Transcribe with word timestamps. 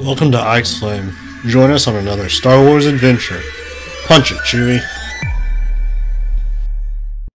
Welcome 0.00 0.32
to 0.32 0.40
Ike's 0.40 0.76
Flame. 0.76 1.12
Join 1.46 1.70
us 1.70 1.86
on 1.86 1.94
another 1.94 2.28
Star 2.28 2.64
Wars 2.64 2.86
adventure. 2.86 3.40
Punch 4.06 4.32
it, 4.32 4.38
Chewie. 4.38 4.80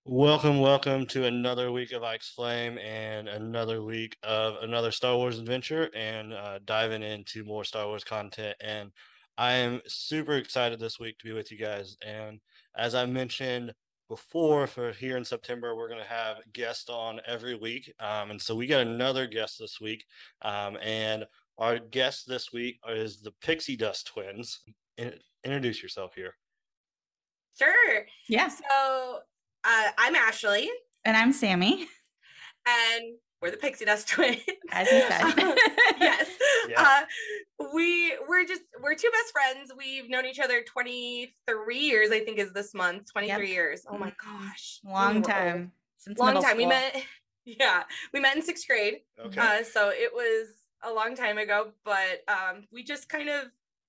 Welcome, 0.04 0.60
welcome 0.60 1.06
to 1.06 1.24
another 1.24 1.72
week 1.72 1.94
of 1.94 2.04
Ike's 2.04 2.28
Flame 2.28 2.78
and 2.78 3.30
another 3.30 3.82
week 3.82 4.18
of 4.24 4.62
another 4.62 4.92
Star 4.92 5.16
Wars 5.16 5.40
adventure 5.40 5.90
and 5.96 6.34
uh, 6.34 6.60
diving 6.66 7.02
into 7.02 7.46
more 7.46 7.64
Star 7.64 7.88
Wars 7.88 8.04
content. 8.04 8.58
And 8.60 8.92
I 9.38 9.54
am 9.54 9.80
super 9.88 10.34
excited 10.34 10.82
this 10.82 11.00
week 11.00 11.18
to 11.20 11.28
be 11.28 11.32
with 11.32 11.54
you 11.54 11.58
guys. 11.58 11.96
And 12.06 12.42
as 12.76 12.94
I 12.94 13.06
mentioned 13.06 13.74
before, 14.10 14.68
for 14.68 14.92
here 14.92 15.16
in 15.16 15.24
September, 15.24 15.78
we're 15.78 15.88
going 15.88 16.02
to 16.02 16.14
have 16.14 16.40
guests 16.52 16.90
on 16.90 17.22
every 17.26 17.56
week. 17.56 17.94
Um, 18.02 18.32
and 18.32 18.42
so 18.42 18.54
we 18.54 18.68
got 18.68 18.82
another 18.82 19.28
guest 19.28 19.60
this 19.60 19.80
week. 19.80 20.04
Um, 20.42 20.78
and 20.84 21.24
our 21.60 21.78
guest 21.78 22.28
this 22.28 22.52
week 22.52 22.80
is 22.90 23.22
the 23.22 23.32
Pixie 23.42 23.76
Dust 23.78 24.08
Twins. 24.08 24.62
In- 24.98 25.14
introduce 25.44 25.82
yourself 25.84 26.14
here. 26.16 26.34
Sure. 27.58 28.06
Yeah. 28.28 28.48
So 28.48 29.20
uh, 29.66 29.88
I'm 29.98 30.16
Ashley, 30.16 30.70
And 31.06 31.16
I'm 31.18 31.34
Sammy, 31.34 31.86
and 32.66 33.16
we're 33.42 33.52
the 33.52 33.58
Pixie 33.58 33.86
Dust 33.86 34.08
Twins. 34.08 34.38
as 34.72 34.90
you 34.92 35.02
said. 35.02 35.34
yes. 36.00 36.30
Yeah. 36.68 36.82
Uh, 36.84 37.68
we 37.74 38.14
we're 38.28 38.46
just 38.46 38.62
we're 38.84 38.94
two 38.94 39.10
best 39.12 39.32
friends. 39.32 39.72
We've 39.76 40.08
known 40.10 40.26
each 40.28 40.40
other 40.40 40.62
23 40.62 41.78
years, 41.80 42.12
I 42.12 42.20
think, 42.20 42.38
is 42.38 42.54
this 42.54 42.76
month. 42.76 43.12
23 43.12 43.28
Yep. 43.48 43.48
years. 43.48 43.86
Oh 43.90 43.98
my 43.98 44.12
Mhm. 44.12 44.16
gosh. 44.24 44.80
Long 44.86 45.08
We're 45.14 45.16
old. 45.16 45.26
time. 45.26 45.72
Since 45.98 46.20
Long 46.20 46.28
middle 46.28 46.44
time. 46.44 46.58
We 46.58 46.66
met. 46.68 46.96
Yeah, 47.46 47.84
we 48.14 48.20
met 48.20 48.36
in 48.36 48.44
sixth 48.44 48.68
grade. 48.68 48.98
Okay. 49.26 49.40
Uh, 49.42 49.64
so 49.64 49.90
it 49.90 50.14
was 50.14 50.50
a 50.84 50.92
long 50.94 51.16
time 51.16 51.38
ago, 51.38 51.72
but 51.84 52.24
um, 52.28 52.66
we 52.72 52.84
just 52.84 53.10
kind 53.10 53.30
of 53.30 53.46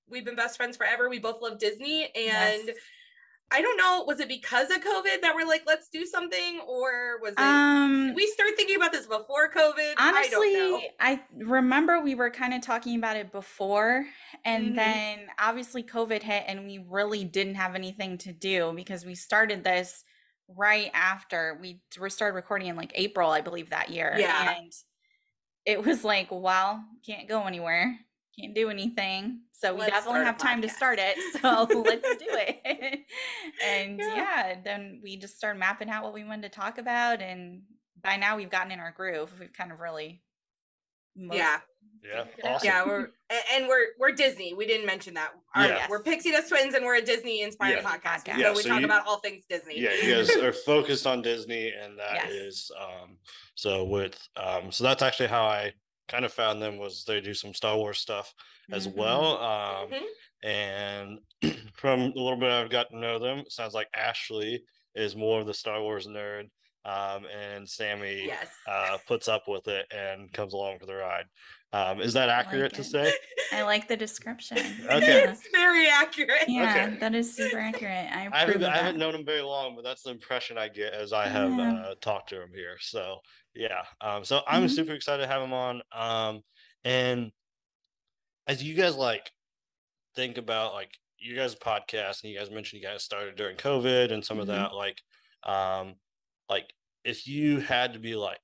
we've 0.08 0.24
been 0.24 0.36
best 0.36 0.56
friends 0.56 0.76
forever. 0.76 1.08
We 1.08 1.18
both 1.20 1.40
love 1.42 1.58
Disney, 1.58 2.04
and 2.16 2.66
Yes. 2.66 2.76
I 3.52 3.62
don't 3.62 3.76
know, 3.76 4.04
was 4.06 4.20
it 4.20 4.28
because 4.28 4.70
of 4.70 4.76
COVID 4.76 5.22
that 5.22 5.32
we're 5.34 5.44
like, 5.46 5.64
let's 5.66 5.88
do 5.88 6.06
something, 6.06 6.60
or 6.68 7.18
was 7.20 7.32
it? 7.32 7.40
Um 7.40 8.14
we 8.14 8.26
start 8.28 8.50
thinking 8.56 8.76
about 8.76 8.92
this 8.92 9.06
before 9.06 9.50
COVID. 9.50 9.94
I 9.96 10.28
don't 10.30 10.52
know. 10.52 10.74
honestly, 10.76 10.90
I, 11.00 11.20
remember 11.36 12.00
we 12.00 12.14
were 12.14 12.30
kind 12.30 12.54
of 12.54 12.60
talking 12.62 12.96
about 12.96 13.16
it 13.16 13.32
before 13.32 14.06
and 14.44 14.72
Mhm. 14.72 14.76
then 14.76 15.18
obviously 15.38 15.82
COVID 15.82 16.22
hit 16.22 16.44
and 16.46 16.64
we 16.66 16.78
really 16.88 17.24
didn't 17.24 17.56
have 17.56 17.74
anything 17.74 18.18
to 18.18 18.32
do 18.32 18.72
because 18.74 19.04
we 19.04 19.14
started 19.16 19.64
this 19.64 20.04
right 20.56 20.90
after 20.94 21.58
we 21.60 21.80
we 22.00 22.10
started 22.10 22.34
recording 22.34 22.68
in 22.68 22.76
like 22.76 22.92
April, 22.94 23.30
I 23.30 23.40
believe 23.40 23.70
that 23.70 23.90
year. 23.90 24.14
Yeah. 24.18 24.56
And 24.58 24.72
it 25.66 25.84
was 25.84 26.04
like, 26.04 26.28
well, 26.30 26.82
can't 27.06 27.28
go 27.28 27.44
anywhere, 27.46 27.98
can't 28.38 28.54
do 28.54 28.70
anything. 28.70 29.40
So 29.52 29.74
we 29.74 29.80
Let's 29.80 29.92
definitely 29.92 30.24
have 30.24 30.38
time 30.38 30.62
to 30.62 30.68
start 30.68 30.98
it. 31.00 31.16
So 31.42 31.82
let's 31.84 32.08
do 32.16 32.26
it. 32.30 33.00
and 33.66 33.98
Yeah. 33.98 34.14
yeah. 34.16 34.54
then 34.64 35.00
we 35.02 35.16
just 35.18 35.36
started 35.36 35.58
mapping 35.58 35.90
out 35.90 36.02
what 36.02 36.14
we 36.14 36.24
wanted 36.24 36.50
to 36.52 36.58
talk 36.60 36.78
about. 36.78 37.20
And 37.20 37.62
by 38.02 38.16
now 38.16 38.36
we've 38.36 38.50
gotten 38.50 38.72
in 38.72 38.80
our 38.80 38.92
groove. 38.92 39.30
We've 39.38 39.52
kind 39.52 39.70
of 39.72 39.80
really 39.80 40.22
most- 41.14 41.36
Yeah, 41.36 41.58
Yeah. 42.02 42.24
figured 42.24 42.38
it 42.38 42.44
out. 42.46 42.54
Awesome. 42.54 42.66
yeah, 42.66 42.84
we're 42.86 43.08
and 43.54 43.68
we're 43.68 43.86
we're 43.98 44.12
Disney. 44.12 44.54
We 44.54 44.66
didn't 44.66 44.86
mention 44.86 45.14
that. 45.14 45.30
Our- 45.54 45.66
Yeah. 45.66 45.86
We're 45.90 46.02
Pixie 46.02 46.30
Dust 46.30 46.48
Twins, 46.48 46.74
and 46.74 46.84
we're 46.84 46.96
a 46.96 47.02
Disney 47.02 47.42
inspired 47.42 47.80
Yeah. 47.82 47.90
podcast. 47.90 48.24
Podcast. 48.24 48.34
So 48.34 48.40
Yeah, 48.40 48.50
we 48.54 48.62
so 48.62 48.68
talk 48.70 48.80
you- 48.80 48.86
about 48.86 49.06
all 49.06 49.18
things 49.20 49.44
Disney. 49.48 49.78
Yeah, 49.80 49.92
you 49.94 50.14
guys 50.14 50.30
are 50.36 50.52
focused 50.52 51.06
on 51.06 51.22
Disney, 51.22 51.70
and 51.72 51.98
that 51.98 52.14
Yes. 52.14 52.30
is 52.30 52.70
um 52.78 53.18
so 53.54 53.84
with 53.84 54.18
um 54.36 54.72
so 54.72 54.84
that's 54.84 55.02
actually 55.02 55.28
how 55.28 55.44
I 55.44 55.72
kind 56.08 56.24
of 56.24 56.32
found 56.32 56.60
them 56.60 56.78
was 56.78 57.04
they 57.04 57.20
do 57.20 57.34
some 57.34 57.54
Star 57.54 57.76
Wars 57.76 57.98
stuff 57.98 58.32
as 58.72 58.88
Mhm. 58.88 58.94
well. 58.96 59.36
Um 59.38 59.90
Mhm. 59.90 60.06
and 60.42 61.18
from 61.74 62.00
a 62.00 62.06
little 62.06 62.36
bit 62.38 62.50
I've 62.50 62.70
got 62.70 62.90
to 62.90 62.96
know 62.98 63.18
them, 63.18 63.40
it 63.40 63.52
sounds 63.52 63.74
like 63.74 63.88
Ashley 63.94 64.64
is 64.94 65.14
more 65.14 65.40
of 65.40 65.46
the 65.46 65.54
Star 65.54 65.80
Wars 65.82 66.06
nerd. 66.06 66.50
Um 66.84 67.26
and 67.26 67.68
Sammy 67.68 68.24
Yes. 68.26 68.48
uh 68.66 68.96
puts 69.06 69.28
up 69.28 69.46
with 69.46 69.68
it 69.68 69.86
and 69.92 70.32
comes 70.32 70.54
along 70.54 70.78
for 70.78 70.86
the 70.86 70.94
ride. 70.96 71.26
Um 71.72 72.00
is 72.00 72.12
that 72.14 72.26
like 72.26 72.46
accurate 72.46 72.74
to 72.74 72.84
say? 72.84 73.12
I 73.52 73.62
like 73.62 73.88
the 73.88 73.96
description. 73.96 74.58
Okay. 74.88 75.06
Yeah. 75.06 75.30
it's 75.30 75.48
very 75.52 75.88
accurate. 75.88 76.48
Yeah, 76.48 76.70
Okay. 76.86 76.96
that 77.00 77.14
is 77.14 77.34
super 77.34 77.58
accurate. 77.58 78.06
I 78.12 78.28
I 78.32 78.38
haven't, 78.40 78.64
I 78.64 78.76
haven't 78.76 78.98
known 78.98 79.14
him 79.14 79.24
very 79.24 79.42
long, 79.42 79.74
but 79.76 79.82
that's 79.84 80.02
the 80.02 80.10
impression 80.10 80.56
I 80.58 80.68
get 80.68 80.92
as 80.94 81.12
I 81.12 81.26
have 81.28 81.56
Yeah. 81.56 81.72
uh, 81.72 81.94
talked 82.00 82.28
to 82.30 82.40
him 82.42 82.50
here. 82.54 82.76
So 82.80 83.18
yeah, 83.54 83.82
um, 84.00 84.24
so 84.24 84.40
I'm 84.46 84.64
Mhm. 84.64 84.70
super 84.70 84.92
excited 84.94 85.22
to 85.22 85.28
have 85.28 85.42
him 85.42 85.52
on. 85.52 85.82
Um, 85.92 86.42
and 86.84 87.32
as 88.46 88.62
you 88.62 88.74
guys 88.74 88.96
like 88.96 89.30
think 90.16 90.38
about 90.38 90.74
like 90.74 90.90
you 91.18 91.36
guys 91.36 91.54
podcast, 91.54 92.22
and 92.22 92.32
you 92.32 92.38
guys 92.38 92.50
mentioned 92.50 92.80
you 92.82 92.88
guys 92.88 93.04
started 93.04 93.36
during 93.36 93.56
COVID 93.56 94.10
and 94.12 94.24
some 94.24 94.38
of 94.40 94.46
Mhm. 94.46 94.52
that, 94.52 94.74
like, 94.74 95.00
um, 95.42 95.94
like 96.48 96.72
if 97.04 97.26
you 97.26 97.60
had 97.60 97.92
to 97.92 97.98
be 97.98 98.14
like, 98.16 98.38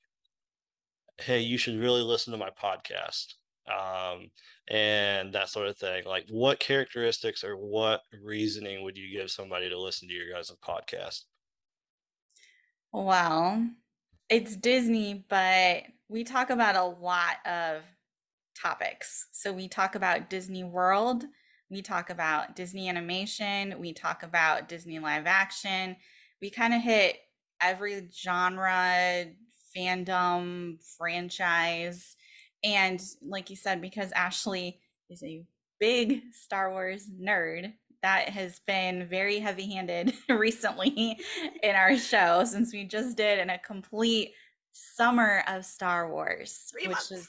hey, 1.19 1.41
you 1.41 1.59
should 1.59 1.79
really 1.79 2.03
listen 2.03 2.33
to 2.33 2.39
my 2.39 2.51
podcast. 2.51 3.35
Um, 3.69 4.31
and 4.69 5.33
that 5.33 5.49
sort 5.49 5.69
of 5.69 5.77
thing. 5.77 6.05
Like, 6.05 6.27
what 6.29 6.61
characteristics 6.61 7.43
or 7.43 7.57
what 7.57 8.03
reasoning 8.23 8.83
would 8.85 8.97
you 8.97 9.11
give 9.17 9.31
somebody 9.31 9.69
to 9.69 9.81
listen 9.81 10.09
to 10.09 10.15
your 10.15 10.33
guys' 10.33 10.53
podcast? 10.65 11.23
Well, 12.93 13.69
it's 14.29 14.57
Disney, 14.57 15.25
but 15.29 15.83
we 16.09 16.25
talk 16.25 16.51
about 16.51 16.77
a 16.77 16.85
lot 16.85 17.45
of 17.45 17.83
topics. 18.61 19.29
So 19.33 19.53
we 19.53 19.69
talk 19.69 19.95
about 19.95 20.31
Disney 20.31 20.65
World, 20.65 21.25
we 21.71 21.83
talk 21.83 22.11
about 22.11 22.57
Disney 22.57 22.89
animation, 22.89 23.79
we 23.79 23.93
talk 23.93 24.23
about 24.23 24.69
Disney 24.69 24.99
live 24.99 25.27
action. 25.27 25.97
We 26.41 26.51
kind 26.51 26.75
of 26.75 26.83
hit 26.83 27.17
every 27.61 28.09
genre, 28.13 29.27
fandom, 29.77 30.79
franchise. 30.97 32.17
And 32.65 33.01
like 33.23 33.51
you 33.51 33.57
said, 33.57 33.81
because 33.81 34.13
Ashley 34.13 34.81
is 35.11 35.23
a 35.23 35.45
big 35.79 36.23
Star 36.33 36.71
Wars 36.71 37.09
nerd, 37.21 37.73
that 38.03 38.29
has 38.29 38.61
been 38.67 39.07
very 39.09 39.39
heavy 39.39 39.73
handed 39.73 40.13
recently 40.29 41.19
in 41.63 41.75
our 41.75 41.97
show 41.97 42.45
since 42.45 42.73
we 42.73 42.85
just 42.85 43.17
did 43.17 43.39
in 43.39 43.51
a 43.51 43.59
complete 43.59 44.33
summer 44.73 45.43
of 45.49 45.65
Star 45.65 46.11
Wars, 46.11 46.71
Three 46.71 46.83
which 46.87 46.97
months. 46.97 47.11
is 47.11 47.29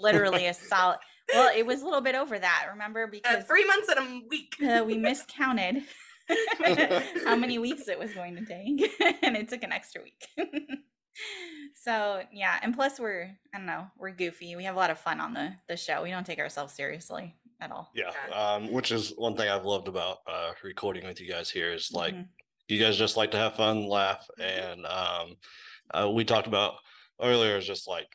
literally 0.00 0.46
a 0.46 0.54
solid. 0.54 0.98
Well, 1.32 1.50
it 1.56 1.66
was 1.66 1.82
a 1.82 1.84
little 1.84 2.02
bit 2.02 2.14
over 2.14 2.38
that, 2.38 2.66
remember? 2.72 3.04
Uh, 3.06 3.10
Because 3.10 3.44
three 3.46 3.64
months 3.66 3.88
and 3.88 3.98
a 3.98 4.28
week. 4.28 4.54
uh, 4.62 4.84
we 4.84 4.96
miscounted 4.96 5.82
how 7.24 7.34
many 7.34 7.58
weeks 7.58 7.88
it 7.88 7.98
was 7.98 8.12
going 8.12 8.36
to 8.36 8.44
take, 8.44 8.92
and 9.22 9.36
it 9.36 9.48
took 9.48 9.62
an 9.64 9.72
extra 9.72 10.02
week. 10.02 10.28
So 11.74 12.22
yeah, 12.32 12.58
and 12.62 12.74
plus 12.74 12.98
we're 12.98 13.30
I 13.54 13.58
don't 13.58 13.66
know 13.66 13.86
we're 13.98 14.10
goofy. 14.10 14.56
We 14.56 14.64
have 14.64 14.74
a 14.74 14.78
lot 14.78 14.90
of 14.90 14.98
fun 14.98 15.20
on 15.20 15.34
the 15.34 15.54
the 15.68 15.76
show. 15.76 16.02
We 16.02 16.10
don't 16.10 16.26
take 16.26 16.38
ourselves 16.38 16.72
seriously 16.74 17.34
at 17.60 17.70
all. 17.70 17.90
Yeah, 17.94 18.10
Yeah. 18.28 18.54
um, 18.54 18.72
which 18.72 18.90
is 18.92 19.10
one 19.16 19.36
thing 19.36 19.48
I've 19.48 19.64
loved 19.64 19.88
about 19.88 20.18
uh, 20.26 20.52
recording 20.62 21.06
with 21.06 21.20
you 21.20 21.28
guys 21.28 21.50
here 21.50 21.72
is 21.72 21.90
like 21.92 22.14
Mhm. 22.14 22.28
you 22.68 22.78
guys 22.80 22.96
just 22.96 23.16
like 23.16 23.30
to 23.30 23.36
have 23.38 23.56
fun, 23.56 23.86
laugh, 23.86 24.26
and 24.40 24.84
um, 24.86 25.36
uh, 25.92 26.10
we 26.10 26.24
talked 26.24 26.48
about 26.48 26.74
earlier 27.22 27.56
is 27.56 27.66
just 27.66 27.86
like 27.88 28.08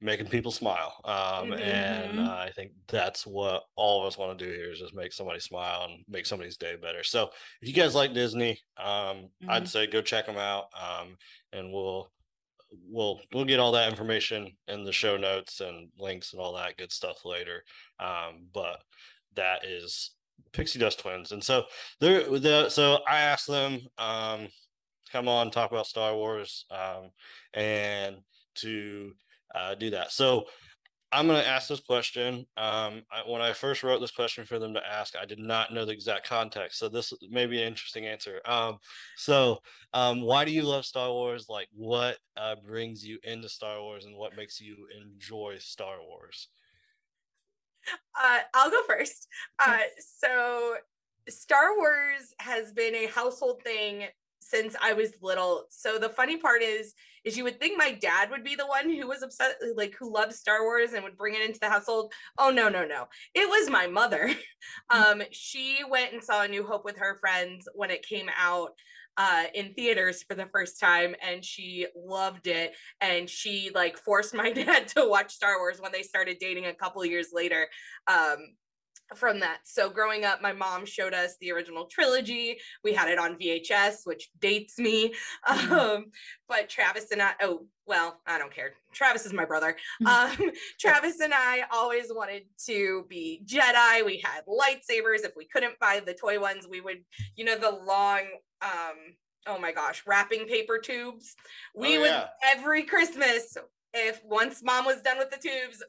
making 0.00 0.26
people 0.28 0.50
smile, 0.52 0.92
um, 1.04 1.52
and 1.54 2.18
Mhm. 2.18 2.26
uh, 2.28 2.36
I 2.36 2.50
think 2.54 2.72
that's 2.86 3.26
what 3.26 3.64
all 3.76 4.02
of 4.02 4.06
us 4.08 4.18
want 4.18 4.38
to 4.38 4.44
do 4.44 4.50
here 4.52 4.70
is 4.70 4.78
just 4.78 4.94
make 4.94 5.12
somebody 5.12 5.40
smile 5.40 5.84
and 5.84 6.04
make 6.06 6.26
somebody's 6.26 6.58
day 6.58 6.76
better. 6.76 7.02
So 7.02 7.30
if 7.62 7.68
you 7.68 7.72
guys 7.72 7.94
like 7.94 8.12
Disney, 8.12 8.60
um, 8.76 9.30
I'd 9.48 9.62
Mhm. 9.62 9.68
say 9.68 9.86
go 9.86 10.02
check 10.02 10.26
them 10.26 10.36
out, 10.36 10.66
um, 10.78 11.16
and 11.52 11.72
we'll 11.72 12.12
we'll 12.88 13.20
we'll 13.32 13.44
get 13.44 13.60
all 13.60 13.72
that 13.72 13.88
information 13.90 14.52
in 14.68 14.84
the 14.84 14.92
show 14.92 15.16
notes 15.16 15.60
and 15.60 15.88
links 15.98 16.32
and 16.32 16.40
all 16.40 16.54
that 16.54 16.76
good 16.76 16.92
stuff 16.92 17.24
later. 17.24 17.62
Um, 18.00 18.46
but 18.52 18.82
that 19.34 19.64
is 19.64 20.12
Pixie 20.52 20.78
Dust 20.78 21.00
Twins, 21.00 21.32
and 21.32 21.42
so 21.42 21.64
they're 22.00 22.24
the 22.38 22.68
so 22.68 23.00
I 23.08 23.18
asked 23.18 23.46
them 23.46 23.80
um, 23.98 24.48
come 25.10 25.28
on 25.28 25.50
talk 25.50 25.70
about 25.70 25.86
Star 25.86 26.14
Wars 26.14 26.66
um, 26.70 27.10
and 27.54 28.16
to 28.56 29.12
uh, 29.54 29.74
do 29.74 29.90
that. 29.90 30.12
So 30.12 30.44
I'm 31.12 31.28
going 31.28 31.40
to 31.40 31.48
ask 31.48 31.68
this 31.68 31.80
question. 31.80 32.46
Um, 32.56 33.02
I, 33.12 33.22
when 33.26 33.40
I 33.40 33.52
first 33.52 33.82
wrote 33.82 34.00
this 34.00 34.10
question 34.10 34.44
for 34.44 34.58
them 34.58 34.74
to 34.74 34.86
ask, 34.86 35.14
I 35.16 35.24
did 35.24 35.38
not 35.38 35.72
know 35.72 35.84
the 35.84 35.92
exact 35.92 36.28
context. 36.28 36.78
So 36.78 36.88
this 36.88 37.12
may 37.30 37.46
be 37.46 37.62
an 37.62 37.68
interesting 37.68 38.06
answer. 38.06 38.40
Um, 38.44 38.78
so, 39.16 39.58
um, 39.94 40.20
why 40.20 40.44
do 40.44 40.50
you 40.50 40.62
love 40.62 40.84
Star 40.84 41.10
Wars? 41.10 41.46
Like, 41.48 41.68
what 41.72 42.18
uh, 42.36 42.56
brings 42.66 43.06
you 43.06 43.18
into 43.22 43.48
Star 43.48 43.80
Wars, 43.80 44.04
and 44.04 44.16
what 44.16 44.36
makes 44.36 44.60
you 44.60 44.88
enjoy 45.00 45.56
Star 45.58 45.96
Wars? 46.02 46.48
Uh, 48.20 48.40
I'll 48.54 48.70
go 48.70 48.82
first. 48.88 49.28
Uh, 49.58 49.78
so, 50.20 50.74
Star 51.28 51.76
Wars 51.76 52.34
has 52.40 52.72
been 52.72 52.94
a 52.94 53.06
household 53.06 53.62
thing 53.62 54.06
since 54.40 54.76
I 54.80 54.92
was 54.92 55.12
little. 55.20 55.66
So 55.70 55.98
the 55.98 56.08
funny 56.08 56.36
part 56.36 56.62
is, 56.62 56.94
is 57.26 57.36
you 57.36 57.44
would 57.44 57.60
think 57.60 57.76
my 57.76 57.92
dad 57.92 58.30
would 58.30 58.44
be 58.44 58.54
the 58.54 58.66
one 58.66 58.88
who 58.88 59.06
was 59.06 59.22
upset, 59.22 59.56
like 59.74 59.94
who 59.98 60.12
loved 60.12 60.32
Star 60.32 60.62
Wars 60.62 60.94
and 60.94 61.04
would 61.04 61.18
bring 61.18 61.34
it 61.34 61.42
into 61.42 61.60
the 61.60 61.68
household. 61.68 62.12
Oh 62.38 62.50
no, 62.50 62.70
no, 62.70 62.86
no! 62.86 63.08
It 63.34 63.48
was 63.48 63.68
my 63.68 63.86
mother. 63.86 64.30
um, 64.90 65.22
she 65.32 65.80
went 65.90 66.14
and 66.14 66.22
saw 66.22 66.42
A 66.42 66.48
New 66.48 66.64
Hope 66.64 66.84
with 66.84 66.96
her 66.98 67.18
friends 67.18 67.68
when 67.74 67.90
it 67.90 68.06
came 68.06 68.30
out 68.38 68.70
uh, 69.16 69.44
in 69.54 69.72
theaters 69.74 70.22
for 70.22 70.34
the 70.34 70.46
first 70.46 70.78
time 70.78 71.14
and 71.26 71.44
she 71.44 71.86
loved 71.96 72.46
it 72.46 72.74
and 73.00 73.28
she 73.28 73.70
like 73.74 73.96
forced 73.96 74.34
my 74.34 74.50
dad 74.52 74.88
to 74.88 75.08
watch 75.08 75.32
star 75.32 75.58
wars 75.58 75.80
when 75.80 75.92
they 75.92 76.02
started 76.02 76.36
dating 76.38 76.66
a 76.66 76.74
couple 76.74 77.04
years 77.04 77.28
later 77.32 77.66
um, 78.08 78.36
from 79.14 79.40
that. 79.40 79.58
So 79.64 79.88
growing 79.88 80.24
up, 80.24 80.42
my 80.42 80.52
mom 80.52 80.84
showed 80.84 81.14
us 81.14 81.36
the 81.40 81.52
original 81.52 81.86
trilogy. 81.86 82.58
We 82.82 82.92
had 82.92 83.08
it 83.08 83.18
on 83.18 83.38
VHS, 83.38 83.98
which 84.04 84.30
dates 84.40 84.78
me. 84.78 85.14
Mm-hmm. 85.46 85.72
Um, 85.72 86.06
but 86.48 86.68
Travis 86.68 87.10
and 87.12 87.22
I, 87.22 87.32
oh, 87.40 87.66
well, 87.86 88.20
I 88.26 88.38
don't 88.38 88.52
care. 88.52 88.72
Travis 88.92 89.26
is 89.26 89.32
my 89.32 89.44
brother. 89.44 89.76
Um, 90.06 90.36
Travis 90.80 91.20
and 91.20 91.32
I 91.34 91.64
always 91.72 92.06
wanted 92.10 92.42
to 92.66 93.04
be 93.08 93.42
Jedi. 93.44 94.04
We 94.04 94.22
had 94.24 94.44
lightsabers. 94.46 95.24
If 95.24 95.32
we 95.36 95.46
couldn't 95.46 95.78
buy 95.78 96.00
the 96.04 96.14
toy 96.14 96.40
ones, 96.40 96.66
we 96.68 96.80
would, 96.80 96.98
you 97.36 97.44
know, 97.44 97.56
the 97.56 97.70
long, 97.70 98.20
um, 98.62 98.96
oh 99.46 99.58
my 99.58 99.72
gosh, 99.72 100.02
wrapping 100.06 100.46
paper 100.46 100.78
tubes. 100.78 101.34
We 101.74 101.98
oh, 101.98 102.00
would 102.02 102.24
every 102.42 102.82
Christmas 102.82 103.56
if 103.96 104.20
once 104.24 104.62
mom 104.62 104.84
was 104.84 105.00
done 105.00 105.18
with 105.18 105.30
the 105.30 105.38
tubes, 105.38 105.82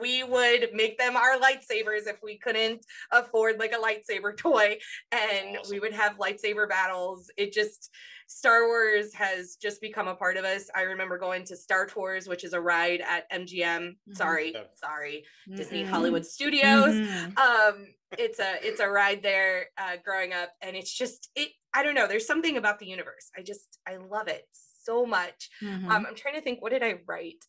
we 0.00 0.22
would 0.24 0.70
make 0.72 0.98
them 0.98 1.16
our 1.16 1.38
lightsabers 1.38 2.06
if 2.06 2.22
we 2.22 2.38
couldn't 2.38 2.84
afford 3.10 3.58
like 3.58 3.72
a 3.72 3.76
lightsaber 3.76 4.36
toy. 4.36 4.78
And 5.10 5.58
awesome. 5.58 5.70
we 5.70 5.80
would 5.80 5.92
have 5.92 6.18
lightsaber 6.18 6.68
battles. 6.68 7.30
It 7.36 7.52
just 7.52 7.90
star 8.26 8.66
wars 8.66 9.12
has 9.14 9.56
just 9.56 9.80
become 9.80 10.08
a 10.08 10.14
part 10.14 10.36
of 10.36 10.44
us. 10.44 10.70
I 10.74 10.82
remember 10.82 11.18
going 11.18 11.44
to 11.46 11.56
star 11.56 11.86
tours 11.86 12.28
which 12.28 12.44
is 12.44 12.52
a 12.52 12.60
ride 12.60 13.02
at 13.06 13.30
mgm 13.30 13.48
mm-hmm. 13.60 14.14
sorry 14.14 14.54
sorry. 14.74 15.24
Mm-hmm. 15.48 15.56
disney 15.56 15.84
hollywood 15.84 16.24
studios. 16.24 16.94
Mm-hmm. 16.94 17.38
um 17.38 17.86
it's 18.18 18.38
a 18.38 18.66
it's 18.66 18.80
a 18.80 18.88
ride 18.88 19.22
there 19.22 19.66
uh 19.76 19.96
growing 20.04 20.32
up. 20.32 20.50
And 20.62 20.76
it's 20.76 20.92
just 20.96 21.30
it 21.36 21.50
i 21.74 21.82
don't 21.82 21.94
know 21.94 22.06
there's 22.06 22.26
something 22.26 22.56
about 22.56 22.78
the 22.78 22.86
universe. 22.86 23.30
I 23.36 23.42
just 23.42 23.78
i 23.86 23.96
love 23.96 24.28
it 24.28 24.46
so 24.84 25.04
much. 25.04 25.50
Um 25.62 25.68
mm-hmm. 25.68 25.90
i'm 25.90 26.14
trying 26.14 26.34
to 26.34 26.40
think 26.40 26.62
what 26.62 26.72
did 26.72 26.82
i 26.82 27.00
write 27.06 27.44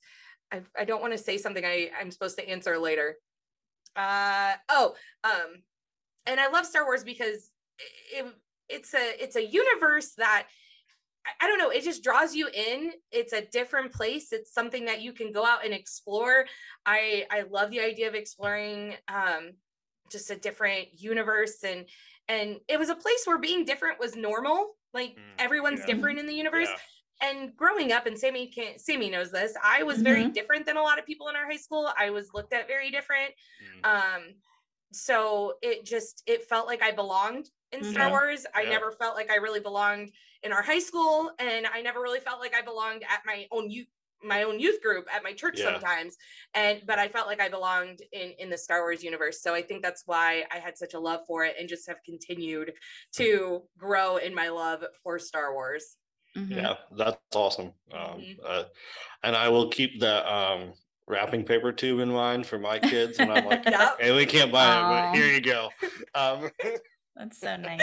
I, 0.54 0.62
I 0.80 0.86
don't 0.86 1.02
want 1.02 1.14
to 1.14 1.18
say 1.18 1.38
something 1.38 1.66
I, 1.66 1.90
I'm 2.00 2.12
supposed 2.12 2.38
to 2.38 2.48
answer 2.48 2.78
later. 2.78 3.18
Uh, 3.96 4.54
oh, 4.70 4.94
um, 5.24 5.64
and 6.28 6.40
I 6.40 6.50
love 6.50 6.66
Star 6.66 6.86
Wars 6.86 7.04
because 7.04 7.50
it, 8.14 8.26
it's 8.70 8.94
a 8.94 9.24
it's 9.24 9.36
a 9.36 9.46
universe 9.46 10.14
that 10.18 10.48
I, 11.26 11.46
I 11.46 11.48
don't 11.48 11.58
know, 11.58 11.70
it 11.70 11.84
just 11.84 12.04
draws 12.04 12.36
you 12.36 12.48
in. 12.48 12.92
It's 13.12 13.34
a 13.34 13.42
different 13.42 13.92
place. 13.92 14.32
It's 14.32 14.54
something 14.54 14.86
that 14.86 15.02
you 15.02 15.12
can 15.12 15.32
go 15.32 15.46
out 15.46 15.66
and 15.66 15.74
explore. 15.74 16.46
I 16.86 17.26
I 17.32 17.44
love 17.50 17.72
the 17.72 17.82
idea 17.82 18.08
of 18.08 18.16
exploring 18.16 18.94
um 19.08 19.52
just 20.12 20.30
a 20.30 20.36
different 20.36 20.88
universe 20.94 21.64
and 21.64 21.86
and 22.28 22.58
it 22.68 22.78
was 22.78 22.90
a 22.90 22.96
place 22.96 23.24
where 23.26 23.40
being 23.40 23.66
different 23.66 24.00
was 24.00 24.16
normal 24.16 24.76
like 24.94 25.12
mm, 25.12 25.22
everyone's 25.40 25.80
yeah. 25.80 25.96
different 25.96 26.20
in 26.20 26.28
the 26.28 26.34
universe 26.34 26.68
yeah 26.70 26.78
and 27.24 27.56
growing 27.56 27.92
up 27.92 28.06
and 28.06 28.18
sammy 28.18 28.48
can 28.48 28.78
sammy 28.78 29.10
knows 29.10 29.32
this 29.32 29.54
i 29.64 29.82
was 29.82 29.96
mm-hmm. 29.96 30.06
very 30.06 30.30
different 30.30 30.66
than 30.66 30.78
a 30.78 30.82
lot 30.82 31.00
of 31.00 31.06
people 31.06 31.30
in 31.30 31.36
our 31.36 31.46
high 31.46 31.58
school 31.58 31.90
i 31.98 32.10
was 32.10 32.30
looked 32.34 32.54
at 32.54 32.68
very 32.68 32.92
different 32.92 33.32
mm. 33.84 33.90
um 33.90 34.22
so 34.92 35.54
it 35.62 35.86
just 35.86 36.22
it 36.28 36.44
felt 36.44 36.68
like 36.68 36.84
i 36.84 36.92
belonged 36.92 37.50
in 37.72 37.82
mm-hmm. 37.82 37.92
star 37.92 38.10
wars 38.10 38.46
i 38.56 38.62
yeah. 38.62 38.70
never 38.70 38.92
felt 38.92 39.16
like 39.16 39.32
i 39.32 39.36
really 39.36 39.60
belonged 39.60 40.12
in 40.44 40.52
our 40.52 40.62
high 40.62 40.80
school 40.80 41.32
and 41.40 41.66
i 41.74 41.82
never 41.82 42.02
really 42.02 42.20
felt 42.20 42.40
like 42.40 42.54
i 42.56 42.62
belonged 42.62 43.04
at 43.04 43.22
my 43.26 43.48
own 43.52 43.72
youth 43.72 43.88
my 44.26 44.44
own 44.44 44.58
youth 44.60 44.82
group 44.82 45.06
at 45.14 45.22
my 45.22 45.34
church 45.34 45.60
yeah. 45.60 45.72
sometimes 45.72 46.16
and 46.54 46.82
but 46.86 46.98
i 46.98 47.08
felt 47.08 47.28
like 47.28 47.42
i 47.42 47.50
belonged 47.50 48.02
in 48.12 48.32
in 48.40 48.50
the 48.50 48.58
star 48.58 48.82
wars 48.82 49.04
universe 49.04 49.42
so 49.42 49.54
i 49.54 49.62
think 49.62 49.82
that's 49.82 50.04
why 50.06 50.44
i 50.52 50.58
had 50.58 50.78
such 50.78 50.94
a 50.94 51.00
love 51.00 51.20
for 51.28 51.44
it 51.44 51.56
and 51.60 51.68
just 51.68 51.88
have 51.88 51.98
continued 52.06 52.72
to 53.12 53.62
grow 53.78 54.18
in 54.18 54.34
my 54.34 54.48
love 54.50 54.84
for 55.04 55.20
star 55.20 55.54
wars 55.54 55.98
Mm-hmm. 56.38 56.54
Yeah, 56.54 56.76
that's 56.96 57.18
awesome. 57.36 57.74
Um, 57.92 58.20
mm-hmm. 58.20 58.42
uh, 58.46 58.64
and 59.24 59.36
I 59.36 59.50
will 59.50 59.70
keep 59.70 60.00
the 60.00 60.34
um, 60.34 60.74
wrapping 61.08 61.44
paper 61.44 61.72
tube 61.72 62.00
in 62.00 62.10
mind 62.10 62.46
for 62.46 62.60
my 62.60 62.80
kids. 62.80 63.20
And 63.20 63.32
I'm 63.32 63.46
like, 63.46 63.66
yep. 63.70 63.98
hey, 64.00 64.16
we 64.16 64.26
can't 64.26 64.52
buy 64.52 64.66
Aww. 64.66 64.80
it, 64.80 65.12
but 65.12 65.16
here 65.16 65.34
you 65.34 65.42
go. 65.42 65.70
Um, 66.16 66.50
that's 67.16 67.40
so 67.40 67.56
nice. 67.58 67.82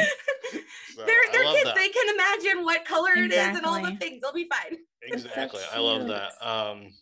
so, 0.51 1.05
they're 1.07 1.23
they're 1.33 1.45
kids. 1.45 1.65
That. 1.65 1.77
They 1.77 1.89
can 1.89 2.15
imagine 2.15 2.65
what 2.65 2.85
color 2.85 3.13
exactly. 3.15 3.37
it 3.37 3.51
is 3.51 3.57
and 3.57 3.67
all 3.67 3.83
the 3.83 3.97
things. 3.97 4.21
They'll 4.23 4.33
be 4.33 4.49
fine. 4.49 4.79
Exactly. 5.03 5.61
So 5.61 5.67
I 5.73 5.79
love 5.79 6.09
that. 6.09 6.33
Um, 6.47 6.93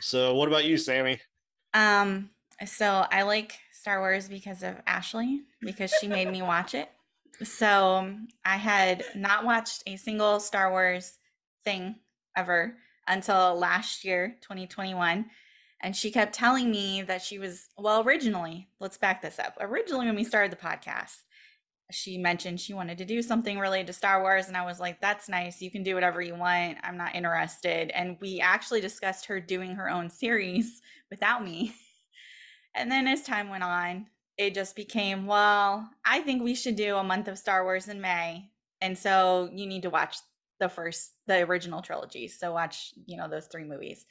so 0.00 0.34
what 0.34 0.48
about 0.48 0.64
you, 0.64 0.76
Sammy? 0.76 1.20
Um, 1.74 2.30
so 2.64 3.06
I 3.08 3.22
like 3.22 3.56
Star 3.70 4.00
Wars 4.00 4.28
because 4.28 4.64
of 4.64 4.74
Ashley 4.84 5.42
because 5.60 5.94
she 6.00 6.08
made 6.08 6.28
me 6.28 6.42
watch 6.42 6.74
it. 6.74 6.90
So 7.42 8.14
I 8.44 8.56
had 8.56 9.04
not 9.14 9.44
watched 9.44 9.82
a 9.86 9.96
single 9.96 10.40
Star 10.40 10.70
Wars 10.70 11.18
thing 11.64 11.96
ever 12.36 12.76
until 13.06 13.54
last 13.56 14.04
year, 14.04 14.36
2021. 14.42 15.26
And 15.82 15.94
she 15.94 16.10
kept 16.10 16.34
telling 16.34 16.70
me 16.70 17.02
that 17.02 17.22
she 17.22 17.38
was, 17.38 17.68
well, 17.76 18.02
originally, 18.02 18.68
let's 18.80 18.96
back 18.96 19.20
this 19.20 19.38
up. 19.38 19.56
Originally, 19.60 20.06
when 20.06 20.16
we 20.16 20.24
started 20.24 20.50
the 20.50 20.56
podcast, 20.56 21.16
she 21.92 22.18
mentioned 22.18 22.60
she 22.60 22.74
wanted 22.74 22.98
to 22.98 23.04
do 23.04 23.22
something 23.22 23.58
related 23.58 23.86
to 23.88 23.92
Star 23.92 24.22
Wars. 24.22 24.48
And 24.48 24.56
I 24.56 24.64
was 24.64 24.80
like, 24.80 25.00
that's 25.00 25.28
nice. 25.28 25.60
You 25.60 25.70
can 25.70 25.82
do 25.82 25.94
whatever 25.94 26.20
you 26.20 26.34
want. 26.34 26.78
I'm 26.82 26.96
not 26.96 27.14
interested. 27.14 27.90
And 27.90 28.16
we 28.20 28.40
actually 28.40 28.80
discussed 28.80 29.26
her 29.26 29.38
doing 29.38 29.76
her 29.76 29.88
own 29.88 30.10
series 30.10 30.80
without 31.10 31.44
me. 31.44 31.74
And 32.74 32.90
then 32.90 33.06
as 33.06 33.22
time 33.22 33.48
went 33.48 33.62
on, 33.62 34.06
it 34.38 34.54
just 34.54 34.76
became, 34.76 35.26
well, 35.26 35.88
I 36.04 36.20
think 36.20 36.42
we 36.42 36.54
should 36.54 36.76
do 36.76 36.96
a 36.96 37.04
month 37.04 37.28
of 37.28 37.38
Star 37.38 37.64
Wars 37.64 37.88
in 37.88 38.00
May. 38.00 38.50
And 38.80 38.96
so 38.96 39.48
you 39.52 39.66
need 39.66 39.82
to 39.82 39.90
watch 39.90 40.18
the 40.60 40.68
first, 40.68 41.12
the 41.26 41.40
original 41.42 41.82
trilogy. 41.82 42.28
So 42.28 42.52
watch, 42.52 42.92
you 43.06 43.16
know, 43.16 43.28
those 43.28 43.46
three 43.46 43.64
movies. 43.64 44.04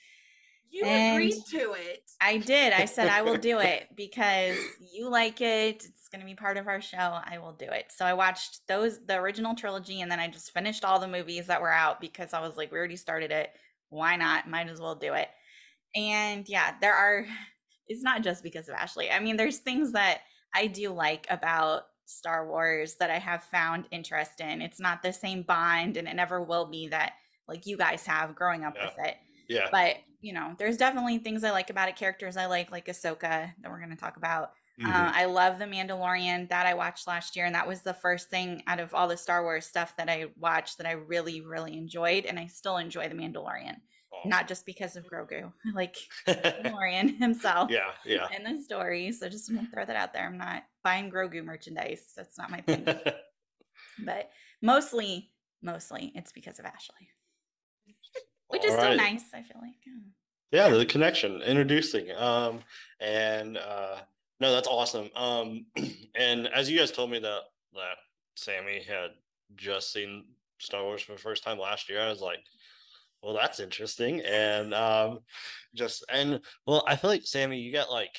You 0.71 0.83
and 0.83 1.15
agreed 1.15 1.35
to 1.51 1.73
it. 1.73 2.03
I 2.19 2.37
did. 2.37 2.73
I 2.73 2.85
said 2.85 3.07
I 3.07 3.21
will 3.21 3.37
do 3.37 3.59
it 3.61 3.87
because 3.95 4.57
you 4.93 5.09
like 5.09 5.41
it. 5.41 5.85
It's 5.85 6.09
going 6.09 6.21
to 6.21 6.25
be 6.25 6.35
part 6.35 6.57
of 6.57 6.67
our 6.67 6.81
show. 6.81 6.97
I 6.97 7.37
will 7.37 7.53
do 7.53 7.65
it. 7.65 7.91
So 7.95 8.03
I 8.03 8.13
watched 8.13 8.67
those, 8.67 8.99
the 9.05 9.15
original 9.15 9.55
trilogy, 9.55 10.01
and 10.01 10.11
then 10.11 10.19
I 10.19 10.27
just 10.27 10.51
finished 10.51 10.83
all 10.83 10.99
the 10.99 11.07
movies 11.07 11.47
that 11.47 11.61
were 11.61 11.71
out 11.71 12.01
because 12.01 12.33
I 12.33 12.41
was 12.41 12.57
like, 12.57 12.71
we 12.71 12.77
already 12.77 12.97
started 12.97 13.31
it. 13.31 13.51
Why 13.89 14.15
not? 14.15 14.49
Might 14.49 14.69
as 14.69 14.81
well 14.81 14.95
do 14.95 15.13
it. 15.13 15.29
And 15.95 16.49
yeah, 16.49 16.73
there 16.81 16.93
are 16.93 17.25
it's 17.87 18.03
not 18.03 18.23
just 18.23 18.43
because 18.43 18.67
of 18.67 18.75
Ashley. 18.75 19.11
I 19.11 19.19
mean, 19.19 19.37
there's 19.37 19.57
things 19.57 19.91
that 19.93 20.21
I 20.53 20.67
do 20.67 20.89
like 20.89 21.27
about 21.29 21.83
Star 22.05 22.47
Wars 22.47 22.95
that 22.95 23.09
I 23.09 23.19
have 23.19 23.43
found 23.43 23.85
interest 23.91 24.39
in. 24.39 24.61
It's 24.61 24.79
not 24.79 25.01
the 25.01 25.11
same 25.13 25.41
bond 25.43 25.97
and 25.97 26.07
it 26.07 26.15
never 26.15 26.41
will 26.41 26.65
be 26.65 26.87
that 26.89 27.13
like 27.47 27.65
you 27.65 27.77
guys 27.77 28.05
have 28.05 28.35
growing 28.35 28.63
up 28.63 28.75
yeah. 28.75 28.85
with 28.85 29.07
it. 29.07 29.15
Yeah. 29.47 29.67
But, 29.71 29.97
you 30.21 30.33
know, 30.33 30.55
there's 30.57 30.77
definitely 30.77 31.19
things 31.19 31.43
I 31.43 31.51
like 31.51 31.69
about 31.69 31.89
it, 31.89 31.95
characters 31.95 32.37
I 32.37 32.47
like, 32.47 32.71
like 32.71 32.87
Ahsoka 32.87 33.19
that 33.19 33.71
we're 33.71 33.79
going 33.79 33.91
to 33.91 33.95
talk 33.95 34.17
about. 34.17 34.51
Uh, 34.81 34.87
mm-hmm. 34.87 34.91
Uh, 34.91 35.11
I 35.13 35.25
love 35.25 35.59
The 35.59 35.65
Mandalorian 35.65 36.49
that 36.49 36.65
I 36.65 36.73
watched 36.73 37.07
last 37.07 37.35
year. 37.35 37.45
And 37.45 37.55
that 37.55 37.67
was 37.67 37.81
the 37.81 37.93
first 37.93 38.29
thing 38.29 38.63
out 38.67 38.79
of 38.79 38.93
all 38.93 39.07
the 39.07 39.17
Star 39.17 39.43
Wars 39.43 39.65
stuff 39.65 39.95
that 39.97 40.09
I 40.09 40.27
watched 40.39 40.77
that 40.79 40.87
I 40.87 40.93
really, 40.93 41.41
really 41.41 41.77
enjoyed. 41.77 42.25
And 42.25 42.39
I 42.39 42.47
still 42.47 42.77
enjoy 42.77 43.07
The 43.07 43.15
Mandalorian 43.15 43.77
awesome. 44.19 44.29
not 44.29 44.47
just 44.47 44.65
because 44.65 44.95
of 44.95 45.05
Grogu, 45.07 45.51
like 45.73 45.95
Mandalorian 46.27 47.17
himself. 47.17 47.69
Yeah, 47.69 47.91
yeah. 48.05 48.27
In 48.35 48.43
the 48.43 48.61
story. 48.61 49.11
So 49.11 49.29
just 49.29 49.51
throw 49.73 49.85
that 49.85 49.95
out 49.95 50.13
there. 50.13 50.25
I'm 50.25 50.37
not 50.37 50.63
buying 50.83 51.11
Grogu 51.11 51.43
merchandise. 51.43 52.13
That's 52.15 52.37
not 52.37 52.51
my 52.51 52.61
thing. 52.61 52.85
but 54.05 54.29
mostly, 54.61 55.31
mostly 55.61 56.11
it's 56.15 56.31
because 56.31 56.59
of 56.59 56.65
Ashley. 56.65 57.09
Which 58.47 58.61
All 58.61 58.67
is 58.67 58.75
right. 58.75 58.83
still 58.83 58.97
nice, 58.97 59.23
I 59.33 59.41
feel 59.41 59.61
like. 59.61 59.73
Yeah. 60.51 60.69
yeah, 60.69 60.77
the 60.77 60.85
connection, 60.85 61.41
introducing. 61.41 62.11
Um, 62.15 62.59
and 62.99 63.57
uh 63.57 63.97
no, 64.39 64.51
that's 64.51 64.67
awesome. 64.67 65.09
Um, 65.15 65.65
and 66.15 66.47
as 66.47 66.69
you 66.69 66.77
guys 66.77 66.91
told 66.91 67.11
me 67.11 67.19
that 67.19 67.41
that 67.73 67.97
Sammy 68.35 68.83
had 68.83 69.11
just 69.55 69.93
seen 69.93 70.25
Star 70.59 70.83
Wars 70.83 71.01
for 71.01 71.13
the 71.13 71.17
first 71.17 71.43
time 71.43 71.57
last 71.57 71.89
year, 71.89 72.01
I 72.01 72.09
was 72.09 72.21
like, 72.21 72.39
well, 73.25 73.33
that's 73.33 73.59
interesting. 73.59 74.21
And 74.21 74.71
um, 74.75 75.19
just 75.73 76.05
and 76.13 76.39
well, 76.67 76.83
I 76.87 76.95
feel 76.95 77.09
like 77.09 77.25
Sammy, 77.25 77.57
you 77.57 77.73
got 77.73 77.91
like 77.91 78.15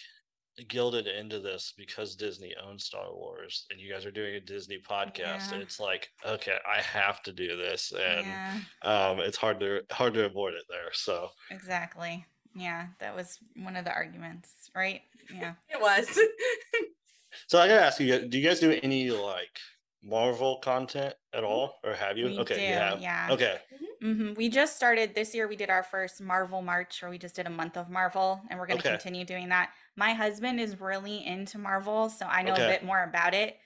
gilded 0.68 1.06
into 1.06 1.38
this 1.38 1.74
because 1.76 2.16
Disney 2.16 2.54
owns 2.66 2.84
Star 2.84 3.14
Wars 3.14 3.66
and 3.70 3.78
you 3.78 3.92
guys 3.92 4.04
are 4.04 4.10
doing 4.10 4.34
a 4.34 4.40
Disney 4.40 4.78
podcast. 4.78 5.52
Yeah. 5.52 5.58
It's 5.58 5.78
like, 5.78 6.08
okay, 6.26 6.56
I 6.68 6.80
have 6.80 7.22
to 7.22 7.32
do 7.32 7.56
this. 7.56 7.92
And 7.92 8.26
yeah. 8.26 8.58
um, 8.82 9.20
it's 9.20 9.36
hard 9.36 9.60
to 9.60 9.82
hard 9.92 10.14
to 10.14 10.24
avoid 10.24 10.54
it 10.54 10.64
there. 10.68 10.92
So 10.92 11.28
exactly. 11.52 12.26
Yeah, 12.56 12.86
that 12.98 13.14
was 13.14 13.38
one 13.54 13.76
of 13.76 13.84
the 13.84 13.92
arguments, 13.92 14.70
right? 14.74 15.02
Yeah. 15.32 15.52
it 15.68 15.80
was. 15.80 16.08
so 17.46 17.60
I 17.60 17.68
gotta 17.68 17.84
ask 17.84 18.00
you, 18.00 18.26
do 18.26 18.38
you 18.38 18.44
guys 18.44 18.58
do 18.58 18.76
any 18.82 19.10
like 19.10 19.60
Marvel 20.08 20.56
content 20.58 21.14
at 21.32 21.44
all, 21.44 21.74
or 21.84 21.94
have 21.94 22.16
you? 22.16 22.26
We 22.26 22.38
okay, 22.38 22.54
do, 22.54 22.60
you 22.60 22.74
have. 22.74 23.00
yeah. 23.00 23.30
Okay, 23.32 23.58
hmm 24.00 24.34
We 24.34 24.48
just 24.48 24.76
started 24.76 25.14
this 25.14 25.34
year. 25.34 25.48
We 25.48 25.56
did 25.56 25.70
our 25.70 25.82
first 25.82 26.20
Marvel 26.20 26.62
March, 26.62 27.02
where 27.02 27.10
we 27.10 27.18
just 27.18 27.34
did 27.34 27.46
a 27.46 27.50
month 27.50 27.76
of 27.76 27.90
Marvel, 27.90 28.40
and 28.50 28.58
we're 28.58 28.66
going 28.66 28.78
to 28.78 28.84
Okay. 28.84 28.96
continue 28.96 29.24
doing 29.24 29.48
that. 29.48 29.70
My 29.96 30.12
husband 30.12 30.60
is 30.60 30.80
really 30.80 31.24
into 31.26 31.58
Marvel, 31.58 32.08
so 32.08 32.26
I 32.26 32.42
know 32.42 32.52
Okay. 32.52 32.64
a 32.64 32.68
bit 32.68 32.84
more 32.84 33.02
about 33.02 33.34
it, 33.34 33.56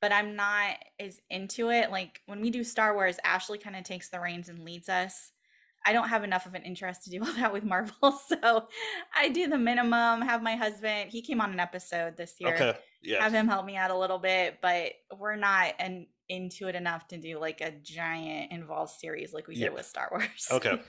but 0.00 0.12
I'm 0.12 0.36
not 0.36 0.76
as 1.00 1.20
into 1.30 1.70
it. 1.70 1.90
Like 1.90 2.20
when 2.26 2.40
we 2.40 2.50
do 2.50 2.64
Star 2.64 2.94
Wars, 2.94 3.16
Ashley 3.24 3.58
kind 3.58 3.76
of 3.76 3.84
takes 3.84 4.08
the 4.08 4.20
reins 4.20 4.48
and 4.48 4.64
leads 4.64 4.88
us. 4.88 5.32
I 5.84 5.92
don't 5.92 6.08
have 6.08 6.24
enough 6.24 6.46
of 6.46 6.54
an 6.54 6.64
interest 6.64 7.04
to 7.04 7.10
do 7.10 7.20
all 7.24 7.32
that 7.34 7.52
with 7.52 7.64
Marvel, 7.64 8.12
so 8.28 8.68
I 9.14 9.28
do 9.28 9.46
the 9.48 9.58
minimum. 9.58 10.20
Have 10.22 10.42
my 10.42 10.56
husband. 10.56 11.10
He 11.10 11.22
came 11.22 11.40
on 11.40 11.52
an 11.52 11.60
episode 11.60 12.16
this 12.16 12.34
year 12.40 12.56
okay, 12.60 12.78
yeah, 13.06 13.22
have 13.22 13.32
him 13.32 13.48
help 13.48 13.64
me 13.64 13.76
out 13.76 13.90
a 13.90 13.96
little 13.98 14.18
bit, 14.18 14.58
but 14.60 14.92
we're 15.18 15.36
not 15.36 15.74
an, 15.78 16.06
into 16.28 16.68
it 16.68 16.74
enough 16.74 17.06
to 17.08 17.18
do 17.18 17.38
like 17.38 17.60
a 17.60 17.70
giant 17.70 18.50
involved 18.52 18.92
series 18.92 19.32
like 19.32 19.46
we 19.46 19.54
Yeah. 19.56 19.66
did 19.66 19.74
with 19.74 19.86
Star 19.86 20.08
Wars. 20.12 20.48
okay, 20.50 20.80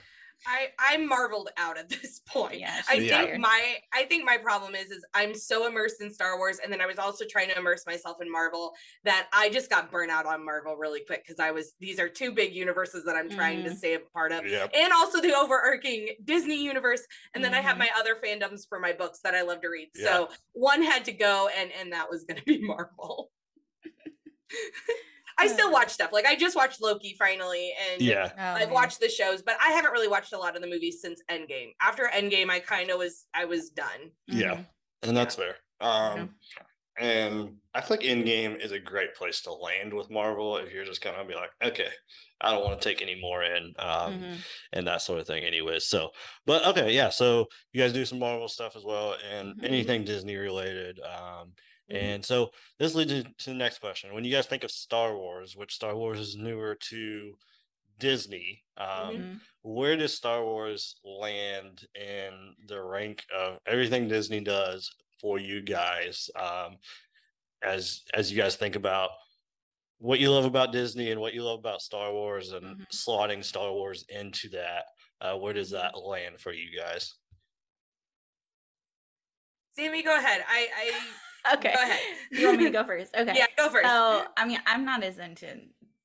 I 0.46 0.68
I'm 0.78 1.08
marveled 1.08 1.50
out 1.56 1.76
at 1.78 1.88
this 2.02 2.20
point. 2.20 2.60
Yeah, 2.60 2.80
I 2.88 2.98
think 3.00 3.10
tired. 3.10 3.40
my 3.40 3.76
I 3.92 4.04
think 4.04 4.24
my 4.24 4.36
problem 4.38 4.74
is 4.74 4.90
is 4.90 5.04
I'm 5.14 5.34
so 5.34 5.66
immersed 5.66 6.00
in 6.00 6.12
Star 6.12 6.38
Wars 6.38 6.58
and 6.62 6.72
then 6.72 6.80
I 6.80 6.86
was 6.86 6.98
also 6.98 7.24
trying 7.28 7.48
to 7.48 7.58
immerse 7.58 7.84
myself 7.86 8.18
in 8.22 8.30
Marvel 8.30 8.72
that 9.04 9.28
I 9.32 9.50
just 9.50 9.68
got 9.68 9.90
burnt 9.90 10.10
out 10.10 10.26
on 10.26 10.44
Marvel 10.44 10.76
really 10.76 11.02
quick 11.06 11.24
because 11.26 11.40
I 11.40 11.50
was 11.50 11.74
these 11.80 11.98
are 11.98 12.08
two 12.08 12.32
big 12.32 12.54
universes 12.54 13.04
that 13.04 13.16
I'm 13.16 13.28
trying 13.28 13.64
to 13.64 13.70
Mhm. 13.70 13.76
stay 13.76 13.94
a 13.94 14.00
part 14.00 14.32
of. 14.32 14.46
yeah, 14.46 14.66
And 14.74 14.92
also 14.92 15.20
the 15.20 15.34
overarching 15.34 16.14
Disney 16.24 16.62
universe. 16.62 17.02
And 17.34 17.42
then 17.42 17.52
I 17.54 17.60
have 17.60 17.76
Mhm. 17.76 17.80
my 17.80 17.90
other 17.96 18.16
fandoms 18.16 18.62
for 18.68 18.78
my 18.78 18.92
books 18.92 19.20
that 19.24 19.34
I 19.34 19.42
love 19.42 19.60
to 19.62 19.68
read. 19.68 19.90
Yeah. 19.94 20.04
So 20.04 20.28
one 20.52 20.82
had 20.82 21.04
to 21.06 21.12
go 21.12 21.48
and 21.48 21.72
and 21.72 21.92
that 21.92 22.08
was 22.10 22.24
gonna 22.24 22.42
be 22.42 22.58
Marvel. 22.62 23.32
I 25.38 25.46
still 25.46 25.68
Uh. 25.68 25.72
watch 25.72 25.90
stuff. 25.90 26.12
Like 26.12 26.26
I 26.26 26.34
just 26.36 26.56
watched 26.56 26.80
Loki 26.82 27.14
finally 27.18 27.72
and 27.92 28.02
yeah, 28.02 28.30
Oh, 28.36 28.42
I've 28.60 28.68
yeah. 28.68 28.74
watched 28.74 29.00
the 29.00 29.08
shows, 29.08 29.40
but 29.42 29.56
I 29.60 29.70
haven't 29.70 29.92
really 29.92 30.08
watched 30.08 30.32
a 30.32 30.38
lot 30.38 30.56
of 30.56 30.62
the 30.62 30.68
movies 30.68 31.00
since 31.00 31.22
Endgame. 31.30 31.72
After 31.80 32.10
Endgame, 32.12 32.50
I 32.50 32.60
kind 32.60 32.90
of 32.90 32.98
was 32.98 33.26
I 33.34 33.44
was 33.44 33.70
done. 33.70 34.10
yeah. 34.26 34.56
Mhm. 34.56 34.66
and 35.04 35.16
that's 35.16 35.36
fair. 35.36 35.56
Um, 35.80 36.34
and 36.98 37.58
I 37.72 37.80
think 37.80 38.00
Endgame 38.02 38.60
is 38.60 38.72
a 38.72 38.80
great 38.80 39.14
place 39.14 39.40
to 39.42 39.52
land 39.52 39.94
with 39.94 40.10
Marvel 40.10 40.56
if 40.56 40.72
you're 40.72 40.84
just 40.84 41.00
kind 41.00 41.14
of 41.14 41.28
be 41.28 41.34
like, 41.36 41.50
okay, 41.62 41.90
I 42.40 42.50
don't 42.50 42.64
want 42.64 42.80
to 42.80 42.88
take 42.88 43.00
any 43.00 43.14
more 43.20 43.44
in, 43.44 43.72
um, 43.78 44.20
Mhm. 44.20 44.38
and 44.72 44.86
that 44.88 45.02
sort 45.02 45.20
of 45.20 45.26
thing. 45.28 45.44
Anyways, 45.44 45.84
so, 45.86 46.10
but 46.44 46.66
okay, 46.66 46.92
yeah. 46.92 47.10
So 47.10 47.46
you 47.72 47.80
guys 47.80 47.92
do 47.92 48.04
some 48.04 48.18
Marvel 48.18 48.48
stuff 48.48 48.74
as 48.74 48.82
well, 48.84 49.14
and 49.30 49.54
Mhm. 49.60 49.64
anything 49.64 50.04
Disney 50.04 50.34
related. 50.34 50.98
Um. 51.00 51.54
And 51.90 52.24
so 52.24 52.50
this 52.78 52.94
leads 52.94 53.12
to 53.12 53.22
to 53.22 53.50
the 53.50 53.54
next 53.54 53.78
question. 53.78 54.12
When 54.14 54.24
you 54.24 54.32
guys 54.32 54.46
think 54.46 54.64
of 54.64 54.70
Star 54.70 55.16
Wars, 55.16 55.56
which 55.56 55.74
Star 55.74 55.96
Wars 55.96 56.20
is 56.20 56.36
newer 56.36 56.74
to 56.74 57.36
Disney, 57.98 58.64
um, 58.76 58.86
Mhm. 59.16 59.40
where 59.62 59.96
does 59.96 60.14
Star 60.14 60.44
Wars 60.44 61.00
land 61.02 61.86
in 61.94 62.54
the 62.66 62.80
rank 62.82 63.24
of 63.34 63.58
everything 63.66 64.06
Disney 64.08 64.40
does 64.40 64.90
for 65.20 65.38
you 65.38 65.62
guys? 65.62 66.30
Um, 66.36 66.78
as 67.62 68.04
as 68.14 68.30
you 68.30 68.36
guys 68.36 68.56
think 68.56 68.76
about 68.76 69.10
what 69.98 70.20
you 70.20 70.30
love 70.30 70.44
about 70.44 70.70
Disney 70.70 71.10
and 71.10 71.20
what 71.20 71.34
you 71.34 71.42
love 71.42 71.58
about 71.58 71.82
Star 71.82 72.12
Wars 72.12 72.52
and 72.52 72.78
Mhm. 72.78 72.86
slotting 72.92 73.44
Star 73.44 73.72
Wars 73.72 74.04
into 74.08 74.48
that, 74.50 74.84
uh, 75.20 75.36
where 75.36 75.52
does 75.52 75.70
Mhm. 75.70 75.80
that 75.80 75.98
land 75.98 76.40
for 76.40 76.52
you 76.52 76.70
guys? 76.78 77.14
Sammy, 79.72 80.02
go 80.02 80.16
ahead. 80.16 80.44
I 80.46 80.68
I 80.74 81.10
Okay. 81.54 81.72
Go 81.74 81.82
ahead. 81.82 82.00
You 82.30 82.46
want 82.46 82.58
me 82.58 82.64
to 82.64 82.70
go 82.70 82.84
first? 82.86 83.14
Okay. 83.16 83.32
yeah, 83.34 83.46
go 83.56 83.68
first. 83.70 83.84
So 83.88 84.24
I 84.36 84.46
mean, 84.46 84.58
I'm 84.66 84.84
not 84.84 85.02
as 85.02 85.18
into 85.18 85.46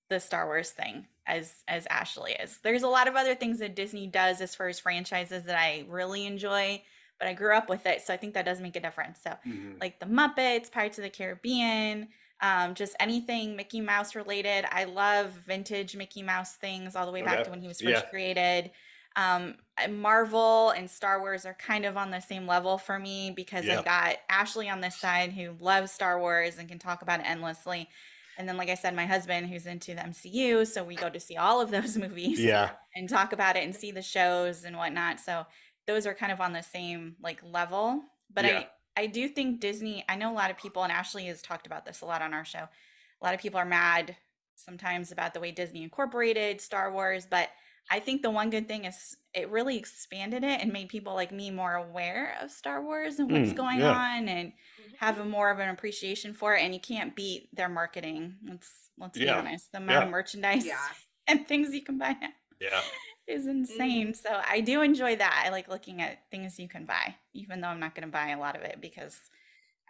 the 0.10 0.20
Star 0.20 0.46
Wars 0.46 0.70
thing 0.70 1.08
as 1.26 1.64
as 1.68 1.86
Ashley 1.88 2.34
is. 2.34 2.60
There's 2.64 2.84
a 2.84 2.88
lot 2.88 3.08
of 3.08 3.16
other 3.16 3.36
things 3.36 3.60
that 3.60 3.76
Disney 3.76 4.08
does 4.08 4.42
as 4.42 4.56
far 4.56 4.68
as 4.68 4.80
franchises 4.80 5.44
that 5.46 5.58
I 5.58 5.86
really 5.88 6.26
enjoy, 6.26 6.82
but 7.20 7.28
I 7.28 7.34
grew 7.34 7.56
up 7.56 7.68
with 7.70 7.86
it, 7.86 8.02
so 8.02 8.14
I 8.14 8.18
think 8.18 8.34
that 8.36 8.46
does 8.46 8.62
make 8.62 8.76
a 8.76 8.80
difference. 8.80 9.20
So 9.24 9.34
like 9.82 10.00
the 10.00 10.06
Muppets, 10.06 10.72
Pirates 10.72 10.98
of 10.98 11.04
the 11.04 11.10
Caribbean, 11.10 12.10
um, 12.42 12.74
just 12.76 12.96
anything 13.00 13.56
Mickey 13.56 13.82
Mouse 13.82 14.16
related. 14.16 14.66
I 14.72 14.84
love 14.84 15.32
vintage 15.32 15.96
Mickey 15.96 16.22
Mouse 16.24 16.56
things 16.56 16.96
all 16.96 17.06
the 17.06 17.12
way 17.12 17.22
back 17.22 17.36
Okay. 17.40 17.44
to 17.46 17.50
when 17.52 17.62
he 17.62 17.68
was 17.68 17.80
first 17.82 17.90
Yeah. 18.04 18.10
created. 18.10 18.72
Um, 19.16 19.56
Marvel 19.90 20.72
and 20.72 20.90
Star 20.90 21.20
Wars 21.20 21.46
are 21.46 21.54
kind 21.56 21.86
of 21.86 21.98
on 21.98 22.12
the 22.12 22.20
same 22.20 22.48
level 22.48 22.78
for 22.78 22.98
me 23.00 23.32
because 23.32 23.66
Yeah. 23.66 23.80
I've 23.80 23.86
got 23.86 24.18
Ashley 24.30 24.70
on 24.70 24.82
this 24.82 24.98
side 25.00 25.34
who 25.34 25.56
loves 25.60 25.92
Star 25.92 26.20
Wars 26.20 26.58
and 26.58 26.68
can 26.70 26.80
talk 26.80 27.02
about 27.02 27.20
it 27.20 27.26
endlessly. 27.28 27.90
And 28.38 28.50
then, 28.50 28.58
like 28.58 28.70
I 28.70 28.76
said, 28.76 28.96
my 28.96 29.06
husband 29.06 29.48
who's 29.50 29.68
into 29.68 29.94
the 29.94 30.02
MCU, 30.02 30.66
so 30.66 30.84
we 30.84 30.96
go 30.96 31.10
to 31.10 31.20
see 31.20 31.38
all 31.38 31.62
of 31.62 31.70
those 31.70 31.98
movies 32.06 32.40
Yeah, 32.40 32.72
and 32.96 33.08
talk 33.08 33.34
about 33.34 33.56
it 33.56 33.64
and 33.64 33.76
see 33.76 33.92
the 33.92 34.02
shows 34.02 34.64
and 34.64 34.76
whatnot. 34.78 35.20
So 35.20 35.46
those 35.86 36.08
are 36.08 36.14
kind 36.16 36.32
of 36.32 36.42
on 36.42 36.54
the 36.54 36.64
same 36.64 37.16
like 37.22 37.42
level. 37.44 38.02
But 38.34 38.46
Yeah. 38.46 38.60
I 38.60 38.70
I 38.96 39.06
do 39.08 39.28
think 39.28 39.60
Disney. 39.60 40.04
I 40.08 40.16
know 40.16 40.32
a 40.32 40.36
lot 40.36 40.52
of 40.52 40.58
people, 40.58 40.84
and 40.84 40.92
Ashley 40.92 41.26
has 41.26 41.42
talked 41.42 41.66
about 41.66 41.84
this 41.86 42.02
a 42.02 42.06
lot 42.06 42.22
on 42.22 42.34
our 42.34 42.46
show. 42.46 42.60
A 42.60 43.24
lot 43.24 43.34
of 43.34 43.40
people 43.40 43.60
are 43.60 43.66
mad 43.66 44.16
sometimes 44.56 45.12
about 45.12 45.34
the 45.34 45.40
way 45.40 45.52
Disney 45.52 45.82
incorporated 45.84 46.62
Star 46.62 46.92
Wars, 46.92 47.26
but 47.26 47.50
I 47.92 48.00
think 48.00 48.22
the 48.22 48.30
one 48.32 48.50
good 48.50 48.68
thing 48.68 48.86
is 48.86 49.16
it 49.34 49.50
really 49.50 49.78
expanded 49.78 50.44
it 50.44 50.62
and 50.62 50.72
made 50.72 50.90
people 50.90 51.14
like 51.14 51.32
me 51.32 51.52
more 51.52 51.74
aware 51.76 52.36
of 52.42 52.52
Star 52.52 52.82
Wars 52.84 53.20
and 53.20 53.30
what's 53.32 53.52
Mm, 53.54 53.58
going 53.58 53.80
yeah. 53.80 53.92
on 53.92 54.28
and 54.30 54.54
have 55.00 55.20
a 55.20 55.26
more 55.26 55.52
of 55.52 55.60
an 55.60 55.70
appreciation 55.70 56.34
for 56.34 56.56
it. 56.56 56.62
And 56.62 56.74
you 56.74 56.80
can't 56.80 57.16
beat 57.16 57.50
their 57.56 57.70
marketing. 57.70 58.36
Let's 58.48 58.72
let's 58.98 59.18
be 59.20 59.30
honest. 59.30 59.72
The 59.72 59.80
amount 59.80 60.02
Yeah. 60.02 60.06
of 60.06 60.12
merchandise 60.12 60.66
yeah. 60.66 60.78
and 61.28 61.48
things 61.48 61.74
you 61.74 61.84
can 61.84 61.98
buy 61.98 62.16
now 62.20 62.30
yeah, 62.60 62.82
is 63.28 63.48
insane. 63.48 64.14
So 64.14 64.30
I 64.48 64.62
do 64.62 64.82
enjoy 64.82 65.16
that. 65.18 65.44
I 65.46 65.50
like 65.50 65.68
looking 65.68 66.02
at 66.02 66.20
things 66.32 66.60
you 66.60 66.68
can 66.70 66.86
buy, 66.86 67.16
even 67.34 67.62
though 67.62 67.68
I'm 67.68 67.80
not 67.80 67.96
going 67.96 68.08
to 68.08 68.12
buy 68.12 68.30
a 68.30 68.40
lot 68.40 68.56
of 68.56 68.62
it 68.64 68.80
because 68.82 69.20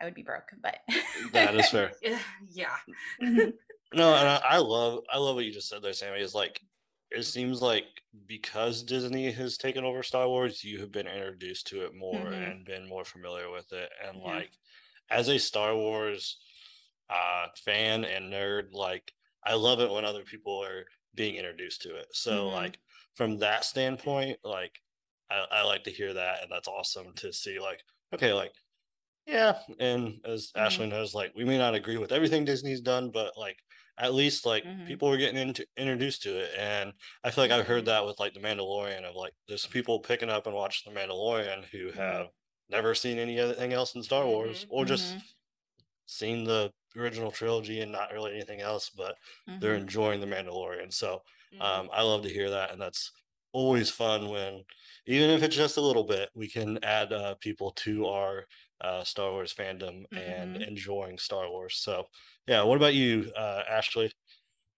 I 0.02 0.06
would 0.06 0.16
be 0.16 0.24
broke. 0.24 0.52
But 0.62 0.80
that 1.32 1.56
is 1.56 1.70
fair. 1.70 1.92
Yeah. 2.02 2.20
Yeah. 2.52 2.76
Mhm. 3.22 3.54
No, 3.94 4.16
and 4.16 4.28
I, 4.28 4.42
I 4.44 4.58
love 4.58 5.04
I 5.12 5.20
love 5.20 5.36
what 5.36 5.46
you 5.46 5.52
just 5.52 5.70
said 5.70 5.84
there, 5.84 5.94
Sammy. 5.94 6.20
Is 6.20 6.34
like 6.34 6.60
it 7.14 7.24
seems 7.24 7.62
like 7.62 7.86
because 8.26 8.84
Disney 8.84 9.32
has 9.32 9.58
taken 9.58 9.84
over 9.86 10.04
Star 10.04 10.28
Wars, 10.28 10.64
you 10.64 10.80
have 10.80 10.92
been 10.92 11.08
introduced 11.08 11.68
to 11.68 11.86
it 11.86 11.96
more 11.96 12.32
Mhm. 12.32 12.34
and 12.34 12.66
been 12.66 12.88
more 12.88 13.06
familiar 13.06 13.50
with 13.52 13.72
it. 13.74 13.92
And 14.04 14.18
Yeah. 14.24 14.42
like 14.42 14.52
as 15.10 15.30
a 15.30 15.40
Star 15.40 15.76
Wars 15.76 16.40
uh 17.10 17.48
fan 17.58 18.06
and 18.06 18.32
nerd, 18.34 18.74
like 18.74 19.14
I 19.44 19.56
love 19.56 19.80
it 19.82 19.92
when 19.92 20.06
other 20.06 20.24
people 20.24 20.64
are 20.64 20.86
being 21.16 21.36
introduced 21.36 21.82
to 21.84 21.96
it. 21.96 22.08
So 22.14 22.50
Mhm. 22.50 22.50
like 22.50 22.80
from 23.16 23.40
that 23.40 23.66
standpoint, 23.66 24.40
like 24.44 24.80
I, 25.30 25.46
I 25.52 25.64
like 25.64 25.84
to 25.86 25.92
hear 25.92 26.14
that 26.14 26.44
and 26.44 26.52
that's 26.52 26.68
awesome 26.68 27.14
to 27.16 27.34
see 27.34 27.60
like, 27.60 27.84
okay, 28.14 28.34
like 28.34 28.54
yeah, 29.26 29.62
and 29.80 30.20
as 30.26 30.52
Mhm. 30.56 30.58
Ashley 30.58 30.88
knows, 30.88 31.14
like 31.16 31.34
we 31.36 31.46
may 31.46 31.58
not 31.58 31.76
agree 31.76 31.98
with 31.98 32.12
everything 32.12 32.44
Disney's 32.46 32.82
done, 32.82 33.10
but 33.12 33.38
like 33.38 33.60
at 33.98 34.14
least 34.14 34.46
like 34.46 34.66
Mhm. 34.66 34.84
people 34.86 35.10
were 35.10 35.18
getting 35.18 35.40
into 35.42 35.68
introduced 35.78 36.24
to 36.24 36.38
it, 36.38 36.52
and 36.58 36.94
I 37.24 37.32
feel 37.32 37.44
like 37.44 37.52
I've 37.52 37.68
heard 37.68 37.86
Mhm. 37.86 37.88
that 37.88 38.06
with 38.06 38.20
like 38.20 38.34
the 38.34 38.40
Mandalorian 38.40 39.04
of 39.04 39.16
like 39.16 39.34
there's 39.48 39.66
people 39.68 40.00
picking 40.00 40.30
up 40.30 40.48
and 40.48 40.56
watching 40.56 40.94
the 40.94 41.00
Mandalorian 41.00 41.66
who 41.66 41.92
Mhm. 41.94 41.94
have 41.94 42.28
never 42.70 42.96
seen 42.96 43.20
any 43.20 43.40
other 43.40 43.56
else 43.74 43.96
in 43.96 44.04
Star 44.04 44.26
Wars 44.28 44.66
Mhm. 44.66 44.70
or 44.70 44.86
just 44.86 45.18
Mhm. 45.18 45.34
seen 46.06 46.44
the 46.44 46.74
original 46.96 47.32
trilogy 47.32 47.82
and 47.82 47.92
not 47.92 48.12
really 48.12 48.34
anything 48.34 48.62
else, 48.62 48.90
but 48.90 49.18
they're 49.60 49.76
Mhm. 49.76 49.78
enjoying 49.78 50.20
the 50.20 50.28
Mandalorian. 50.28 50.94
So 50.94 51.22
um, 51.60 51.90
I 51.94 52.02
love 52.02 52.24
to 52.24 52.30
hear 52.30 52.50
that, 52.50 52.72
and 52.72 52.82
that's 52.82 53.12
always 53.52 53.90
fun 53.90 54.30
when, 54.30 54.64
even 55.06 55.30
if 55.30 55.44
it's 55.44 55.56
just 55.56 55.78
a 55.78 55.82
little 55.82 56.04
bit, 56.04 56.30
we 56.34 56.50
can 56.50 56.84
add 56.84 57.14
uh, 57.14 57.36
people 57.36 57.72
to 57.72 58.06
our 58.08 58.48
uh, 58.82 59.04
Star 59.04 59.32
Wars 59.32 59.54
fandom 59.54 60.06
and 60.16 60.56
Mhm. 60.56 60.68
enjoying 60.68 61.18
Star 61.18 61.50
Wars. 61.50 61.76
So, 61.78 62.10
yeah. 62.48 62.64
What 62.64 62.78
about 62.78 62.94
you, 62.94 63.32
uh, 63.36 63.64
Ashley? 63.70 64.12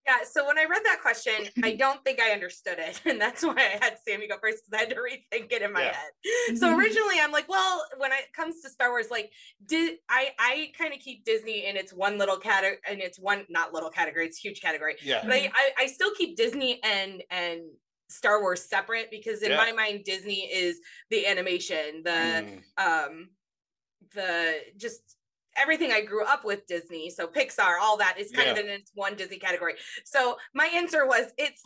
Yeah, 0.08 0.18
so 0.24 0.46
when 0.46 0.60
I 0.60 0.66
read 0.66 0.84
that 0.86 1.02
question, 1.02 1.50
I 1.64 1.72
don't 1.76 2.04
think 2.06 2.20
I 2.20 2.30
understood 2.32 2.78
it. 2.78 3.02
And 3.06 3.20
that's 3.20 3.44
why 3.44 3.56
I 3.56 3.84
had 3.84 3.98
Sammy 4.08 4.28
go 4.28 4.38
first 4.40 4.64
because 4.66 4.78
I 4.78 4.86
had 4.86 4.90
to 4.92 4.96
rethink 4.98 5.52
it 5.52 5.64
in 5.64 5.74
my 5.74 5.82
Yeah. 5.82 5.92
head. 5.92 6.12
So 6.58 6.76
originally 6.78 7.20
I'm 7.20 7.32
like, 7.32 7.50
well, 7.50 7.86
when 7.98 8.12
it 8.12 8.32
comes 8.34 8.62
to 8.62 8.70
Star 8.70 8.90
Wars, 8.92 9.10
like 9.10 9.32
did 9.66 9.98
I 10.10 10.30
I 10.38 10.72
kind 10.78 10.94
of 10.94 11.00
keep 11.00 11.26
Disney 11.26 11.66
in 11.66 11.76
its 11.76 11.92
one 11.92 12.18
little 12.20 12.38
category 12.38 12.78
and 12.88 13.00
it's 13.02 13.20
one 13.20 13.46
not 13.50 13.74
little 13.74 13.90
category, 13.90 14.28
it's 14.28 14.38
huge 14.38 14.62
category. 14.62 14.96
Yeah. 15.02 15.22
But 15.24 15.32
I, 15.34 15.50
I 15.56 15.72
I 15.80 15.86
still 15.88 16.14
keep 16.14 16.36
Disney 16.38 16.80
and 16.84 17.24
and 17.32 17.62
Star 18.10 18.42
Wars 18.42 18.64
separate 18.64 19.10
because 19.10 19.42
in 19.42 19.50
Yeah. 19.52 19.58
my 19.58 19.72
mind 19.72 20.04
Disney 20.06 20.42
is 20.52 20.80
the 21.10 21.26
animation, 21.26 22.04
the 22.04 22.46
Mm, 22.46 22.64
um 22.78 23.30
the 24.14 24.56
just 24.78 25.18
everything 25.58 25.92
I 25.92 26.02
grew 26.02 26.26
up 26.26 26.44
with 26.44 26.68
Disney, 26.68 27.10
so 27.10 27.28
Pixar, 27.28 27.78
all 27.82 27.98
that 27.98 28.20
is 28.20 28.32
kind 28.32 28.50
of 28.50 28.58
in 28.58 28.68
its 28.70 28.92
one 28.94 29.16
Disney 29.16 29.38
category. 29.40 29.76
So 30.04 30.38
my 30.54 30.66
answer 30.66 31.06
was 31.06 31.32
it's 31.38 31.64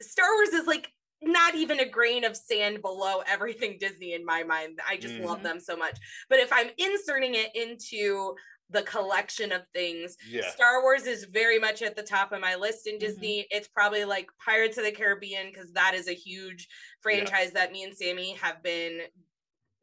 Star 0.00 0.28
Wars 0.34 0.50
is 0.50 0.66
like 0.66 0.88
not 1.22 1.54
even 1.54 1.80
a 1.80 1.88
grain 1.88 2.24
of 2.24 2.36
sand 2.36 2.82
below 2.82 3.20
everything 3.26 3.76
Disney 3.78 4.14
in 4.14 4.24
my 4.24 4.42
mind. 4.42 4.80
I 4.88 4.96
just 4.96 5.14
love 5.16 5.40
Mhm. 5.40 5.44
them 5.44 5.60
so 5.60 5.76
much. 5.76 5.98
But 6.28 6.38
if 6.40 6.52
I'm 6.52 6.70
inserting 6.78 7.34
it 7.34 7.54
into 7.54 8.34
the 8.70 8.82
collection 8.82 9.52
of 9.52 9.62
things, 9.72 10.16
Yeah. 10.28 10.50
Star 10.50 10.82
Wars 10.82 11.06
is 11.06 11.24
very 11.24 11.58
much 11.58 11.82
at 11.82 11.94
the 11.94 12.02
top 12.02 12.32
of 12.32 12.40
my 12.40 12.56
list 12.56 12.86
in 12.88 12.96
Mhm. 12.96 13.00
Disney. 13.00 13.46
It's 13.50 13.68
probably 13.68 14.04
like 14.04 14.28
Pirates 14.44 14.76
of 14.76 14.84
the 14.84 14.90
Caribbean 14.92 15.52
because 15.52 15.72
that 15.72 15.94
is 15.94 16.08
a 16.08 16.12
huge 16.14 16.68
franchise 17.00 17.52
that 17.52 17.70
me 17.72 17.84
and 17.84 17.96
Sammy 17.96 18.32
have 18.32 18.62
been 18.62 19.02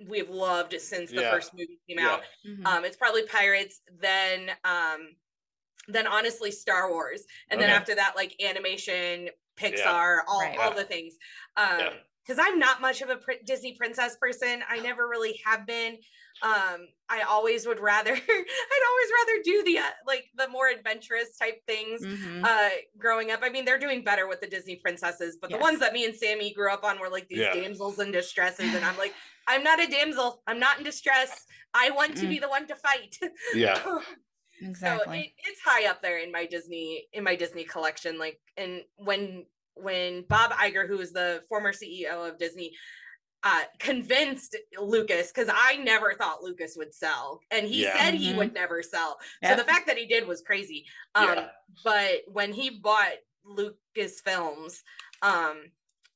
we've 0.08 0.30
loved 0.30 0.80
since 0.80 1.12
the 1.12 1.22
Yeah. 1.22 1.32
first 1.32 1.54
movie 1.54 1.80
came 1.88 2.00
Yeah. 2.00 2.10
out. 2.14 2.24
Mhm. 2.46 2.66
Um, 2.66 2.86
it's 2.86 2.98
probably 2.98 3.26
Pirates, 3.28 3.82
then 4.00 4.52
um, 4.64 5.16
then 5.88 6.08
honestly 6.08 6.50
Star 6.52 6.90
Wars, 6.90 7.26
and 7.50 7.60
then 7.60 7.70
after 7.70 7.94
that 7.96 8.16
like 8.16 8.42
animation, 8.42 9.30
Pixar, 9.58 10.22
all 10.28 10.40
Right. 10.40 10.58
all 10.58 10.70
Yeah. 10.70 10.76
the 10.76 10.86
things. 10.86 11.16
Um, 11.58 11.80
Yeah. 11.80 11.94
because 12.26 12.40
I'm 12.44 12.58
not 12.58 12.80
much 12.80 13.02
of 13.02 13.10
a 13.10 13.18
pr- 13.18 13.34
Disney 13.46 13.76
princess 13.76 14.16
person. 14.16 14.64
I 14.68 14.80
never 14.80 15.08
really 15.10 15.42
have 15.46 15.66
been. 15.66 16.00
Um, 16.42 16.88
I 17.10 17.22
always 17.22 17.68
would 17.68 17.80
rather, 17.82 18.12
I'd 18.30 18.84
always 18.90 19.12
rather 19.20 19.44
do 19.44 19.64
the 19.64 19.78
uh, 19.80 19.90
like 20.08 20.26
the 20.36 20.48
more 20.48 20.70
adventurous 20.70 21.38
type 21.38 21.62
things. 21.68 22.02
Mhm. 22.02 22.44
Uh, 22.46 22.70
growing 22.98 23.30
up, 23.32 23.42
I 23.44 23.50
mean, 23.50 23.66
they're 23.66 23.78
doing 23.78 24.04
better 24.04 24.26
with 24.28 24.40
the 24.42 24.48
Disney 24.48 24.78
princesses, 24.78 25.38
but 25.40 25.52
the 25.52 25.58
ones 25.58 25.80
that 25.80 25.92
me 25.94 26.06
and 26.06 26.16
Sammy 26.16 26.54
grew 26.54 26.72
up 26.72 26.84
on 26.86 26.98
were 27.00 27.10
like 27.10 27.28
these 27.28 27.40
Yeah. 27.40 27.54
damsels 27.54 28.00
in 28.00 28.12
distresses, 28.12 28.74
and 28.74 28.84
I'm 28.86 28.98
like, 28.98 29.14
I'm 29.48 29.64
not 29.64 29.80
a 29.82 29.88
damsel. 29.88 30.42
I'm 30.48 30.60
not 30.60 30.78
in 30.78 30.84
distress. 30.84 31.46
I 31.74 31.90
want 31.92 32.16
to 32.18 32.26
Mm. 32.26 32.30
be 32.30 32.40
the 32.40 32.50
one 32.50 32.68
to 32.68 32.76
fight. 32.76 33.18
Yeah. 33.56 33.82
exactly. 34.62 35.06
So 35.06 35.12
it, 35.14 35.32
it's 35.50 35.62
high 35.66 35.88
up 35.90 36.02
there 36.02 36.20
in 36.20 36.32
my 36.32 36.46
Disney 36.46 37.08
in 37.14 37.24
my 37.24 37.36
Disney 37.36 37.64
collection. 37.64 38.18
Like, 38.18 38.40
and 38.58 38.82
when 38.96 39.46
when 39.76 40.24
Bob 40.30 40.52
Iger, 40.52 40.88
who 40.88 41.00
is 41.00 41.12
the 41.14 41.44
former 41.50 41.74
CEO 41.74 42.30
of 42.30 42.38
Disney, 42.38 42.72
uh, 43.42 43.64
convinced 43.80 44.56
Lucas 44.80 45.32
because 45.32 45.50
I 45.54 45.78
never 45.78 46.14
thought 46.14 46.44
Lucas 46.44 46.76
would 46.78 46.94
sell, 46.94 47.40
and 47.52 47.68
he 47.68 47.82
Yeah. 47.84 47.98
said 47.98 48.14
he 48.14 48.32
Mhm. 48.34 48.38
would 48.38 48.54
never 48.54 48.84
sell. 48.84 49.20
Yep. 49.42 49.52
So 49.52 49.64
the 49.64 49.68
fact 49.70 49.88
that 49.88 49.98
he 49.98 50.06
did 50.06 50.28
was 50.28 50.42
crazy. 50.42 50.86
Um, 51.16 51.26
Yeah. 51.26 51.50
But 51.84 52.22
when 52.28 52.54
he 52.54 52.70
bought 52.70 53.18
Lucas 53.44 54.22
Films, 54.22 54.84
um, 55.24 55.72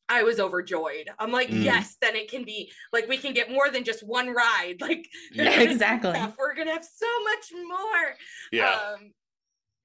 I 0.10 0.24
was 0.24 0.40
overjoyed. 0.40 1.10
I'm 1.20 1.32
like, 1.32 1.50
Mm. 1.50 1.64
yes, 1.64 1.98
then 2.02 2.16
it 2.16 2.30
can 2.30 2.44
be 2.44 2.72
like 2.94 3.08
we 3.08 3.18
can 3.18 3.34
get 3.34 3.52
more 3.52 3.70
than 3.70 3.84
just 3.84 4.02
one 4.06 4.30
ride. 4.34 4.76
Like, 4.82 5.08
yeah, 5.34 5.60
exactly. 5.60 6.12
stuff. 6.12 6.36
we're 6.38 6.56
gonna 6.56 6.72
have 6.72 6.86
so 6.86 7.08
much 7.24 7.52
more. 7.68 8.16
Yeah. 8.52 8.70
Um, 8.94 9.14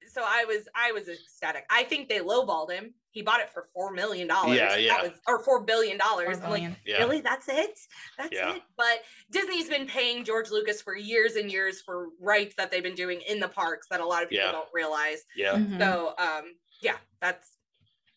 so 0.07 0.21
I 0.25 0.45
was 0.45 0.67
I 0.75 0.91
was 0.91 1.07
ecstatic. 1.09 1.65
I 1.69 1.83
think 1.83 2.07
they 2.09 2.19
lowballed 2.19 2.71
him. 2.71 2.93
He 3.11 3.21
bought 3.21 3.39
it 3.41 3.49
for 3.49 3.67
four 3.73 3.91
million 3.93 4.27
dollars. 4.27 4.57
Yeah, 4.57 4.75
yeah. 4.75 5.09
or 5.27 5.43
four 5.43 5.63
billion 5.63 5.97
dollars. 5.97 6.39
I'm 6.43 6.49
like. 6.51 6.63
Yeah. 6.85 6.97
really? 6.99 7.21
That's 7.21 7.47
it? 7.49 7.77
That's 8.17 8.29
Yeah. 8.31 8.55
it. 8.55 8.61
But 8.77 9.03
Disney's 9.31 9.69
been 9.69 9.87
paying 9.87 10.23
George 10.23 10.51
Lucas 10.51 10.81
for 10.81 10.95
years 10.95 11.35
and 11.35 11.51
years 11.51 11.81
for 11.81 12.07
rights 12.21 12.53
that 12.57 12.69
they've 12.71 12.83
been 12.83 12.95
doing 12.95 13.21
in 13.27 13.39
the 13.39 13.47
parks 13.47 13.87
that 13.91 13.99
a 14.01 14.05
lot 14.05 14.23
of 14.23 14.29
people 14.29 14.45
Yeah. 14.45 14.51
don't 14.51 14.69
realize. 14.73 15.23
Yeah. 15.35 15.53
Mhm. 15.53 15.79
So 15.79 16.13
um, 16.17 16.53
yeah, 16.81 16.97
that's 17.21 17.57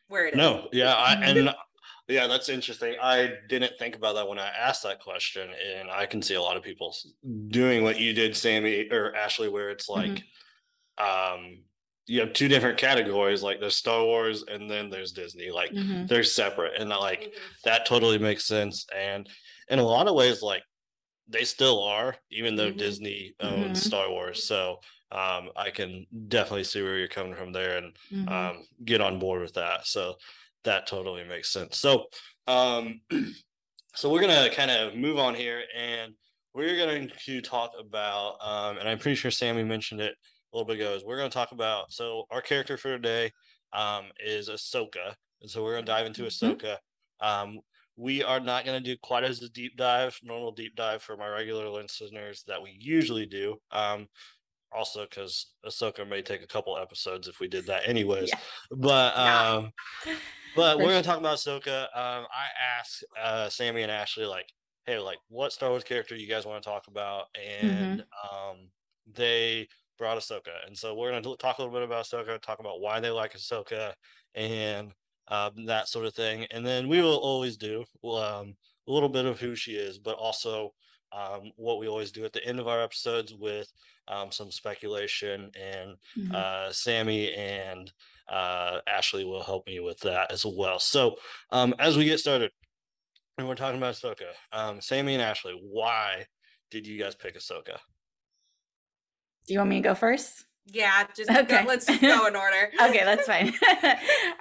where 0.08 0.26
it 0.26 0.34
is. 0.34 0.38
No, 0.38 0.68
yeah, 0.72 0.94
I, 0.96 1.14
Mhm. 1.16 1.36
and 1.38 1.54
yeah, 2.08 2.26
that's 2.26 2.48
interesting. 2.48 2.96
I 3.00 3.34
didn't 3.48 3.78
think 3.78 3.96
about 3.96 4.14
that 4.14 4.28
when 4.28 4.38
I 4.38 4.48
asked 4.48 4.82
that 4.84 5.00
question, 5.00 5.50
and 5.50 5.90
I 5.90 6.06
can 6.06 6.22
see 6.22 6.34
a 6.34 6.42
lot 6.42 6.56
of 6.56 6.62
people 6.62 6.94
doing 7.48 7.82
what 7.82 7.98
you 8.00 8.12
did, 8.12 8.36
Sammy 8.36 8.88
or 8.90 9.14
Ashley, 9.14 9.48
where 9.48 9.70
it's 9.70 9.88
like, 9.88 10.22
um, 10.98 11.64
you 12.06 12.20
have 12.20 12.32
two 12.32 12.48
different 12.48 12.78
categories, 12.78 13.42
like 13.42 13.60
there's 13.60 13.76
Star 13.76 14.04
Wars 14.04 14.44
and 14.44 14.70
then 14.70 14.90
there's 14.90 15.12
Disney, 15.12 15.50
like 15.50 15.72
Mhm. 15.72 16.06
they're 16.08 16.22
separate, 16.22 16.80
and 16.80 16.90
like 16.90 17.22
Mhm. 17.22 17.62
that 17.64 17.86
totally 17.86 18.18
makes 18.18 18.44
sense. 18.44 18.86
And 18.94 19.28
in 19.68 19.80
a 19.80 19.84
lot 19.84 20.06
of 20.08 20.14
ways, 20.14 20.42
like 20.42 20.62
they 21.28 21.44
still 21.44 21.82
are, 21.82 22.16
even 22.30 22.56
though 22.56 22.70
Mhm. 22.70 22.78
Disney 22.78 23.34
owns 23.40 23.80
Mhm. 23.80 23.84
Star 23.84 24.10
Wars. 24.10 24.44
So 24.44 24.80
um, 25.12 25.50
I 25.56 25.70
can 25.70 26.06
definitely 26.28 26.64
see 26.64 26.82
where 26.82 26.98
you're 26.98 27.08
coming 27.08 27.34
from 27.36 27.52
there, 27.52 27.78
and 27.78 27.96
um, 28.28 28.66
get 28.84 29.00
on 29.00 29.18
board 29.20 29.40
with 29.42 29.54
that. 29.54 29.86
So 29.86 30.18
that 30.66 30.86
totally 30.86 31.24
makes 31.24 31.52
sense. 31.52 31.78
So, 31.78 32.04
um, 32.46 33.00
so 33.94 34.10
we're 34.10 34.20
gonna 34.20 34.50
kind 34.50 34.70
of 34.70 34.94
move 34.94 35.18
on 35.18 35.34
here, 35.34 35.62
and 35.76 36.12
we're 36.54 36.76
going 36.76 37.10
to 37.26 37.40
talk 37.40 37.72
about, 37.78 38.36
um, 38.40 38.78
and 38.78 38.88
I'm 38.88 38.98
pretty 38.98 39.16
sure 39.16 39.30
Sammy 39.30 39.62
mentioned 39.64 40.00
it 40.00 40.14
a 40.52 40.56
little 40.56 40.66
bit 40.66 40.76
ago. 40.80 40.94
Is 40.94 41.04
we're 41.04 41.18
going 41.18 41.28
to 41.28 41.34
talk 41.34 41.52
about. 41.52 41.92
So 41.92 42.24
our 42.30 42.40
character 42.40 42.78
for 42.78 42.96
today 42.96 43.30
um, 43.74 44.06
is 44.24 44.48
Ahsoka, 44.48 45.14
and 45.42 45.50
so 45.50 45.62
we're 45.62 45.74
going 45.74 45.84
to 45.84 45.92
dive 45.92 46.06
into 46.06 46.22
Mhm. 46.22 46.56
Ahsoka. 46.56 46.76
Um, 47.20 47.60
we 47.96 48.22
are 48.22 48.40
not 48.40 48.64
going 48.64 48.82
to 48.82 48.90
do 48.90 48.96
quite 49.02 49.24
as 49.24 49.42
a 49.42 49.48
deep 49.50 49.76
dive, 49.76 50.18
normal 50.22 50.52
deep 50.52 50.76
dive 50.76 51.02
for 51.02 51.16
my 51.16 51.28
regular 51.28 51.68
listeners 51.68 52.42
that 52.46 52.62
we 52.62 52.76
usually 52.78 53.26
do. 53.26 53.56
Um, 53.70 54.06
also, 54.76 55.06
because 55.08 55.46
Ahsoka 55.64 56.08
may 56.08 56.22
take 56.22 56.42
a 56.42 56.46
couple 56.46 56.76
episodes 56.76 57.28
if 57.28 57.40
we 57.40 57.48
did 57.48 57.66
that, 57.66 57.82
anyways. 57.88 58.28
Yeah. 58.28 58.38
But 58.70 59.16
um, 59.18 59.72
but 60.56 60.76
For 60.76 60.84
we're 60.84 60.90
gonna 60.90 61.02
talk 61.02 61.18
about 61.18 61.38
Ahsoka. 61.38 61.84
Um, 61.96 62.26
I 62.30 62.46
asked 62.78 63.04
uh 63.20 63.48
Sammy 63.48 63.82
and 63.82 63.90
Ashley 63.90 64.26
like, 64.26 64.46
hey, 64.86 64.98
like, 64.98 65.18
what 65.28 65.52
Star 65.52 65.70
Wars 65.70 65.84
character 65.84 66.14
you 66.14 66.28
guys 66.28 66.46
want 66.46 66.62
to 66.62 66.68
talk 66.68 66.86
about? 66.88 67.26
And 67.34 68.04
um, 68.30 68.68
they 69.12 69.68
brought 69.98 70.18
Ahsoka, 70.18 70.66
and 70.66 70.76
so 70.76 70.94
we're 70.94 71.10
gonna 71.10 71.36
talk 71.36 71.58
a 71.58 71.62
little 71.62 71.76
bit 71.76 71.82
about 71.82 72.04
Ahsoka, 72.04 72.40
talk 72.40 72.58
about 72.60 72.80
why 72.80 73.00
they 73.00 73.10
like 73.10 73.34
Ahsoka, 73.34 73.94
and 74.34 74.92
um, 75.28 75.66
that 75.66 75.88
sort 75.88 76.06
of 76.06 76.14
thing. 76.14 76.46
And 76.50 76.64
then 76.64 76.88
we 76.88 77.00
will 77.00 77.16
always 77.16 77.56
do 77.56 77.84
um 78.04 78.54
a 78.88 78.92
little 78.92 79.08
bit 79.08 79.24
of 79.24 79.40
who 79.40 79.56
she 79.56 79.72
is, 79.72 79.98
but 79.98 80.16
also 80.16 80.72
um 81.12 81.52
what 81.56 81.78
we 81.78 81.88
always 81.88 82.10
do 82.10 82.24
at 82.24 82.32
the 82.32 82.44
end 82.44 82.58
of 82.58 82.68
our 82.68 82.82
episodes 82.82 83.32
with 83.34 83.70
um 84.08 84.30
some 84.32 84.50
speculation 84.50 85.50
and 85.58 85.96
Mhm. 86.16 86.34
uh, 86.34 86.72
Sammy 86.72 87.32
and 87.34 87.92
uh, 88.28 88.80
Ashley 88.86 89.24
will 89.24 89.42
help 89.42 89.66
me 89.66 89.78
with 89.80 90.00
that 90.00 90.32
as 90.32 90.44
well. 90.44 90.78
So, 90.78 91.16
um, 91.50 91.74
as 91.78 91.96
we 91.96 92.04
get 92.04 92.18
started, 92.20 92.50
and 93.38 93.46
we're 93.46 93.54
talking 93.54 93.78
about 93.78 93.94
Ahsoka, 93.94 94.32
um, 94.52 94.80
Sammy 94.80 95.14
and 95.14 95.22
Ashley, 95.22 95.52
why 95.62 96.26
did 96.70 96.86
you 96.86 96.98
guys 96.98 97.14
pick 97.14 97.36
Ahsoka? 97.38 97.78
Do 99.46 99.52
you 99.54 99.60
want 99.60 99.70
me 99.70 99.76
to 99.76 99.88
go 99.88 99.94
first? 99.94 100.46
Yeah, 100.72 101.06
just 101.16 101.30
Okay. 101.30 101.62
go, 101.62 101.68
let's 101.68 101.86
just 101.86 102.00
go 102.00 102.26
in 102.26 102.34
order. 102.44 102.70
okay, 102.80 103.04
that's 103.04 103.26
fine. 103.28 103.52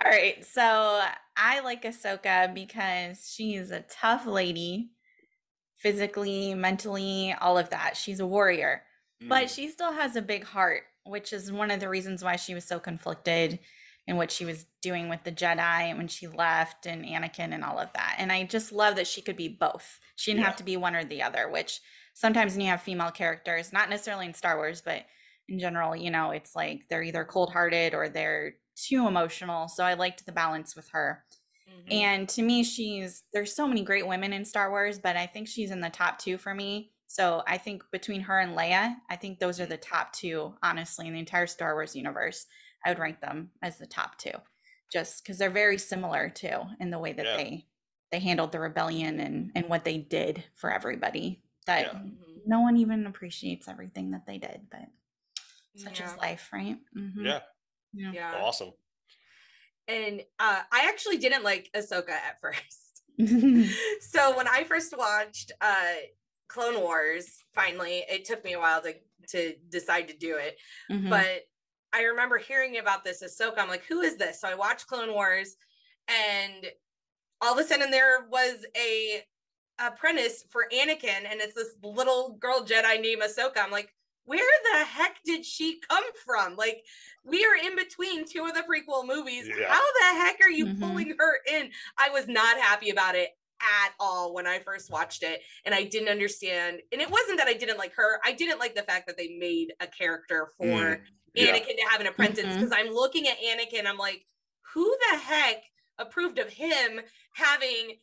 All 0.04 0.10
right. 0.12 0.44
So 0.44 1.02
I 1.38 1.60
like 1.60 1.84
Ahsoka 1.84 2.52
because 2.54 3.30
she's 3.32 3.70
a 3.70 3.82
tough 3.82 4.26
lady, 4.26 4.90
physically, 5.78 6.56
mentally, 6.56 7.36
all 7.40 7.58
of 7.60 7.70
that. 7.70 7.96
She's 7.96 8.20
a 8.20 8.26
warrior, 8.26 8.82
but 9.22 9.50
she 9.50 9.70
still 9.70 9.92
has 9.94 10.16
a 10.16 10.22
big 10.22 10.44
heart, 10.44 10.84
which 11.06 11.34
is 11.34 11.52
one 11.52 11.72
of 11.72 11.80
the 11.80 11.90
reasons 11.90 12.24
why 12.24 12.36
she 12.36 12.54
was 12.54 12.66
so 12.66 12.80
conflicted 12.80 13.60
in 14.08 14.18
what 14.18 14.32
she 14.32 14.46
was 14.46 14.68
doing 14.82 15.10
with 15.10 15.24
the 15.24 15.32
Jedi 15.32 15.96
when 15.98 16.08
she 16.08 16.28
left 16.28 16.86
and 16.86 17.04
Anakin 17.04 17.54
and 17.54 17.64
all 17.64 17.80
of 17.80 17.92
that. 17.94 18.16
And 18.20 18.32
I 18.32 18.44
just 18.44 18.72
love 18.72 18.96
that 18.98 19.08
she 19.08 19.22
could 19.22 19.36
be 19.36 19.48
both. 19.48 20.00
She 20.16 20.32
didn't 20.32 20.42
Yeah. 20.42 20.46
have 20.46 20.56
to 20.58 20.64
be 20.64 20.78
one 20.78 20.96
or 20.96 21.04
the 21.04 21.24
other, 21.24 21.50
which 21.50 21.82
sometimes 22.14 22.54
when 22.54 22.62
you 22.62 22.68
have 22.70 22.82
female 22.84 23.12
characters, 23.12 23.74
not 23.74 23.90
necessarily 23.90 24.28
in 24.28 24.34
Star 24.34 24.58
Wars, 24.58 24.82
but 24.82 25.06
in 25.48 25.58
general, 25.60 25.96
you 25.96 26.12
know, 26.12 26.32
it's 26.32 26.56
like 26.56 26.88
they're 26.90 27.04
either 27.04 27.26
cold 27.26 27.52
hearted 27.52 27.94
or 27.96 28.10
they're 28.10 28.56
too 28.76 29.08
emotional. 29.08 29.68
So 29.68 29.84
I 29.84 29.94
liked 29.96 30.26
the 30.26 30.32
balance 30.32 30.76
with 30.76 30.90
her. 30.90 31.26
Mhm. 31.68 31.92
And 31.92 32.30
to 32.30 32.42
me, 32.44 32.64
she's 32.64 33.24
there's 33.34 33.56
so 33.56 33.68
many 33.68 33.84
great 33.84 34.08
women 34.08 34.34
in 34.34 34.46
Star 34.46 34.70
Wars, 34.70 35.00
but 35.00 35.16
I 35.18 35.26
think 35.28 35.48
she's 35.48 35.72
in 35.72 35.80
the 35.82 35.90
top 35.90 36.20
two 36.20 36.38
for 36.38 36.54
me. 36.54 36.92
So 37.08 37.44
I 37.48 37.58
think 37.58 37.84
between 37.92 38.22
her 38.22 38.40
and 38.40 38.58
Leia, 38.58 38.96
I 39.10 39.16
think 39.16 39.40
those 39.40 39.60
are 39.60 39.66
the 39.66 39.78
top 39.78 40.12
two, 40.14 40.56
honestly, 40.64 41.08
in 41.08 41.14
the 41.14 41.20
entire 41.20 41.48
Star 41.48 41.74
Wars 41.76 41.96
universe. 41.96 42.46
I 42.86 42.90
would 42.90 43.00
rank 43.00 43.20
them 43.22 43.52
as 43.62 43.78
the 43.78 43.88
top 43.88 44.18
two, 44.18 44.34
just 44.92 45.24
because 45.24 45.38
they're 45.38 45.50
very 45.50 45.78
similar 45.78 46.30
too 46.30 46.62
in 46.80 46.92
the 46.92 47.00
way 47.00 47.14
that 47.14 47.26
Yeah. 47.26 47.38
they 47.38 47.68
they 48.12 48.20
handled 48.20 48.52
the 48.52 48.60
rebellion 48.60 49.20
and 49.20 49.52
and 49.56 49.68
what 49.68 49.84
they 49.84 49.98
did 49.98 50.44
for 50.54 50.72
everybody. 50.72 51.42
That 51.66 51.88
Yeah. 51.88 52.00
Mhm. 52.00 52.42
no 52.46 52.60
one 52.62 52.78
even 52.78 53.08
appreciates 53.08 53.68
everything 53.68 54.12
that 54.12 54.26
they 54.28 54.38
did, 54.38 54.70
but 54.70 54.88
such 55.76 56.00
Yeah. 56.00 56.12
is 56.12 56.18
life, 56.18 56.50
right? 56.54 56.78
Mhm. 56.96 57.26
Yeah, 57.26 57.42
Yeah. 57.94 58.12
Yeah. 58.14 58.36
awesome. 58.36 58.74
And 59.88 60.22
uh, 60.40 60.64
I 60.72 60.88
actually 60.90 61.18
didn't 61.18 61.44
like 61.44 61.70
Ahsoka 61.76 62.10
at 62.10 62.40
first. 62.42 63.04
so 64.02 64.36
when 64.38 64.48
I 64.48 64.64
first 64.68 64.96
watched 64.98 65.52
uh, 65.62 65.94
Clone 66.56 66.80
Wars, 66.80 67.44
finally, 67.54 68.06
it 68.10 68.24
took 68.24 68.42
me 68.46 68.54
a 68.54 68.60
while 68.60 68.82
to 68.82 68.96
to 69.28 69.56
decide 69.70 70.08
to 70.08 70.16
do 70.16 70.38
it. 70.38 70.58
Mhm. 70.90 71.10
But 71.10 71.48
I 71.92 72.04
remember 72.04 72.38
hearing 72.38 72.78
about 72.78 73.04
this 73.04 73.22
Ahsoka. 73.22 73.58
I'm 73.58 73.68
like, 73.68 73.84
who 73.86 74.02
is 74.02 74.16
this? 74.16 74.40
So 74.40 74.48
I 74.48 74.56
watched 74.56 74.88
Clone 74.88 75.12
Wars, 75.12 75.58
and 76.08 76.72
all 77.42 77.54
of 77.54 77.60
a 77.60 77.68
sudden 77.68 77.92
there 77.92 78.28
was 78.30 78.66
a 78.78 79.26
apprentice 79.80 80.46
for 80.50 80.68
Anakin, 80.72 81.26
and 81.30 81.42
it's 81.42 81.56
this 81.56 81.74
little 81.84 82.38
girl 82.40 82.66
Jedi 82.66 83.02
named 83.02 83.22
Ahsoka. 83.22 83.58
I'm 83.58 83.72
like, 83.72 83.94
where 84.24 84.54
the 84.72 84.86
heck 84.86 85.18
did 85.26 85.46
she 85.46 85.82
come 85.82 86.06
from? 86.24 86.56
Like, 86.56 86.86
we 87.26 87.44
are 87.46 87.56
in 87.56 87.76
between 87.76 88.26
two 88.26 88.46
of 88.46 88.54
the 88.54 88.62
prequel 88.64 89.06
movies. 89.06 89.48
Yeah. 89.48 89.74
How 89.74 89.84
the 90.00 90.20
heck 90.20 90.40
are 90.42 90.50
you 90.50 90.68
Mhm. 90.68 90.80
pulling 90.80 91.16
her 91.18 91.42
in? 91.48 91.74
I 91.98 92.10
was 92.12 92.28
not 92.28 92.58
happy 92.58 92.92
about 92.92 93.16
it 93.16 93.32
at 93.84 93.94
all 94.00 94.34
when 94.34 94.48
I 94.48 94.60
first 94.60 94.92
watched 94.92 95.24
it. 95.24 95.42
And 95.66 95.74
I 95.74 95.84
didn't 95.84 96.10
understand. 96.10 96.80
And 96.92 97.02
it 97.02 97.10
wasn't 97.10 97.38
that 97.40 97.48
I 97.48 97.54
didn't 97.54 97.78
like 97.78 97.94
her, 97.96 98.20
I 98.24 98.32
didn't 98.34 98.60
like 98.60 98.76
the 98.76 98.84
fact 98.84 99.08
that 99.08 99.18
they 99.18 99.38
made 99.40 99.74
a 99.80 99.88
character 99.88 100.50
for 100.58 100.66
Mm, 100.66 101.00
yeah. 101.34 101.54
Anakin 101.58 101.76
to 101.76 101.88
have 101.92 102.02
an 102.02 102.08
apprentice 102.08 102.56
because 102.56 102.72
I'm 102.72 102.94
looking 102.94 103.28
at 103.28 103.38
Anakin, 103.40 103.86
I'm 103.86 103.98
like, 103.98 104.26
who 104.74 104.96
the 105.12 105.18
heck 105.18 105.64
approved 105.98 106.40
of 106.40 106.50
him 106.50 107.02
having 107.34 107.98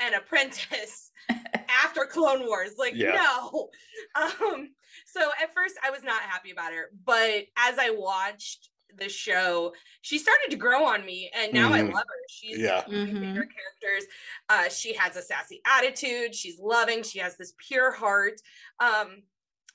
an 0.00 0.14
apprentice 0.14 1.10
after 1.84 2.04
Clone 2.04 2.46
Wars? 2.46 2.72
Like, 2.78 2.94
Yeah. 2.94 3.14
no. 3.14 3.68
Um, 4.16 4.68
so 5.06 5.30
at 5.42 5.54
first 5.54 5.74
I 5.82 5.90
was 5.90 6.02
not 6.04 6.20
happy 6.22 6.50
about 6.50 6.72
her, 6.72 6.90
but 7.04 7.44
as 7.56 7.78
I 7.78 7.90
watched 7.90 8.68
the 8.98 9.08
show, 9.08 9.74
she 10.02 10.18
started 10.18 10.50
to 10.50 10.56
grow 10.56 10.84
on 10.84 11.04
me, 11.04 11.30
and 11.34 11.52
now 11.52 11.72
I 11.72 11.80
Mhm. 11.80 11.92
love 11.92 12.04
her. 12.06 12.22
She's 12.28 12.58
Yeah. 12.58 12.84
one 12.86 12.94
of 12.96 13.12
my 13.12 13.20
favorite 13.20 13.48
characters. 13.54 14.04
Uh, 14.48 14.68
she 14.68 14.92
has 14.94 15.16
a 15.16 15.22
sassy 15.22 15.60
attitude. 15.66 16.34
She's 16.34 16.58
loving. 16.58 17.02
She 17.02 17.18
has 17.18 17.36
this 17.36 17.52
pure 17.58 17.92
heart. 17.92 18.40
Um, 18.80 19.22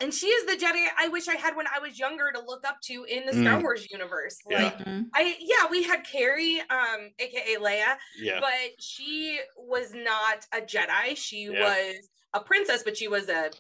and 0.01 0.13
she 0.13 0.27
is 0.27 0.45
the 0.45 0.53
Jedi 0.65 0.87
I 0.97 1.09
wish 1.09 1.27
I 1.27 1.35
had 1.35 1.57
when 1.57 1.67
I 1.67 1.79
was 1.79 1.99
younger 1.99 2.31
to 2.31 2.39
look 2.39 2.65
up 2.65 2.79
to 2.83 3.03
in 3.03 3.25
the 3.25 3.33
Star 3.33 3.59
Mm. 3.59 3.63
Wars 3.63 3.89
universe. 3.91 4.37
Yeah. 4.49 4.63
Like 4.63 4.77
Mhm. 4.77 5.09
I 5.13 5.35
yeah, 5.41 5.67
we 5.69 5.83
had 5.83 6.05
Carrie, 6.05 6.61
um, 6.69 7.11
aka 7.19 7.55
Leia, 7.57 7.97
Yeah. 8.17 8.39
but 8.39 8.81
she 8.81 9.41
was 9.57 9.93
not 9.93 10.45
a 10.53 10.61
Jedi. 10.61 11.17
She 11.17 11.43
Yeah. 11.47 11.59
was 11.95 12.09
a 12.33 12.39
princess, 12.39 12.81
but 12.83 12.95
she 12.95 13.09
was 13.09 13.27
a 13.27 13.51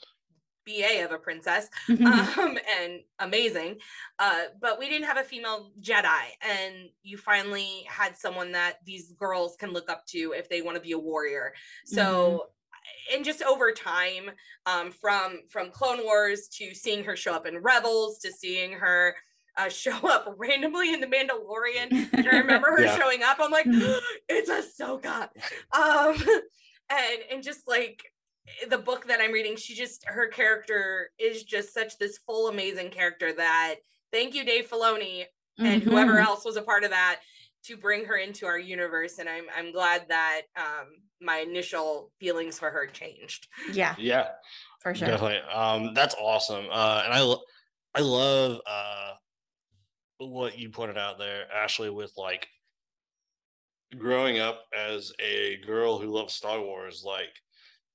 BA 0.69 1.03
of 1.05 1.11
a 1.11 1.17
princess 1.17 1.67
Mm-hmm. 1.89 2.39
um, 2.39 2.57
and 2.81 2.99
amazing. 3.19 3.77
Uh, 4.19 4.43
but 4.61 4.77
we 4.79 4.89
didn't 4.89 5.07
have 5.07 5.17
a 5.17 5.23
female 5.23 5.71
Jedi, 5.81 6.05
and 6.41 6.89
you 7.03 7.17
finally 7.17 7.85
had 7.87 8.15
someone 8.17 8.51
that 8.53 8.77
these 8.85 9.11
girls 9.13 9.55
can 9.59 9.71
look 9.73 9.89
up 9.89 10.05
to 10.07 10.33
if 10.37 10.49
they 10.49 10.61
want 10.61 10.75
to 10.75 10.81
be 10.81 10.91
a 10.93 10.99
warrior. 10.99 11.53
So, 11.85 12.47
and 13.13 13.25
just 13.25 13.41
over 13.43 13.71
time, 13.71 14.31
um, 14.65 14.91
from 14.91 15.39
from 15.49 15.71
Clone 15.71 16.03
Wars 16.03 16.47
to 16.57 16.73
seeing 16.75 17.03
her 17.05 17.15
show 17.15 17.33
up 17.33 17.45
in 17.47 17.57
Rebels 17.59 18.19
to 18.19 18.31
seeing 18.31 18.73
her. 18.73 19.15
Uh, 19.57 19.67
show 19.83 19.97
up 20.07 20.33
randomly 20.37 20.93
in 20.93 21.01
the 21.01 21.07
Mandalorian. 21.07 21.91
And 22.13 22.27
I 22.29 22.37
remember 22.37 22.67
her 22.69 22.81
Yeah. 22.85 22.97
showing 22.97 23.23
up. 23.23 23.37
I'm 23.41 23.51
like, 23.51 23.65
Mhm. 23.65 23.99
it's 24.29 24.49
Ahsoka. 24.49 25.27
Um, 25.73 26.15
and 26.89 27.19
and 27.31 27.43
just 27.43 27.67
like 27.67 28.03
the 28.69 28.77
book 28.77 29.05
that 29.07 29.19
I'm 29.21 29.31
reading, 29.31 29.55
she 29.55 29.75
just 29.75 30.03
her 30.05 30.27
character 30.27 31.09
is 31.19 31.43
just 31.43 31.73
such 31.73 31.97
this 31.97 32.17
full 32.19 32.47
amazing 32.49 32.89
character 32.89 33.33
that 33.33 33.75
thank 34.11 34.33
you, 34.33 34.43
Dave 34.45 34.69
Filoni, 34.69 35.25
and 35.57 35.83
whoever 35.83 36.13
Mhm. 36.15 36.25
else 36.25 36.45
was 36.45 36.57
a 36.57 36.61
part 36.61 36.83
of 36.83 36.89
that 36.91 37.21
to 37.65 37.75
bring 37.77 38.05
her 38.05 38.15
into 38.17 38.45
our 38.45 38.57
universe. 38.59 39.19
And 39.19 39.27
I'm 39.29 39.45
I'm 39.55 39.71
glad 39.71 40.07
that 40.09 40.43
um 40.55 40.87
my 41.21 41.39
initial 41.39 42.11
feelings 42.19 42.57
for 42.57 42.69
her 42.71 42.87
changed. 42.87 43.47
Yeah, 43.73 43.93
Yeah. 43.97 44.29
for 44.81 44.95
sure. 44.95 45.07
Definitely. 45.09 45.39
Um, 45.51 45.93
that's 45.93 46.15
awesome. 46.15 46.65
Uh, 46.71 47.01
and 47.03 47.13
I, 47.13 47.19
lo- 47.21 47.43
I 47.93 47.99
love 47.99 48.61
uh, 48.65 49.15
what 50.19 50.57
you 50.57 50.69
pointed 50.69 50.97
out 50.97 51.17
there, 51.19 51.51
Ashley, 51.51 51.89
with 51.89 52.13
like 52.15 52.47
growing 53.97 54.39
up 54.39 54.63
as 54.73 55.11
a 55.19 55.57
girl 55.65 55.97
who 55.99 56.07
loves 56.07 56.33
Star 56.33 56.61
Wars, 56.61 57.03
like 57.05 57.33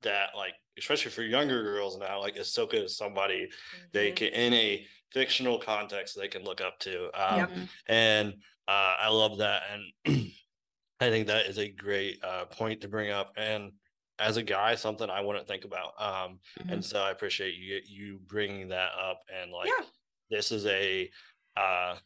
that, 0.05 0.31
like 0.37 0.55
especially 0.79 1.11
for 1.11 1.23
younger 1.23 1.63
girls 1.63 1.99
now, 1.99 2.21
like 2.21 2.37
Ahsoka 2.37 2.75
is 2.85 2.97
somebody 2.97 3.49
they 3.93 4.11
Mhm. 4.13 4.17
can 4.17 4.29
in 4.29 4.53
a 4.55 4.87
fictional 5.13 5.59
context 5.59 6.17
they 6.17 6.29
can 6.29 6.43
look 6.43 6.61
up 6.61 6.79
to. 6.81 7.05
Um, 7.15 7.39
Yep. 7.39 7.51
Mhm. 7.51 7.69
and 7.87 8.35
uh, 8.67 8.97
I 8.99 9.09
love 9.09 9.39
that, 9.39 9.63
and 9.71 9.93
I 11.01 11.11
think 11.11 11.27
that 11.27 11.47
is 11.47 11.59
a 11.59 11.69
great 11.69 12.23
uh, 12.25 12.47
point 12.47 12.81
to 12.83 12.89
bring 12.89 13.11
up. 13.11 13.33
And 13.37 13.73
as 14.19 14.37
a 14.37 14.43
guy, 14.43 14.75
something 14.77 15.11
I 15.11 15.21
wouldn't 15.21 15.47
think 15.49 15.65
about. 15.65 16.01
Um, 16.01 16.41
Mhm. 16.59 16.73
and 16.73 16.85
so 16.85 17.03
I 17.03 17.11
appreciate 17.11 17.55
you 17.55 17.81
you 17.85 18.21
bringing 18.27 18.69
that 18.69 18.93
up. 18.93 19.21
And 19.33 19.51
like, 19.53 19.71
Yeah. 19.79 19.87
this 20.31 20.51
is 20.53 20.67
a 20.67 21.11
uh, 21.57 21.97
the, 21.97 22.01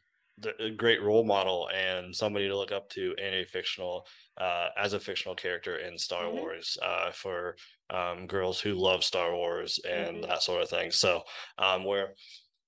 a 0.61 0.71
great 0.71 1.03
role 1.03 1.25
model 1.25 1.69
and 1.75 2.15
somebody 2.15 2.49
to 2.49 2.57
look 2.57 2.73
up 2.73 2.89
to 2.91 3.15
in 3.19 3.35
a 3.35 3.45
fictional 3.45 4.07
uh, 4.37 4.69
as 4.77 4.93
a 4.93 5.01
fictional 5.01 5.35
character 5.35 5.79
in 5.79 5.99
Star 5.99 6.25
Mhm. 6.25 6.33
Wars 6.35 6.79
uh, 6.83 7.11
for 7.11 7.57
um, 7.91 8.27
girls 8.27 8.61
who 8.61 8.75
love 8.75 9.03
Star 9.03 9.35
Wars 9.35 9.79
and 9.81 10.19
Mhm. 10.19 10.29
that 10.29 10.43
sort 10.43 10.63
of 10.63 10.71
thing. 10.71 10.91
So 10.93 11.25
um, 11.59 11.85
where 11.85 12.15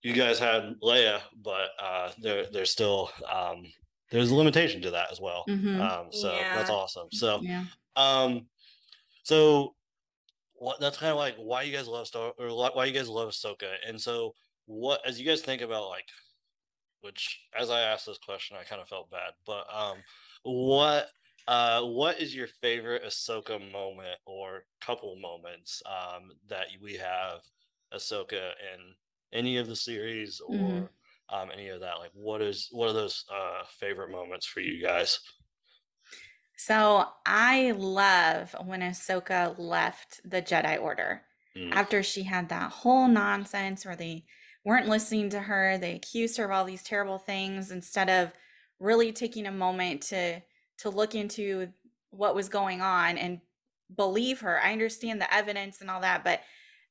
you 0.03 0.13
guys 0.15 0.39
had 0.39 0.75
Leia, 0.83 1.23
but 1.37 1.71
uh, 1.79 2.13
there 2.19 2.47
there's 2.47 2.71
still 2.73 3.11
um, 3.29 3.63
there's 4.11 4.31
a 4.31 4.35
limitation 4.35 4.83
to 4.83 4.91
that 4.93 5.13
as 5.13 5.21
well. 5.21 5.45
Mhm. 5.49 5.81
Um, 5.81 6.13
so 6.13 6.45
that's 6.55 6.71
awesome. 6.71 7.09
So 7.13 7.41
Yeah. 7.43 7.67
um, 7.97 8.49
so 9.23 9.77
what 10.55 10.81
that's 10.81 10.99
kind 10.99 11.11
of 11.11 11.17
like 11.19 11.37
why 11.37 11.63
you 11.63 11.73
guys 11.73 11.87
love 11.89 12.07
Star 12.07 12.33
or 12.39 12.49
why 12.57 12.71
why 12.75 12.85
you 12.87 12.93
guys 12.93 13.09
love 13.09 13.29
Ahsoka. 13.31 13.77
And 13.87 14.01
so 14.01 14.35
what 14.67 15.05
as 15.07 15.19
you 15.21 15.27
guys 15.27 15.43
think 15.43 15.63
about 15.63 15.89
like 15.89 16.07
which 17.01 17.41
as 17.55 17.71
I 17.71 17.81
asked 17.81 18.07
this 18.07 18.19
question 18.19 18.57
I 18.57 18.65
kind 18.65 18.81
of 18.83 18.89
felt 18.89 19.11
bad, 19.11 19.35
but 19.47 19.67
um 19.73 20.03
what 20.43 21.11
uh 21.49 21.83
what 21.83 22.21
is 22.21 22.35
your 22.35 22.47
favorite 22.47 23.03
Ahsoka 23.05 23.59
moment 23.73 24.19
or 24.27 24.65
couple 24.81 25.17
moments 25.17 25.83
um 25.87 26.33
that 26.49 26.69
we 26.81 26.95
have 26.95 27.41
Ahsoka 27.93 28.53
in 28.75 28.95
any 29.33 29.57
of 29.59 29.67
the 29.69 29.77
series 29.77 30.41
or 30.41 30.91
Mhm. 30.91 30.91
um 31.29 31.51
any 31.53 31.69
of 31.69 31.81
that? 31.81 31.99
Like 31.99 32.13
what 32.15 32.43
is 32.43 32.69
what 32.73 32.89
are 32.91 32.93
those 32.95 33.25
uh 33.31 33.65
favorite 33.65 34.11
moments 34.11 34.47
for 34.47 34.61
you 34.61 34.83
guys? 34.83 35.21
So 36.57 37.07
I 37.25 37.73
love 37.73 38.55
when 38.65 38.81
Ahsoka 38.81 39.55
left 39.59 40.21
the 40.29 40.43
Jedi 40.43 40.81
Order 40.81 41.23
Mm, 41.57 41.73
after 41.73 42.03
she 42.03 42.25
had 42.25 42.49
that 42.51 42.71
whole 42.73 43.09
nonsense 43.09 43.85
where 43.87 43.97
they 43.97 44.27
weren't 44.65 44.89
listening 44.89 45.31
to 45.31 45.41
her. 45.41 45.79
They 45.79 45.95
accused 45.97 46.37
her 46.37 46.45
of 46.45 46.51
all 46.51 46.65
these 46.65 46.83
terrible 46.83 47.19
things 47.19 47.71
instead 47.71 48.11
of 48.11 48.33
really 48.79 49.13
taking 49.13 49.47
a 49.47 49.53
moment 49.53 50.03
to 50.05 50.41
to 50.79 50.91
look 50.91 51.15
into 51.15 51.73
what 52.11 52.35
was 52.35 52.49
going 52.49 52.81
on 52.81 53.19
and 53.19 53.41
believe 53.95 54.41
her. 54.41 54.61
I 54.61 54.73
understand 54.73 55.21
the 55.21 55.33
evidence 55.35 55.81
and 55.81 55.91
all 55.91 56.01
that, 56.01 56.25
but 56.25 56.43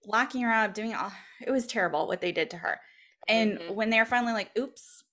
locking 0.06 0.42
her 0.44 0.52
up, 0.52 0.74
doing 0.74 0.94
all 0.94 1.12
it 1.42 1.52
was 1.52 1.68
terrible 1.68 2.08
what 2.08 2.22
they 2.22 2.32
did 2.32 2.50
to 2.52 2.58
her. 2.58 2.80
And 3.28 3.60
Mhm. 3.60 3.68
when 3.68 3.90
they're 3.90 4.06
finally 4.06 4.34
like, 4.34 4.58
oops, 4.58 5.04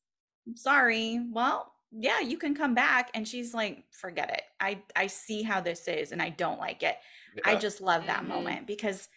I'm 0.47 0.57
sorry, 0.57 1.21
well, 1.33 1.75
yeah, 1.90 2.21
you 2.21 2.38
can 2.38 2.55
come 2.55 2.75
back. 2.75 3.11
And 3.14 3.27
she's 3.27 3.55
like, 3.55 3.87
forget 3.92 4.31
it. 4.31 4.42
I 4.61 4.83
I 4.97 5.07
see 5.09 5.42
how 5.42 5.61
this 5.61 5.88
is 5.88 6.12
and 6.12 6.23
I 6.23 6.31
don't 6.31 6.59
like 6.59 6.83
it. 6.83 6.99
I 7.45 7.57
just 7.57 7.81
love 7.81 8.07
that 8.07 8.25
Mhm. 8.25 8.27
moment 8.27 8.66
because 8.66 9.09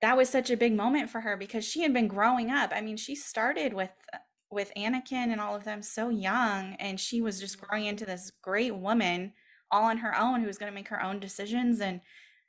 that 0.00 0.16
was 0.16 0.28
such 0.28 0.50
a 0.50 0.56
big 0.56 0.74
moment 0.74 1.10
for 1.10 1.20
her 1.20 1.36
because 1.36 1.64
she 1.64 1.82
had 1.82 1.92
been 1.92 2.08
growing 2.08 2.50
up. 2.50 2.72
I 2.74 2.80
mean, 2.80 2.96
she 2.96 3.14
started 3.14 3.74
with 3.74 3.90
with 4.50 4.72
Anakin 4.76 5.30
and 5.30 5.40
all 5.40 5.54
of 5.54 5.64
them 5.64 5.82
so 5.82 6.08
young 6.08 6.74
and 6.78 6.98
she 6.98 7.20
was 7.20 7.38
just 7.38 7.60
growing 7.60 7.84
into 7.84 8.06
this 8.06 8.32
great 8.40 8.74
woman 8.74 9.34
all 9.70 9.84
on 9.84 9.98
her 9.98 10.18
own 10.18 10.40
who 10.40 10.46
was 10.46 10.56
going 10.56 10.72
to 10.72 10.74
make 10.74 10.88
her 10.88 11.02
own 11.02 11.20
decisions 11.20 11.82
and 11.82 12.00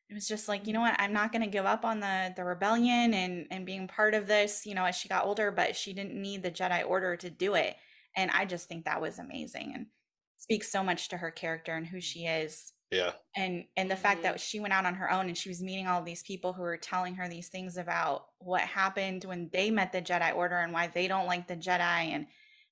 it 0.10 0.14
was 0.14 0.26
just 0.26 0.48
like, 0.48 0.66
you 0.66 0.74
know 0.74 0.80
what, 0.80 0.96
I'm 0.98 1.14
not 1.14 1.32
going 1.32 1.44
to 1.44 1.50
give 1.50 1.66
up 1.66 1.86
on 1.86 2.00
the 2.00 2.34
the 2.36 2.44
rebellion 2.44 3.14
and 3.14 3.46
and 3.52 3.66
being 3.66 3.88
part 3.88 4.14
of 4.14 4.28
this, 4.28 4.66
you 4.66 4.74
know, 4.74 4.86
as 4.86 4.96
she 4.96 5.10
got 5.10 5.26
older, 5.26 5.52
but 5.52 5.76
she 5.76 5.94
didn't 5.94 6.20
need 6.20 6.42
the 6.42 6.52
Jedi 6.52 6.88
order 6.88 7.16
to 7.18 7.30
do 7.30 7.56
it. 7.56 7.76
And 8.16 8.32
I 8.32 8.46
just 8.46 8.68
think 8.68 8.86
that 8.86 9.02
was 9.02 9.20
amazing 9.20 9.74
and 9.76 9.86
speaks 10.38 10.72
so 10.72 10.84
much 10.84 11.10
to 11.10 11.18
her 11.18 11.30
character 11.30 11.76
and 11.76 11.86
who 11.88 12.02
she 12.02 12.26
is 12.26 12.74
yeah. 12.92 13.12
and 13.36 13.66
and 13.78 13.90
the 13.92 13.96
fact 13.96 14.20
Mhm. 14.20 14.24
that 14.24 14.40
she 14.40 14.60
went 14.60 14.74
out 14.74 14.86
on 14.86 14.96
her 14.96 15.12
own 15.12 15.28
and 15.28 15.38
she 15.38 15.50
was 15.50 15.62
meeting 15.62 15.88
all 15.88 16.02
these 16.02 16.24
people 16.24 16.54
who 16.54 16.62
were 16.64 16.78
telling 16.78 17.16
her 17.16 17.28
these 17.30 17.50
things 17.50 17.78
about 17.78 18.28
what 18.40 18.62
happened 18.62 19.24
when 19.26 19.50
they 19.54 19.70
met 19.72 19.92
the 19.92 20.02
Jedi 20.02 20.36
Order 20.36 20.58
and 20.58 20.74
why 20.74 20.88
they 20.88 21.08
don't 21.08 21.28
like 21.28 21.48
the 21.48 21.56
Jedi 21.56 21.80
and 22.14 22.28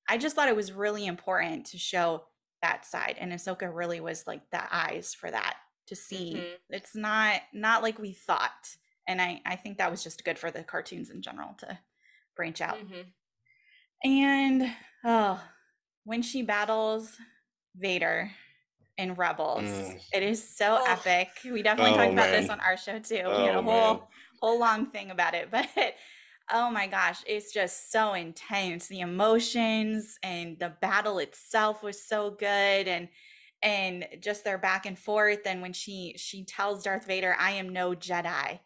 I 0.08 0.16
just 0.18 0.34
thought 0.34 0.48
it 0.48 0.56
was 0.56 0.72
really 0.72 1.06
important 1.06 1.66
to 1.66 1.78
show 1.78 2.24
that 2.62 2.84
side 2.86 3.16
and 3.18 3.32
Ahsoka 3.32 3.72
really 3.72 4.00
was 4.00 4.26
like 4.26 4.50
the 4.50 4.62
eyes 4.74 5.14
for 5.14 5.30
that 5.30 5.56
to 5.86 5.94
see 5.96 6.34
Mhm. 6.34 6.58
it's 6.70 6.94
not 6.96 7.42
not 7.52 7.82
like 7.82 7.98
we 7.98 8.12
thought 8.12 8.76
and 9.06 9.22
I 9.22 9.40
I 9.46 9.56
think 9.56 9.78
that 9.78 9.90
was 9.90 10.02
just 10.02 10.24
good 10.24 10.38
for 10.38 10.50
the 10.50 10.64
cartoons 10.64 11.10
in 11.10 11.22
general 11.22 11.54
to 11.58 11.78
branch 12.34 12.60
out 12.60 12.78
Mhm. 12.78 13.12
and 14.04 14.76
oh, 15.04 15.42
when 16.04 16.22
she 16.22 16.42
battles 16.42 17.16
Vader 17.76 18.32
in 18.98 19.14
Rebels, 19.14 19.80
Mm. 19.80 20.00
it 20.12 20.22
is 20.22 20.56
so 20.56 20.78
Oh. 20.78 20.82
epic. 20.86 21.38
We 21.44 21.62
definitely 21.62 21.92
Oh, 21.92 21.94
talked 21.94 22.12
about 22.14 22.30
this 22.32 22.50
on 22.50 22.60
our 22.60 22.76
show 22.76 22.98
too. 22.98 23.32
we 23.34 23.44
had 23.44 23.54
Oh, 23.54 23.56
a 23.56 23.62
whole 23.62 24.00
man. 24.00 24.08
whole 24.40 24.58
long 24.60 24.90
thing 24.90 25.10
about 25.10 25.34
it, 25.34 25.50
but 25.52 25.68
oh 26.50 26.70
my 26.70 26.86
gosh, 26.86 27.22
it's 27.26 27.52
just 27.52 27.90
so 27.92 28.14
intense. 28.14 28.88
The 28.88 29.00
emotions 29.00 30.18
and 30.22 30.58
the 30.58 30.70
battle 30.80 31.18
itself 31.18 31.82
was 31.82 32.02
so 32.02 32.30
good 32.32 32.88
and 32.88 33.08
and 33.62 34.06
just 34.20 34.44
their 34.44 34.58
back 34.58 34.86
and 34.86 34.98
forth 34.98 35.40
and 35.46 35.62
when 35.62 35.72
she 35.72 36.14
she 36.16 36.44
tells 36.44 36.84
Darth 36.84 37.06
Vader, 37.06 37.34
"I 37.38 37.52
am 37.52 37.68
no 37.70 37.92
Jedi." 37.92 38.60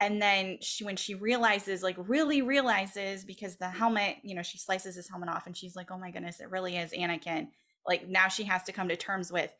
and 0.00 0.20
then 0.20 0.58
she 0.60 0.84
when 0.84 0.96
she 0.96 1.14
realizes 1.14 1.82
like 1.82 1.96
really 1.98 2.42
realizes 2.42 3.24
because 3.24 3.56
the 3.56 3.68
helmet 3.70 4.16
you 4.24 4.34
know 4.34 4.42
she 4.42 4.58
slices 4.58 4.96
his 4.96 5.08
helmet 5.08 5.28
off 5.28 5.46
and 5.46 5.56
she's 5.56 5.76
like 5.76 5.90
oh 5.90 5.98
my 5.98 6.10
goodness 6.10 6.40
it 6.40 6.50
really 6.50 6.76
is 6.76 6.92
anakin 6.92 7.48
like 7.86 8.08
now 8.08 8.26
she 8.28 8.42
has 8.44 8.64
to 8.64 8.72
come 8.72 8.88
to 8.88 8.96
terms 8.96 9.30
with 9.32 9.54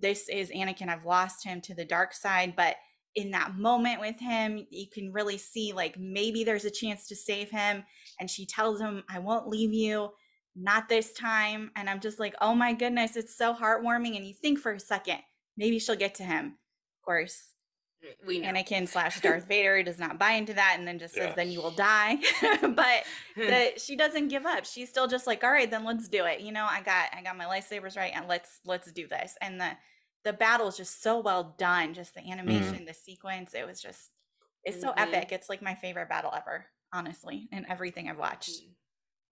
this 0.00 0.28
is 0.28 0.50
anakin 0.50 0.88
i've 0.88 1.04
lost 1.04 1.44
him 1.44 1.60
to 1.60 1.74
the 1.74 1.84
dark 1.84 2.12
side 2.12 2.54
but 2.56 2.76
in 3.16 3.30
that 3.32 3.56
moment 3.56 4.00
with 4.00 4.18
him 4.20 4.66
you 4.70 4.86
can 4.92 5.12
really 5.12 5.38
see 5.38 5.72
like 5.72 5.98
maybe 5.98 6.44
there's 6.44 6.64
a 6.64 6.70
chance 6.70 7.08
to 7.08 7.16
save 7.16 7.50
him. 7.50 7.82
And 8.18 8.30
she 8.30 8.46
tells 8.46 8.80
him 8.80 9.02
i 9.08 9.18
won't 9.18 9.48
leave 9.48 9.72
you. 9.72 10.10
Not 10.56 10.88
this 10.88 11.12
time. 11.12 11.70
And 11.76 11.88
i'm 11.90 12.00
just 12.00 12.20
like 12.20 12.34
oh 12.40 12.54
my 12.54 12.72
goodness 12.72 13.16
it's 13.16 13.36
so 13.36 13.54
heartwarming. 13.54 14.16
And 14.16 14.26
you 14.26 14.34
think 14.34 14.58
for 14.58 14.72
a 14.72 14.80
second 14.80 15.18
maybe 15.56 15.78
she'll 15.78 15.96
get 15.96 16.14
to 16.16 16.22
him. 16.22 16.46
Of 16.46 17.04
course 17.04 17.54
we 18.26 18.38
know. 18.40 18.48
Anakin 18.48 18.88
slash 18.88 19.20
Darth 19.22 19.46
Vader 19.46 19.82
does 19.82 19.98
not 19.98 20.18
buy 20.18 20.32
into 20.32 20.54
that 20.54 20.76
and 20.78 20.86
then 20.86 20.98
just 20.98 21.14
says, 21.14 21.28
Yeah. 21.28 21.34
then 21.34 21.50
you 21.50 21.60
will 21.60 21.70
die. 21.70 22.18
but 22.62 23.04
the, 23.36 23.72
she 23.76 23.96
doesn't 23.96 24.28
give 24.28 24.46
up. 24.46 24.64
She's 24.64 24.88
still 24.88 25.06
just 25.06 25.26
like, 25.26 25.44
all 25.44 25.50
right, 25.50 25.70
then 25.70 25.84
let's 25.84 26.08
do 26.08 26.24
it. 26.24 26.40
You 26.40 26.52
know, 26.52 26.66
I 26.68 26.80
got 26.80 27.08
I 27.16 27.22
got 27.22 27.36
my 27.36 27.44
lightsabers 27.44 27.96
right 27.96 28.12
and 28.14 28.28
let's 28.28 28.60
let's 28.64 28.90
do 28.92 29.06
this. 29.06 29.36
And 29.40 29.60
the 29.60 29.70
the 30.24 30.32
battle 30.32 30.68
is 30.68 30.76
just 30.76 31.02
so 31.02 31.20
well 31.20 31.54
done. 31.58 31.94
Just 31.94 32.14
the 32.14 32.28
animation, 32.30 32.84
the 32.84 32.94
sequence, 32.94 33.54
it 33.54 33.66
was 33.66 33.80
just 33.80 34.10
it's 34.64 34.80
so 34.80 34.88
Mhm. 34.90 34.94
epic. 34.98 35.32
It's 35.32 35.48
like 35.48 35.62
my 35.62 35.74
favorite 35.74 36.08
battle 36.10 36.32
ever, 36.36 36.66
honestly, 36.92 37.48
in 37.52 37.64
everything 37.70 38.08
I've 38.10 38.18
watched. 38.18 38.50
Mm. 38.50 38.74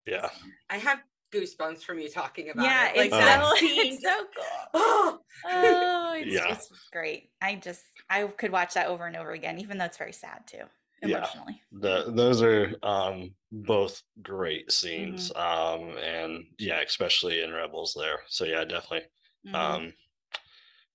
Yeah. 0.07 0.31
I 0.71 0.79
have 0.79 1.03
goosebumps 1.31 1.83
from 1.83 1.99
you 1.99 2.09
talking 2.09 2.51
about 2.51 2.65
yeah, 2.65 2.87
it. 2.87 2.97
Like 2.97 3.09
it's, 3.09 3.15
Uh, 3.15 3.19
that 3.21 3.45
so, 3.45 3.57
scene. 3.57 3.79
it's 3.93 4.03
so 4.03 4.27
cool. 4.37 4.71
Oh, 4.75 5.21
Oh, 5.45 6.15
it's 6.19 6.35
Yeah. 6.35 6.47
just 6.49 6.73
great. 6.93 7.33
I 7.41 7.57
just 7.57 7.85
I 8.11 8.27
could 8.27 8.53
watch 8.53 8.75
that 8.75 8.87
over 8.89 9.07
and 9.07 9.17
over 9.17 9.33
again, 9.33 9.59
even 9.59 9.79
though 9.79 9.85
it's 9.85 9.99
very 9.99 10.13
sad 10.13 10.47
too, 10.47 10.65
Yeah. 11.03 11.31
emotionally. 11.31 11.63
The 11.73 12.11
those 12.13 12.43
are 12.43 12.75
um 12.83 13.35
both 13.53 14.03
great 14.23 14.73
Mm-hmm. 14.97 15.27
scenes. 15.27 15.31
Um 15.37 15.97
and 15.99 16.47
yeah, 16.59 16.81
especially 16.81 17.43
in 17.43 17.53
Rebels 17.53 17.95
there. 17.99 18.21
So 18.29 18.45
yeah, 18.45 18.65
definitely. 18.65 19.09
Mhm. 19.45 19.55
Um 19.59 19.93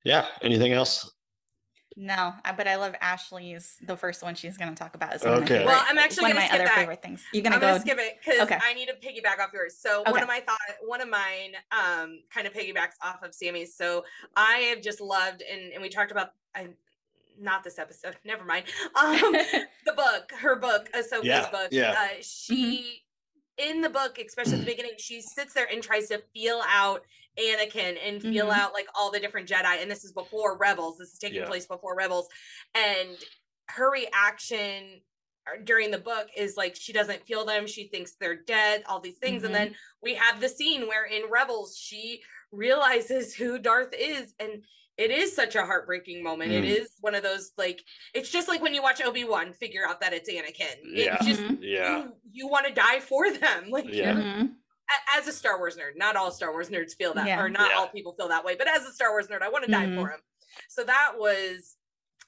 yeah, 0.04 0.28
anything 0.41 0.74
else? 0.74 1.12
No, 1.95 2.34
but 2.58 2.67
I 2.67 2.75
love 2.75 2.95
Ashley's. 3.01 3.77
The 3.82 3.95
first 3.95 4.23
one 4.23 4.36
she's 4.36 4.58
going 4.58 4.69
to 4.69 4.75
talk 4.75 4.95
about 4.95 5.15
is 5.15 5.21
one 5.21 5.34
of 5.34 5.39
my 5.41 5.45
Okay. 5.45 5.53
favorite, 5.60 5.67
Well, 5.67 5.86
I'm 5.88 5.97
actually 5.97 6.23
one 6.23 6.32
of 6.32 6.38
gonna 6.38 6.41
my 6.41 6.47
skip 6.47 6.56
other 6.56 6.65
that. 6.65 6.75
favorite 6.75 7.01
things. 7.01 7.23
You're 7.34 7.43
going 7.43 7.51
to 7.51 7.56
I'm 7.58 7.62
go. 7.62 7.67
gonna 7.67 7.79
skip 7.82 7.97
it 7.99 8.17
because 8.23 8.41
Okay. 8.41 8.58
I 8.62 8.73
need 8.73 8.88
to 8.88 8.93
piggyback 8.95 9.39
off 9.39 9.51
yours. 9.53 9.77
So 9.77 10.01
one 10.03 10.21
of 10.21 10.27
my 10.27 10.39
thought, 10.39 10.58
one 10.86 11.01
of 11.01 11.10
mine, 11.10 11.53
um, 11.71 12.21
kind 12.34 12.47
of 12.47 12.53
piggybacks 12.53 12.93
off 13.01 13.21
of 13.23 13.34
Sammy's. 13.36 13.75
So 13.75 14.06
I 14.36 14.58
have 14.69 14.82
just 14.82 15.01
loved, 15.01 15.43
and 15.43 15.71
and 15.73 15.82
we 15.82 15.89
talked 15.89 16.12
about, 16.12 16.29
I, 16.56 16.69
not 17.39 17.63
this 17.63 17.77
episode. 17.79 18.15
Never 18.25 18.43
mind. 18.45 18.65
Um, 18.95 19.19
the 19.86 19.93
book, 19.95 20.32
her 20.39 20.56
book, 20.56 20.89
Ahsoka's 20.95 21.25
Yeah, 21.25 21.49
book. 21.51 21.67
yeah. 21.71 21.95
Uh, 21.97 22.08
she 22.21 23.03
in 23.58 23.82
the 23.82 23.89
book, 23.89 24.17
especially 24.17 24.53
at 24.53 24.60
the 24.62 24.65
beginning, 24.65 24.93
she 24.97 25.21
sits 25.21 25.53
there 25.53 25.67
and 25.71 25.84
tries 25.84 26.08
to 26.08 26.23
feel 26.34 26.60
out 26.67 27.01
Anakin 27.39 27.98
and 28.04 28.22
feel 28.22 28.48
Mhm. 28.48 28.54
out 28.58 28.74
like 28.74 28.88
all 28.96 29.12
the 29.12 29.19
different 29.19 29.48
Jedi. 29.50 29.82
And 29.82 29.89
this 29.89 30.04
is 30.04 30.12
before 30.13 30.58
Rebels. 30.58 30.98
This 30.98 31.13
is 31.13 31.19
taking 31.19 31.39
Yeah. 31.41 31.48
place 31.48 31.65
before 31.65 31.96
Rebels, 31.96 32.28
and 32.76 33.17
her 33.69 33.89
reaction 33.91 35.02
uh, 35.46 35.58
during 35.65 35.91
the 35.91 35.98
book 35.98 36.30
is 36.38 36.56
like 36.56 36.74
she 36.74 36.93
doesn't 36.93 37.22
feel 37.28 37.43
them 37.43 37.67
she 37.67 37.89
thinks 37.89 38.13
they're 38.13 38.43
dead 38.43 38.82
all 38.88 39.02
these 39.02 39.17
things 39.17 39.41
Mhm. 39.43 39.48
and 39.48 39.56
then 39.56 39.76
we 40.02 40.13
have 40.13 40.39
the 40.39 40.48
scene 40.48 40.88
where 40.88 41.04
in 41.04 41.30
rebels 41.30 41.78
she 41.78 42.24
realizes 42.54 43.36
who 43.36 43.60
darth 43.60 43.93
is 43.93 44.34
and 44.39 44.63
it 44.96 45.12
is 45.12 45.36
such 45.36 45.56
a 45.56 45.65
heartbreaking 45.65 46.24
moment 46.24 46.54
it 46.54 46.63
Mm. 46.63 46.80
is 46.80 46.91
one 47.02 47.13
of 47.13 47.24
those 47.24 47.52
like 47.58 47.84
it's 48.13 48.30
just 48.30 48.48
like 48.48 48.62
when 48.62 48.74
you 48.74 48.82
watch 48.82 49.02
obi-wan 49.04 49.52
figure 49.52 49.86
out 49.86 50.00
that 50.00 50.13
it's 50.13 50.30
anakin 50.30 50.78
Yeah. 50.86 51.15
it's 51.15 51.26
just 51.26 51.41
Mhm. 51.41 51.58
Yeah. 51.62 51.98
you, 52.06 52.15
you 52.32 52.48
want 52.48 52.65
to 52.67 52.74
die 52.74 53.02
for 53.02 53.30
them 53.30 53.69
like 53.69 53.84
Yeah. 53.89 54.13
you're- 54.13 54.24
Mhm. 54.24 54.46
a- 54.46 54.56
as 55.15 55.28
a 55.28 55.32
Star 55.32 55.58
Wars 55.58 55.76
nerd, 55.78 55.96
not 55.96 56.15
all 56.15 56.32
Star 56.32 56.52
Wars 56.52 56.69
nerds 56.69 56.96
feel 56.96 57.13
that, 57.13 57.28
Yeah. 57.28 57.41
or 57.41 57.50
not 57.50 57.72
Yeah. 57.72 57.78
all 57.78 57.88
people 57.88 58.13
feel 58.13 58.28
that 58.30 58.43
way, 58.43 58.56
but 58.56 58.67
as 58.67 58.86
a 58.86 58.91
Star 58.91 59.12
Wars 59.12 59.28
nerd, 59.28 59.41
I 59.41 59.50
want 59.50 59.65
to 59.65 59.72
die 59.72 59.86
for 59.96 60.10
him. 60.10 60.19
So 60.69 60.84
that 60.84 61.13
was 61.17 61.78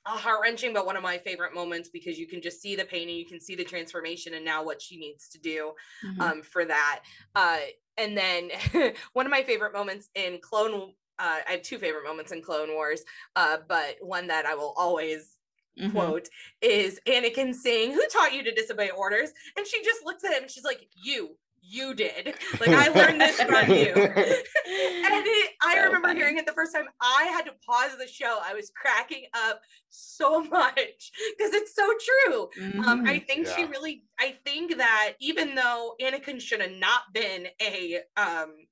a 0.07 0.11
heart 0.11 0.39
wrenching, 0.41 0.71
but 0.73 0.85
one 0.85 0.95
of 0.95 1.03
my 1.03 1.17
favorite 1.17 1.53
moments 1.53 1.89
because 1.89 2.17
you 2.19 2.27
can 2.27 2.41
just 2.41 2.61
see 2.61 2.75
the 2.75 2.85
pain 2.85 3.09
and 3.09 3.17
you 3.17 3.25
can 3.25 3.39
see 3.39 3.55
the 3.55 3.63
transformation 3.63 4.35
and 4.35 4.45
now 4.45 4.63
what 4.63 4.81
she 4.81 4.97
needs 4.97 5.27
to 5.29 5.39
do 5.39 5.73
Mhm. 6.03 6.19
um, 6.21 6.41
for 6.43 6.63
that. 6.65 7.01
Uh, 7.33 7.59
and 7.97 8.15
then 8.17 8.49
one 9.13 9.25
of 9.25 9.31
my 9.31 9.43
favorite 9.43 9.73
moments 9.73 10.09
in 10.13 10.39
Clone, 10.41 10.93
uh, 11.17 11.39
I 11.47 11.51
have 11.53 11.61
two 11.63 11.79
favorite 11.79 12.03
moments 12.03 12.31
in 12.31 12.41
Clone 12.43 12.73
Wars, 12.73 13.03
uh, 13.35 13.57
but 13.67 13.97
one 14.01 14.27
that 14.27 14.45
I 14.45 14.53
will 14.55 14.73
always 14.77 15.37
Mhm. 15.79 15.91
quote 15.91 16.29
is 16.61 16.99
Anakin 17.07 17.53
saying, 17.53 17.91
"Who 17.93 18.05
taught 18.07 18.33
you 18.33 18.43
to 18.43 18.51
disobey 18.53 18.91
orders?" 18.91 19.31
And 19.57 19.65
she 19.67 19.83
just 19.83 20.05
looks 20.05 20.23
at 20.23 20.31
him 20.33 20.43
and 20.43 20.51
she's 20.51 20.63
like, 20.63 20.87
"You, 20.95 21.37
you 21.67 21.93
did. 21.93 22.35
Like 22.59 22.71
I 22.71 22.87
learned 22.89 23.21
this 23.21 23.41
from 23.41 23.69
you." 23.69 23.93
and 23.95 25.25
it, 25.27 25.51
I 25.61 25.75
So 25.75 25.83
remember 25.85 26.07
funny. 26.09 26.19
hearing 26.19 26.37
it 26.37 26.45
the 26.45 26.53
first 26.53 26.73
time. 26.73 26.85
I 27.01 27.23
had 27.31 27.45
to 27.45 27.53
pause 27.65 27.97
the 27.97 28.07
show. 28.07 28.39
I 28.43 28.53
was 28.53 28.71
cracking 28.75 29.25
up 29.33 29.61
so 29.89 30.41
much 30.43 31.11
because 31.37 31.53
it's 31.53 31.75
so 31.75 31.87
true. 32.27 32.43
Um, 32.87 33.01
I 33.05 33.19
Mhm. 33.19 33.27
think 33.27 33.47
she 33.47 33.65
really. 33.65 34.03
I 34.19 34.37
think 34.45 34.77
that 34.77 35.13
even 35.19 35.55
though 35.55 35.95
Anakin 36.01 36.39
should 36.41 36.61
have 36.61 36.71
not 36.71 37.03
been 37.13 37.47
a, 37.61 38.01
um, 38.17 38.67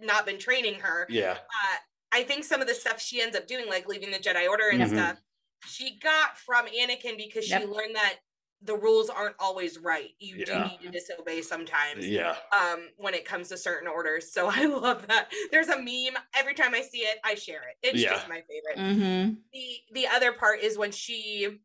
not 0.00 0.26
been 0.26 0.38
training 0.38 0.74
her, 0.80 1.06
Yeah. 1.10 1.32
uh, 1.38 1.76
I 2.12 2.22
think 2.24 2.44
some 2.44 2.60
of 2.60 2.68
the 2.68 2.74
stuff 2.74 3.00
she 3.00 3.20
ends 3.20 3.36
up 3.36 3.46
doing, 3.46 3.68
like 3.68 3.88
leaving 3.88 4.10
the 4.10 4.18
Jedi 4.18 4.48
Order 4.48 4.70
and 4.70 4.82
Mhm. 4.82 4.88
stuff, 4.88 5.22
she 5.66 5.98
got 5.98 6.36
from 6.38 6.66
Anakin 6.66 7.16
because 7.16 7.48
Yep. 7.48 7.62
she 7.62 7.66
learned 7.66 7.96
that 7.96 8.18
the 8.64 8.74
rules 8.76 9.10
aren't 9.10 9.36
always 9.38 9.78
right. 9.78 10.10
You 10.18 10.36
Yeah. 10.38 10.44
do 10.64 10.70
need 10.70 10.80
to 10.82 10.90
disobey 10.90 11.42
sometimes. 11.42 12.06
Yeah. 12.06 12.36
Um, 12.52 12.88
when 12.96 13.14
it 13.14 13.24
comes 13.24 13.48
to 13.50 13.56
certain 13.56 13.86
orders. 13.88 14.32
So 14.32 14.48
I 14.52 14.64
love 14.66 15.06
that. 15.08 15.30
There's 15.50 15.68
a 15.68 15.76
meme. 15.76 16.16
Every 16.34 16.54
time 16.54 16.74
I 16.74 16.80
see 16.82 16.98
it, 17.00 17.18
I 17.24 17.34
share 17.34 17.62
it. 17.68 17.76
It's 17.82 18.00
Yeah. 18.00 18.10
just 18.14 18.28
my 18.28 18.42
favorite. 18.42 18.76
Mhm. 18.78 19.36
The 19.52 19.76
the 19.92 20.06
other 20.08 20.32
part 20.32 20.60
is 20.60 20.78
when 20.78 20.92
she 20.92 21.60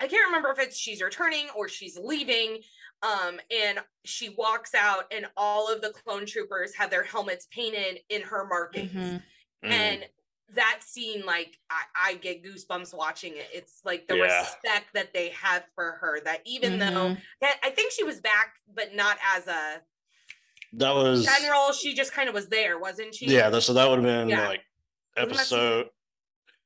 I 0.00 0.06
can't 0.06 0.26
remember 0.26 0.50
if 0.52 0.60
it's 0.60 0.78
she's 0.78 1.02
returning 1.02 1.48
or 1.56 1.68
she's 1.68 1.98
leaving. 1.98 2.62
Um, 3.02 3.38
and 3.50 3.78
she 4.04 4.30
walks 4.30 4.74
out, 4.74 5.04
and 5.12 5.26
all 5.36 5.72
of 5.72 5.80
the 5.82 5.90
clone 5.90 6.26
troopers 6.26 6.74
have 6.74 6.90
their 6.90 7.04
helmets 7.04 7.46
painted 7.52 8.00
in 8.08 8.22
her 8.22 8.44
markings 8.44 8.90
Mhm. 8.90 9.22
Mm. 9.64 9.70
and 9.70 10.08
that 10.54 10.80
scene 10.82 11.24
like 11.26 11.58
I, 11.70 12.10
I 12.10 12.14
get 12.14 12.42
goosebumps 12.42 12.94
watching 12.96 13.34
it 13.36 13.48
it's 13.52 13.80
like 13.84 14.08
the 14.08 14.16
Yeah. 14.16 14.40
respect 14.40 14.86
that 14.94 15.12
they 15.12 15.28
have 15.30 15.64
for 15.74 15.98
her 16.00 16.20
that 16.24 16.40
even 16.46 16.78
though 16.78 16.86
Mhm. 16.86 17.20
that 17.42 17.60
i 17.62 17.68
think 17.70 17.92
she 17.92 18.02
was 18.04 18.20
back 18.20 18.54
but 18.74 18.94
not 18.94 19.18
as 19.36 19.46
a 19.46 19.82
that 20.74 20.90
was 20.94 21.24
general 21.26 21.72
she 21.72 21.94
just 21.94 22.12
kind 22.12 22.28
of 22.28 22.34
was 22.34 22.48
there 22.48 22.78
wasn't 22.78 23.14
she 23.14 23.26
yeah, 23.26 23.50
that, 23.50 23.60
so 23.62 23.72
that 23.74 23.88
would 23.88 23.96
have 23.98 24.04
been 24.04 24.28
Yeah. 24.28 24.48
like 24.48 24.62
Wasn't 25.16 25.36
season- 25.38 25.58
episode 25.58 25.86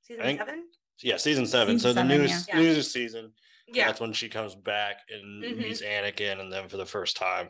season 0.02 0.22
think- 0.24 0.38
seven 0.40 0.64
yeah, 1.04 1.16
season 1.16 1.46
seven. 1.46 1.78
Season 1.78 1.90
so 1.90 1.94
the 1.94 2.00
seven, 2.08 2.18
newest 2.18 2.48
yeah. 2.48 2.60
newest 2.60 2.92
season. 2.92 3.32
yeah 3.66 3.86
That's 3.86 4.00
when 4.00 4.12
she 4.12 4.28
comes 4.28 4.54
back 4.54 4.98
and 5.10 5.42
Mhm. 5.42 5.56
meets 5.58 5.82
Anakin, 5.82 6.38
and 6.40 6.52
then 6.52 6.68
for 6.68 6.76
the 6.76 6.86
first 6.86 7.16
time, 7.16 7.48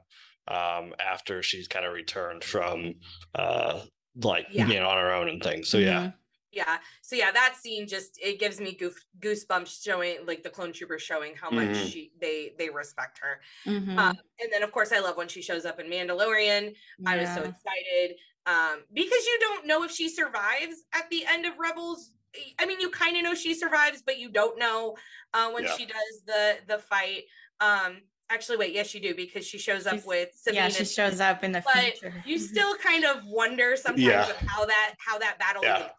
um, 0.48 0.94
after 0.98 1.42
she's 1.42 1.68
kind 1.68 1.84
of 1.84 1.92
returned 1.92 2.42
from 2.44 2.94
uh 3.34 3.82
like 4.22 4.46
Yeah. 4.50 4.66
being 4.66 4.82
on 4.82 4.96
her 4.96 5.12
own 5.12 5.28
and 5.28 5.42
things. 5.42 5.68
So 5.68 5.76
yeah. 5.78 6.12
Yeah 6.52 6.78
so 7.00 7.16
yeah 7.16 7.32
that 7.32 7.56
scene 7.60 7.86
just 7.88 8.18
it 8.22 8.38
gives 8.38 8.60
me 8.60 8.72
goof, 8.74 8.94
goosebumps 9.20 9.82
showing 9.82 10.18
like 10.26 10.42
the 10.42 10.50
clone 10.50 10.72
troopers 10.72 11.02
showing 11.02 11.34
how 11.34 11.50
much 11.50 11.68
Mhm. 11.68 11.90
she 11.90 12.12
they 12.20 12.52
they 12.58 12.68
respect 12.68 13.18
her 13.18 13.40
Mhm. 13.66 13.96
um, 13.98 14.18
and 14.40 14.52
then 14.52 14.62
of 14.62 14.70
course 14.70 14.92
i 14.92 14.98
love 15.00 15.16
when 15.16 15.28
she 15.28 15.40
shows 15.42 15.64
up 15.64 15.80
in 15.80 15.86
mandalorian 15.88 16.74
I 17.06 17.16
was 17.16 17.28
so 17.30 17.42
excited 17.42 18.16
um, 18.44 18.82
because 18.92 19.24
you 19.26 19.38
don't 19.40 19.66
know 19.66 19.82
if 19.84 19.90
she 19.92 20.08
survives 20.08 20.82
at 20.92 21.08
the 21.10 21.24
end 21.26 21.46
of 21.46 21.56
Rebels. 21.60 22.10
I 22.58 22.66
mean, 22.66 22.80
you 22.80 22.90
kind 22.90 23.16
of 23.16 23.22
know 23.22 23.34
she 23.36 23.54
survives, 23.54 24.02
but 24.02 24.18
you 24.18 24.30
don't 24.30 24.58
know 24.58 24.96
uh, 25.32 25.50
when 25.52 25.62
Yeah. 25.62 25.76
she 25.76 25.86
does 25.86 26.22
the 26.26 26.56
the 26.66 26.78
fight. 26.80 27.22
Um, 27.60 28.02
actually, 28.30 28.56
wait, 28.56 28.72
yes, 28.72 28.94
you 28.94 29.00
do 29.00 29.14
because 29.14 29.46
she 29.46 29.58
shows 29.58 29.86
up 29.86 29.92
She's- 29.94 30.06
with 30.06 30.30
Sabine. 30.34 30.56
yeah, 30.56 30.68
she 30.70 30.84
shows 30.84 31.20
up 31.20 31.44
in 31.44 31.52
the 31.52 31.60
but 31.64 31.84
future. 31.84 32.20
you 32.26 32.36
still 32.38 32.74
kind 32.78 33.04
of 33.04 33.24
wonder 33.26 33.76
sometimes 33.76 34.02
Yeah. 34.02 34.32
how 34.48 34.64
that 34.64 34.94
how 34.98 35.18
that 35.18 35.38
battle 35.38 35.62
Yeah. 35.62 35.90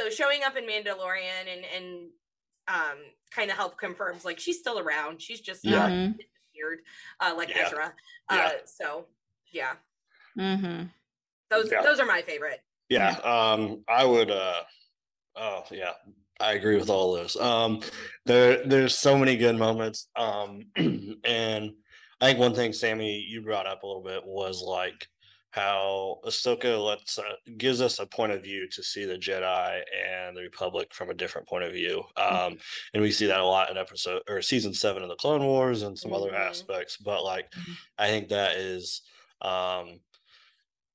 Even 0.00 0.06
ends. 0.06 0.16
So 0.16 0.24
showing 0.24 0.42
up 0.44 0.56
in 0.56 0.64
Mandalorian 0.64 1.46
and 1.52 1.64
and 1.74 2.08
um, 2.68 2.98
kind 3.30 3.50
of 3.50 3.56
help 3.56 3.78
confirms 3.78 4.24
like 4.24 4.38
she's 4.38 4.58
still 4.58 4.78
around. 4.78 5.22
She's 5.22 5.40
just 5.40 5.64
Yeah. 5.64 5.76
not 5.76 5.90
Mhm. 5.90 6.18
disappeared 6.18 6.80
uh, 7.20 7.34
like 7.36 7.48
Yeah. 7.50 7.66
Ezra. 7.66 7.94
Yeah. 8.30 8.46
Uh, 8.46 8.66
so 8.66 9.06
yeah, 9.50 9.76
Mhm. 10.36 10.90
those 11.50 11.70
Yeah. 11.70 11.82
those 11.82 12.00
are 12.00 12.06
my 12.06 12.22
favorite. 12.22 12.62
Yeah. 12.88 13.16
Um, 13.18 13.84
I 13.88 14.04
would 14.04 14.30
uh 14.30 14.64
oh 15.36 15.64
yeah, 15.70 15.94
I 16.40 16.52
agree 16.52 16.76
with 16.76 16.90
all 16.90 17.14
those. 17.14 17.36
Um 17.36 17.80
there 18.26 18.66
there's 18.66 18.98
so 18.98 19.16
many 19.16 19.36
good 19.36 19.56
moments. 19.56 20.08
Um 20.16 20.70
and 20.76 21.72
I 22.20 22.26
think 22.26 22.38
one 22.38 22.54
thing 22.54 22.72
Sammy 22.72 23.20
you 23.20 23.40
brought 23.42 23.66
up 23.66 23.82
a 23.82 23.86
little 23.86 24.02
bit 24.02 24.24
was 24.26 24.62
like 24.62 25.06
how 25.50 26.20
Ahsoka 26.24 26.82
lets 26.84 27.18
uh, 27.18 27.22
gives 27.56 27.80
us 27.80 27.98
a 27.98 28.06
point 28.06 28.32
of 28.32 28.42
view 28.42 28.68
to 28.68 28.82
see 28.82 29.04
the 29.06 29.16
Jedi 29.18 29.82
and 30.06 30.36
the 30.36 30.42
Republic 30.42 30.92
from 30.92 31.10
a 31.10 31.14
different 31.14 31.48
point 31.48 31.64
of 31.64 31.72
view, 31.72 32.04
Mm-hmm. 32.18 32.52
um, 32.54 32.58
and 32.92 33.02
we 33.02 33.10
see 33.10 33.26
that 33.26 33.40
a 33.40 33.44
lot 33.44 33.70
in 33.70 33.78
episode 33.78 34.22
or 34.28 34.42
season 34.42 34.74
seven 34.74 35.02
of 35.02 35.08
the 35.08 35.16
Clone 35.16 35.44
Wars 35.44 35.82
and 35.82 35.98
some 35.98 36.12
other 36.12 36.30
Mhm. 36.32 36.38
aspects. 36.48 36.96
But 36.98 37.24
like, 37.24 37.50
Mhm. 37.52 37.76
I 37.98 38.08
think 38.08 38.28
that 38.28 38.56
is 38.56 39.02
um, 39.40 40.00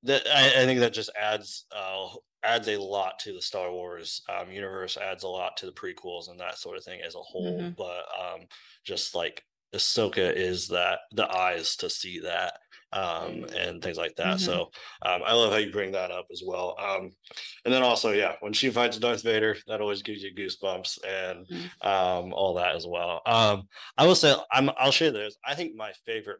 that 0.03 0.27
I, 0.27 0.47
I 0.63 0.65
think 0.65 0.81
that 0.81 0.93
just 0.93 1.09
adds 1.15 1.65
uh, 1.71 2.09
adds 2.43 2.67
a 2.67 2.77
lot 2.77 3.19
to 3.19 3.33
the 3.33 3.41
Star 3.41 3.71
Wars 3.71 4.21
um, 4.29 4.51
universe, 4.51 4.97
adds 4.97 5.23
a 5.23 5.29
lot 5.29 5.55
to 5.57 5.65
the 5.65 5.71
prequels 5.71 6.29
and 6.29 6.39
that 6.41 6.57
sort 6.57 6.77
of 6.77 6.83
thing 6.83 7.01
as 7.01 7.15
a 7.15 7.19
whole. 7.19 7.61
Mhm. 7.61 7.75
But 7.77 8.05
um, 8.19 8.47
just 8.83 9.15
like 9.15 9.45
Ahsoka 9.73 10.31
is 10.35 10.67
that 10.67 10.99
the 11.11 11.27
eyes 11.33 11.75
to 11.77 11.89
see 11.89 12.19
that 12.19 12.59
um, 12.93 13.31
Mm. 13.43 13.55
and 13.55 13.81
things 13.83 13.97
like 13.97 14.15
that. 14.17 14.37
Mhm. 14.37 14.45
So 14.45 14.71
um, 15.01 15.21
I 15.25 15.33
love 15.33 15.51
how 15.51 15.57
you 15.57 15.71
bring 15.71 15.91
that 15.93 16.11
up 16.11 16.27
as 16.31 16.41
well. 16.45 16.75
Um, 16.79 17.11
and 17.65 17.73
then 17.73 17.81
also, 17.83 18.11
yeah, 18.11 18.35
when 18.41 18.53
she 18.53 18.69
fights 18.69 18.97
Darth 18.97 19.23
Vader, 19.23 19.57
that 19.67 19.81
always 19.81 20.01
gives 20.03 20.21
you 20.23 20.33
goosebumps 20.33 20.99
and 21.05 21.47
Mhm. 21.47 21.85
um, 21.85 22.33
all 22.33 22.53
that 22.55 22.75
as 22.75 22.85
well. 22.87 23.21
Um, 23.25 23.67
I 23.97 24.05
will 24.05 24.15
say, 24.15 24.35
I'm 24.51 24.69
I'll 24.77 24.91
share 24.91 25.11
this. 25.11 25.35
I 25.45 25.55
think 25.55 25.75
my 25.75 25.91
favorite 26.05 26.39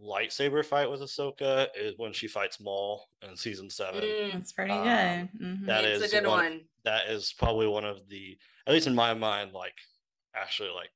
lightsaber 0.00 0.64
fight 0.64 0.88
with 0.90 1.00
Ahsoka 1.00 1.66
is 1.74 1.94
when 1.96 2.12
she 2.12 2.28
fights 2.28 2.60
Maul 2.60 3.08
in 3.22 3.36
season 3.36 3.68
seven. 3.68 4.02
Mm, 4.02 4.32
That's 4.32 4.52
pretty 4.52 4.70
Um, 4.72 4.84
good. 4.84 5.28
Mhm. 5.42 5.66
that 5.66 5.84
it's 5.84 6.04
a 6.04 6.08
good 6.20 6.26
one- 6.28 6.38
one. 6.44 6.68
That 6.84 7.08
is 7.08 7.32
probably 7.32 7.66
one 7.66 7.84
of 7.84 8.08
the, 8.08 8.38
at 8.66 8.72
least 8.72 8.86
in 8.86 8.94
my 8.94 9.12
mind, 9.14 9.52
like 9.52 9.74
actually 10.34 10.70
like 10.70 10.90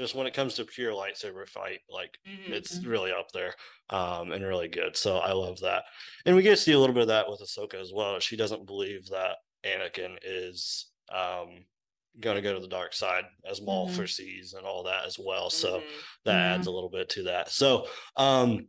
just 0.00 0.14
when 0.14 0.26
it 0.26 0.34
comes 0.34 0.54
to 0.54 0.64
pure 0.64 0.92
lightsaber 0.92 1.48
fight, 1.48 1.80
like 1.88 2.18
Mhm. 2.26 2.52
it's 2.52 2.78
Mhm. 2.78 2.86
really 2.88 3.12
up 3.12 3.30
there 3.32 3.54
um 3.90 4.32
and 4.32 4.44
really 4.44 4.68
good. 4.68 4.96
So 4.96 5.18
I 5.18 5.32
love 5.32 5.60
that. 5.60 5.84
And 6.26 6.34
we 6.36 6.42
get 6.42 6.50
to 6.50 6.56
see 6.56 6.72
a 6.72 6.78
little 6.78 6.94
bit 6.94 7.02
of 7.02 7.08
that 7.08 7.28
with 7.30 7.40
Ahsoka 7.40 7.74
as 7.74 7.92
well. 7.92 8.18
She 8.20 8.36
doesn't 8.36 8.66
believe 8.66 9.06
that 9.08 9.36
Anakin 9.64 10.18
is 10.22 10.90
um 11.12 11.66
gonna 12.20 12.42
go 12.42 12.54
to 12.54 12.60
the 12.60 12.68
dark 12.68 12.92
side 12.92 13.24
as 13.44 13.60
Maul 13.62 13.88
Mhm. 13.88 13.94
foresees 13.96 14.54
and 14.54 14.66
all 14.66 14.82
that 14.84 15.04
as 15.06 15.18
well. 15.18 15.50
So 15.50 15.80
Mhm. 15.82 15.90
that 16.24 16.54
adds 16.54 16.66
a 16.66 16.70
little 16.70 16.90
bit 16.90 17.08
to 17.10 17.24
that. 17.24 17.50
So 17.50 17.88
um 18.16 18.68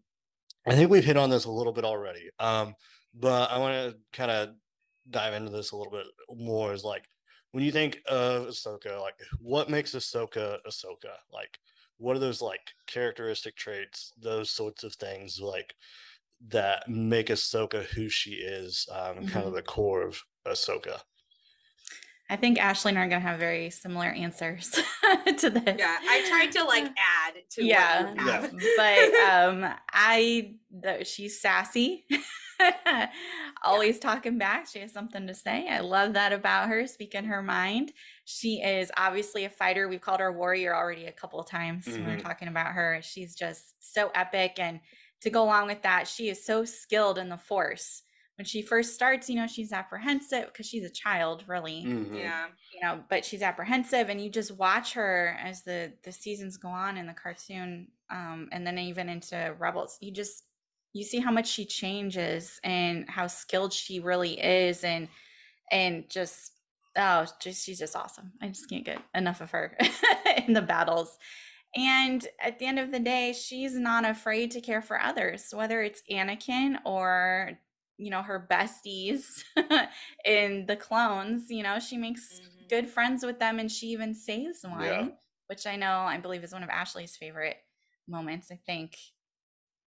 I 0.67 0.75
think 0.75 0.91
we've 0.91 1.05
hit 1.05 1.17
on 1.17 1.29
this 1.29 1.45
a 1.45 1.51
little 1.51 1.73
bit 1.73 1.85
already. 1.85 2.29
Um, 2.39 2.75
but 3.13 3.49
I 3.51 3.57
want 3.57 3.73
to 3.93 3.99
kind 4.13 4.31
of 4.31 4.55
dive 5.09 5.33
into 5.33 5.51
this 5.51 5.71
a 5.71 5.77
little 5.77 5.91
bit 5.91 6.07
more 6.29 6.73
is 6.73 6.83
like 6.83 7.03
when 7.51 7.63
you 7.63 7.71
think 7.71 8.01
of 8.07 8.47
Ahsoka, 8.47 8.99
like 9.01 9.15
what 9.39 9.69
makes 9.69 9.93
Ahsoka 9.93 10.59
Ahsoka? 10.67 11.15
Like 11.31 11.59
what 11.97 12.15
are 12.15 12.19
those 12.19 12.41
like 12.41 12.61
characteristic 12.87 13.55
traits, 13.55 14.11
those 14.17 14.49
sorts 14.51 14.83
of 14.83 14.95
things 14.95 15.39
like 15.39 15.75
that 16.47 16.89
make 16.89 17.27
Ahsoka 17.27 17.83
who 17.83 18.09
she 18.09 18.31
is, 18.33 18.87
um, 18.91 19.25
kind 19.25 19.47
of 19.47 19.53
Mhm. 19.53 19.55
the 19.55 19.63
core 19.63 20.03
of 20.03 20.21
Ahsoka. 20.47 21.01
I 22.31 22.37
think 22.37 22.57
Ashley 22.63 22.91
and 22.91 22.97
I 22.97 23.03
are 23.03 23.09
gonna 23.09 23.19
have 23.19 23.39
very 23.39 23.69
similar 23.71 24.07
answers 24.07 24.69
to 25.37 25.49
this. 25.49 25.75
Yeah, 25.77 25.97
I 26.09 26.25
tried 26.29 26.51
to 26.53 26.63
like 26.63 26.85
add 26.97 27.33
to 27.51 27.63
yeah, 27.65 28.03
what 28.05 28.15
you 28.17 28.25
Yeah. 28.25 28.41
have. 28.41 28.53
but 28.77 29.63
um, 29.65 29.73
I 29.91 30.53
the, 30.71 31.03
she's 31.03 31.41
sassy, 31.41 32.05
always 33.63 33.99
talking 33.99 34.37
back. 34.37 34.67
She 34.71 34.79
has 34.79 34.93
something 34.93 35.27
to 35.27 35.33
say. 35.33 35.67
I 35.67 35.81
love 35.81 36.13
that 36.13 36.31
about 36.31 36.69
her, 36.69 36.87
speaking 36.87 37.25
her 37.25 37.41
mind. 37.43 37.91
She 38.23 38.61
is 38.61 38.91
obviously 38.95 39.43
a 39.45 39.49
fighter. 39.49 39.89
We've 39.89 39.99
called 39.99 40.21
her 40.21 40.27
a 40.27 40.31
warrior 40.33 40.73
already 40.73 41.07
a 41.07 41.11
couple 41.11 41.39
of 41.41 41.49
times. 41.49 41.85
when 41.85 42.05
we're 42.05 42.19
talking 42.19 42.47
about 42.47 42.67
her. 42.67 42.99
She's 43.01 43.35
just 43.35 43.75
so 43.79 44.09
epic, 44.15 44.53
and 44.57 44.79
to 45.21 45.29
go 45.29 45.43
along 45.43 45.67
with 45.67 45.81
that, 45.83 46.07
she 46.07 46.29
is 46.29 46.45
so 46.45 46.63
skilled 46.65 47.17
in 47.17 47.27
the 47.29 47.37
Force. 47.37 48.03
When 48.41 48.45
she 48.47 48.63
first 48.63 48.95
starts, 48.95 49.29
you 49.29 49.35
know, 49.35 49.45
she's 49.45 49.71
apprehensive 49.71 50.47
because 50.47 50.65
she's 50.65 50.83
a 50.83 50.89
child, 50.89 51.43
really 51.45 51.83
Mhm. 51.85 52.17
Yeah. 52.17 52.47
you 52.73 52.81
know 52.81 53.03
but 53.07 53.23
she's 53.23 53.43
apprehensive 53.43 54.09
and 54.09 54.19
you 54.19 54.31
just 54.31 54.57
watch 54.57 54.93
her 54.93 55.37
as 55.39 55.61
the 55.61 55.93
the 56.01 56.11
seasons 56.11 56.57
go 56.57 56.69
on 56.69 56.97
in 56.97 57.05
the 57.05 57.13
cartoon 57.13 57.91
um 58.09 58.49
and 58.51 58.65
then 58.65 58.79
even 58.79 59.09
into 59.09 59.55
rebels 59.59 59.99
you 60.01 60.11
just 60.11 60.45
you 60.93 61.03
see 61.03 61.19
how 61.19 61.29
much 61.31 61.47
she 61.47 61.65
changes 61.65 62.59
and 62.63 63.07
how 63.07 63.27
skilled 63.27 63.73
she 63.73 63.99
really 63.99 64.39
is 64.41 64.83
and 64.83 65.07
and 65.71 66.09
just 66.09 66.53
oh 66.95 67.27
just 67.39 67.63
she's 67.63 67.77
just 67.77 67.95
awesome 67.95 68.31
i 68.41 68.47
just 68.47 68.67
can't 68.69 68.85
get 68.85 68.99
enough 69.13 69.41
of 69.41 69.51
her 69.51 69.77
in 70.47 70.53
the 70.53 70.61
battles 70.63 71.19
and 71.75 72.27
at 72.39 72.57
the 72.57 72.65
end 72.65 72.79
of 72.79 72.91
the 72.91 72.99
day 72.99 73.33
she's 73.33 73.75
not 73.77 74.03
afraid 74.05 74.49
to 74.51 74.61
care 74.61 74.81
for 74.81 74.99
others 74.99 75.53
whether 75.53 75.81
it's 75.81 76.01
anakin 76.09 76.77
or 76.85 77.59
you 78.01 78.09
know 78.09 78.21
her 78.23 78.47
besties 78.49 79.43
in 80.25 80.65
the 80.65 80.75
clones 80.75 81.49
you 81.49 81.61
know 81.63 81.79
she 81.79 81.97
makes 81.97 82.39
Mhm. 82.41 82.69
good 82.69 82.89
friends 82.89 83.23
with 83.25 83.37
them 83.39 83.59
and 83.59 83.71
she 83.71 83.87
even 83.87 84.13
saves 84.15 84.63
one 84.63 84.81
Yeah. 84.83 85.07
which 85.47 85.67
i 85.67 85.75
know 85.75 85.99
i 85.99 86.17
believe 86.17 86.43
is 86.43 86.51
one 86.53 86.63
of 86.63 86.69
ashley's 86.69 87.15
favorite 87.15 87.57
moments 88.07 88.49
i 88.51 88.59
think 88.65 88.97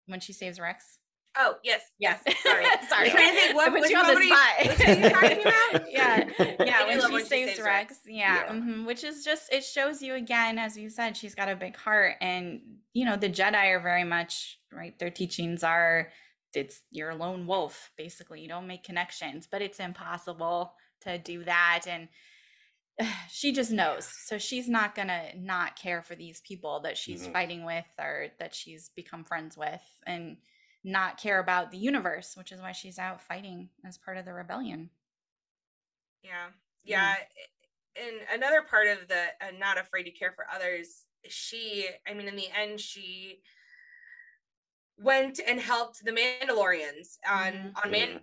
when 0.06 0.20
she 0.20 0.32
saves 0.32 0.60
rex 0.60 0.98
Oh 1.34 1.54
yes, 1.64 1.80
yes. 1.98 2.22
Sorry, 2.42 2.64
Sorry. 2.90 3.06
I'm 3.06 3.10
trying 3.10 3.28
to 3.30 3.34
think 3.34 3.54
what, 3.56 3.72
which 3.72 3.88
you 3.90 3.96
on 3.96 4.04
the 4.06 4.20
spot. 4.20 4.66
one 4.66 4.68
are 4.68 5.00
you 5.00 5.08
talking 5.08 5.40
about? 5.40 5.82
yeah, 5.90 6.28
yeah. 6.62 6.86
When 6.86 7.00
she 7.00 7.10
when 7.10 7.22
she 7.22 7.26
saves 7.26 7.58
Rex, 7.58 7.64
Rex. 7.64 8.00
yeah, 8.06 8.44
Yeah. 8.44 8.52
mhm, 8.52 8.84
which 8.86 9.02
is 9.02 9.24
just 9.24 9.50
it 9.50 9.64
shows 9.64 10.02
you 10.02 10.12
again, 10.14 10.58
as 10.58 10.76
you 10.76 10.90
said, 10.90 11.16
she's 11.16 11.34
got 11.34 11.48
a 11.48 11.56
big 11.56 11.74
heart, 11.74 12.16
and 12.20 12.60
you 12.92 13.06
know 13.06 13.16
the 13.16 13.30
Jedi 13.30 13.68
are 13.74 13.80
very 13.80 14.04
much 14.04 14.58
right. 14.70 14.98
Their 14.98 15.08
teachings 15.08 15.64
are 15.64 16.10
it's 16.56 16.82
you're 16.90 17.10
a 17.10 17.16
lone 17.16 17.46
wolf, 17.46 17.92
basically. 17.96 18.40
You 18.42 18.48
don't 18.48 18.66
make 18.66 18.84
connections, 18.84 19.48
but 19.50 19.62
it's 19.62 19.80
impossible 19.80 20.74
to 21.02 21.18
do 21.18 21.44
that, 21.44 21.84
and 21.86 22.08
she 23.30 23.52
just 23.52 23.70
knows. 23.70 24.06
So 24.06 24.38
she's 24.38 24.68
not 24.68 24.94
gonna 24.94 25.34
not 25.36 25.76
care 25.76 26.02
for 26.02 26.14
these 26.14 26.40
people 26.42 26.80
that 26.80 26.98
she's 26.98 27.26
Mhm. 27.26 27.32
fighting 27.32 27.64
with 27.64 27.86
or 27.98 28.28
that 28.38 28.54
she's 28.54 28.90
become 28.90 29.24
friends 29.24 29.56
with, 29.56 29.82
and 30.06 30.38
not 30.84 31.18
care 31.18 31.38
about 31.38 31.70
the 31.70 31.78
universe, 31.78 32.36
which 32.36 32.52
is 32.52 32.60
why 32.60 32.72
she's 32.72 32.98
out 32.98 33.22
fighting 33.22 33.70
as 33.84 33.98
part 33.98 34.16
of 34.18 34.24
the 34.24 34.32
rebellion. 34.34 34.90
Yeah. 36.22 36.50
Yeah. 36.84 37.16
And 37.96 38.16
another 38.32 38.62
part 38.62 38.88
of 38.88 39.08
the 39.08 39.24
uh, 39.40 39.50
not 39.58 39.78
afraid 39.78 40.04
to 40.04 40.10
care 40.10 40.32
for 40.32 40.46
others, 40.50 41.06
she, 41.28 41.88
I 42.06 42.14
mean, 42.14 42.28
in 42.28 42.36
the 42.36 42.48
end, 42.50 42.80
she 42.80 43.42
went 45.02 45.40
and 45.46 45.60
helped 45.60 46.04
the 46.04 46.12
Mandalorians 46.12 47.18
on 47.28 47.52
Mhm. 47.52 47.84
on 47.84 47.90
Man. 47.90 48.20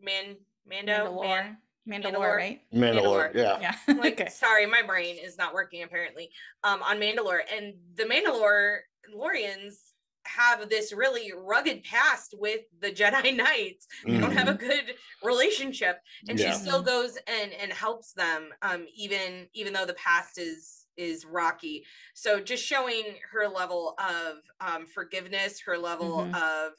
Man 0.00 0.36
Mando 0.66 0.92
Mandalore. 1.12 1.22
Man. 1.26 2.02
Mandalore, 2.02 2.12
Mandalore. 2.12 2.36
right? 2.36 2.60
Mandalore, 2.72 3.32
Mandalore. 3.32 3.34
yeah. 3.34 3.58
Yeah. 3.88 3.94
Like, 4.00 4.20
okay. 4.20 4.30
sorry, 4.30 4.66
my 4.66 4.82
brain 4.82 5.16
is 5.16 5.36
not 5.38 5.52
working 5.54 5.82
apparently. 5.82 6.30
Um, 6.62 6.82
on 6.82 6.98
Mandalore, 6.98 7.40
and 7.52 7.74
the 7.94 8.04
Mandalore 8.04 8.80
Mandalorians 9.12 9.74
have 10.26 10.68
this 10.68 10.92
really 10.92 11.32
rugged 11.36 11.82
past 11.82 12.34
with 12.38 12.60
the 12.80 12.90
Jedi 12.92 13.34
Knights. 13.36 13.86
They 14.06 14.18
don't 14.18 14.32
have 14.36 14.48
a 14.48 14.54
good 14.54 14.94
relationship, 15.22 15.98
and 16.28 16.38
Yeah. 16.38 16.52
she 16.52 16.58
still 16.58 16.82
goes 16.82 17.16
and 17.26 17.52
and 17.52 17.72
helps 17.72 18.12
them, 18.12 18.50
um, 18.62 18.86
even 18.94 19.48
even 19.54 19.72
though 19.72 19.86
the 19.86 19.94
past 19.94 20.38
is 20.38 20.79
is 21.00 21.24
rocky. 21.24 21.84
So 22.14 22.40
just 22.40 22.64
showing 22.64 23.18
her 23.32 23.48
level 23.48 23.94
of 23.98 24.38
um, 24.60 24.86
forgiveness, 24.86 25.60
her 25.62 25.78
level 25.78 26.28
Mhm. 26.28 26.34
of 26.34 26.72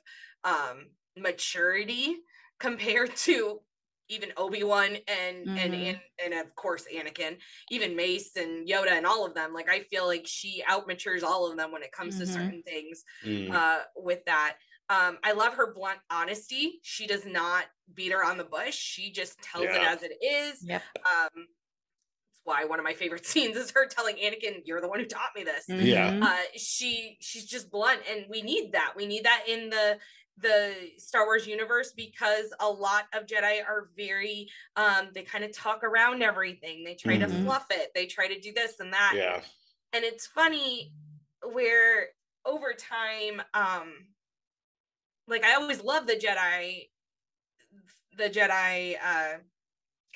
um, 0.43 0.91
maturity 1.17 2.17
compared 2.59 3.15
to 3.17 3.61
even 4.09 4.33
Obi-Wan 4.35 4.97
and 5.07 5.49
and 5.55 5.73
Mhm. 5.73 5.85
and 5.85 6.01
and 6.23 6.33
of 6.33 6.53
course 6.55 6.85
Anakin, 6.93 7.39
even 7.69 7.95
Mace 7.95 8.35
and 8.35 8.67
Yoda 8.67 8.91
and 8.91 9.05
all 9.05 9.25
of 9.25 9.33
them. 9.33 9.53
Like 9.53 9.69
I 9.69 9.81
feel 9.83 10.05
like 10.05 10.27
she 10.27 10.63
outmatures 10.69 11.23
all 11.23 11.49
of 11.49 11.57
them 11.57 11.71
when 11.71 11.83
it 11.83 11.91
comes 11.93 12.17
to 12.17 12.25
Mhm. 12.25 12.33
certain 12.33 12.61
things 12.63 13.03
Mm. 13.23 13.49
uh 13.53 13.83
with 13.95 14.23
that. 14.25 14.57
Um, 14.89 15.19
I 15.23 15.31
love 15.31 15.53
her 15.53 15.73
blunt 15.73 15.99
honesty. 16.09 16.79
She 16.83 17.07
does 17.07 17.25
not 17.25 17.65
beat 17.93 18.11
her 18.11 18.23
on 18.25 18.37
the 18.37 18.43
bush. 18.43 18.75
She 18.75 19.11
just 19.11 19.41
tells 19.41 19.73
it 19.73 19.81
as 19.81 20.03
it 20.03 20.11
is. 20.21 20.65
Yep. 20.67 20.83
Um, 21.05 21.29
that's 21.33 21.60
why 22.43 22.65
one 22.65 22.79
of 22.79 22.85
my 22.85 22.93
favorite 22.93 23.25
scenes 23.31 23.55
is 23.57 23.71
her 23.71 23.87
telling 23.87 24.15
Anakin, 24.17 24.61
"You're 24.65 24.81
the 24.81 24.87
one 24.87 24.99
who 24.99 25.05
taught 25.05 25.31
me 25.35 25.43
this." 25.43 25.65
Yeah. 25.67 26.11
Mhm. 26.11 26.23
uh 26.23 26.37
she 26.57 27.17
she's 27.21 27.45
just 27.45 27.69
blunt 27.71 28.01
and 28.09 28.25
we 28.29 28.41
need 28.41 28.71
that 28.73 28.93
we 28.95 29.05
need 29.05 29.25
that 29.25 29.43
in 29.47 29.69
the 29.69 29.97
the 30.37 30.73
star 30.97 31.25
wars 31.25 31.45
universe 31.45 31.91
because 31.95 32.53
a 32.61 32.67
lot 32.69 33.03
of 33.13 33.25
jedi 33.25 33.61
are 33.63 33.89
very 33.95 34.49
um 34.77 35.09
they 35.13 35.23
kind 35.23 35.43
of 35.43 35.53
talk 35.55 35.83
around 35.83 36.23
everything 36.23 36.83
they 36.83 36.95
try 36.95 37.17
Mhm. 37.17 37.27
to 37.27 37.43
fluff 37.43 37.65
it 37.69 37.91
they 37.93 38.05
try 38.07 38.27
to 38.27 38.39
do 38.39 38.51
this 38.53 38.79
and 38.79 38.93
that 38.93 39.13
Yeah. 39.15 39.43
and 39.93 40.03
it's 40.05 40.25
funny 40.25 40.93
where 41.43 42.07
over 42.45 42.73
time 42.73 43.41
um 43.53 44.07
like 45.27 45.43
i 45.43 45.53
always 45.55 45.83
love 45.83 46.07
the 46.07 46.15
jedi 46.15 46.89
the 48.17 48.29
jedi 48.29 48.95
uh 49.03 49.37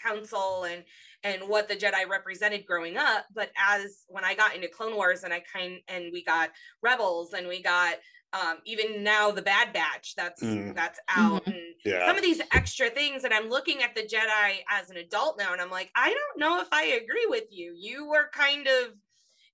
council 0.01 0.63
and 0.63 0.83
and 1.25 1.41
what 1.49 1.67
the 1.67 1.75
jedi 1.75 2.07
represented 2.07 2.65
growing 2.65 2.95
up 2.97 3.25
but 3.33 3.51
as 3.59 4.03
when 4.07 4.23
i 4.23 4.33
got 4.33 4.55
into 4.55 4.67
clone 4.69 4.95
wars 4.95 5.23
and 5.23 5.33
i 5.33 5.41
kind 5.51 5.79
and 5.89 6.05
we 6.13 6.23
got 6.23 6.51
rebels 6.81 7.33
and 7.33 7.47
we 7.47 7.61
got 7.61 7.95
um, 8.33 8.57
even 8.65 9.01
now 9.01 9.31
the 9.31 9.41
Bad 9.41 9.71
Batch 9.71 10.13
that's 10.17 10.43
Mm. 10.43 10.75
that's 10.75 10.99
out, 11.07 11.45
Mhm. 11.45 11.53
and 11.53 11.75
Yeah. 11.85 12.05
some 12.05 12.17
of 12.17 12.21
these 12.21 12.41
extra 12.51 12.89
things. 12.89 13.23
And 13.23 13.33
I'm 13.33 13.47
looking 13.47 13.81
at 13.81 13.95
the 13.95 14.01
Jedi 14.03 14.57
as 14.67 14.89
an 14.89 14.97
adult 14.97 15.37
now, 15.37 15.53
and 15.53 15.61
I'm 15.61 15.69
like, 15.69 15.89
I 15.95 16.09
don't 16.09 16.37
know 16.37 16.59
if 16.59 16.67
I 16.73 16.83
agree 17.01 17.27
with 17.27 17.45
you. 17.51 17.73
You 17.77 18.05
were 18.09 18.29
kind 18.33 18.67
of. 18.67 18.87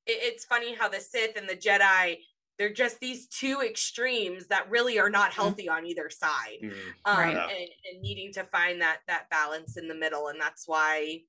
it- 0.08 0.24
it's 0.34 0.46
funny 0.46 0.74
how 0.74 0.88
the 0.90 1.00
Sith 1.00 1.36
and 1.36 1.48
the 1.48 1.56
Jedi. 1.56 2.24
They're 2.58 2.74
just 2.74 3.00
these 3.00 3.28
two 3.28 3.62
extremes 3.62 4.48
that 4.48 4.68
really 4.68 4.98
are 4.98 5.12
not 5.12 5.32
healthy 5.32 5.70
on 5.70 5.86
either 5.86 6.10
side 6.10 6.58
Mm. 6.64 6.94
um, 7.06 7.18
Right. 7.20 7.38
and, 7.38 7.70
and 7.92 8.02
needing 8.02 8.34
to 8.34 8.46
find 8.46 8.82
that 8.82 9.02
that 9.06 9.30
balance 9.30 9.78
in 9.78 9.88
the 9.88 9.94
middle 9.96 10.28
and 10.30 10.42
that's 10.42 10.68
why 10.68 11.22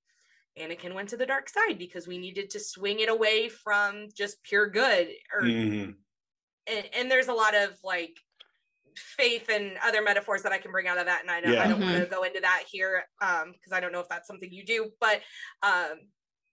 anakin 0.59 0.95
went 0.95 1.09
to 1.09 1.17
the 1.17 1.27
dark 1.27 1.49
side 1.49 1.79
because 1.79 2.07
we 2.07 2.19
needed 2.19 2.51
to 2.51 2.61
swing 2.61 3.01
it 3.01 3.09
away 3.09 3.49
from 3.49 4.09
just 4.15 4.43
pure 4.43 4.69
good 4.69 5.09
or 5.35 5.43
Mhm. 5.43 5.95
and, 6.67 6.89
and 6.95 7.11
there's 7.11 7.29
a 7.29 7.33
lot 7.33 7.55
of 7.55 7.71
like 7.83 8.17
faith 8.97 9.49
and 9.49 9.79
other 9.83 10.03
metaphors 10.03 10.43
that 10.43 10.53
i 10.53 10.59
can 10.59 10.71
bring 10.71 10.87
out 10.87 10.99
of 10.99 11.07
that 11.07 11.23
and 11.23 11.31
i 11.31 11.41
don't, 11.41 11.53
Yeah. 11.55 11.63
I 11.65 11.69
don't 11.69 11.81
want 11.81 11.97
Mhm. 11.97 12.05
to 12.05 12.11
go 12.11 12.23
into 12.25 12.41
that 12.41 12.65
here 12.71 13.05
um 13.23 13.53
because 13.53 13.73
i 13.73 13.81
don't 13.81 13.93
know 13.93 14.01
if 14.01 14.09
that's 14.09 14.29
something 14.29 14.53
you 14.53 14.65
do 14.65 14.91
but 15.01 15.23
um 15.63 16.01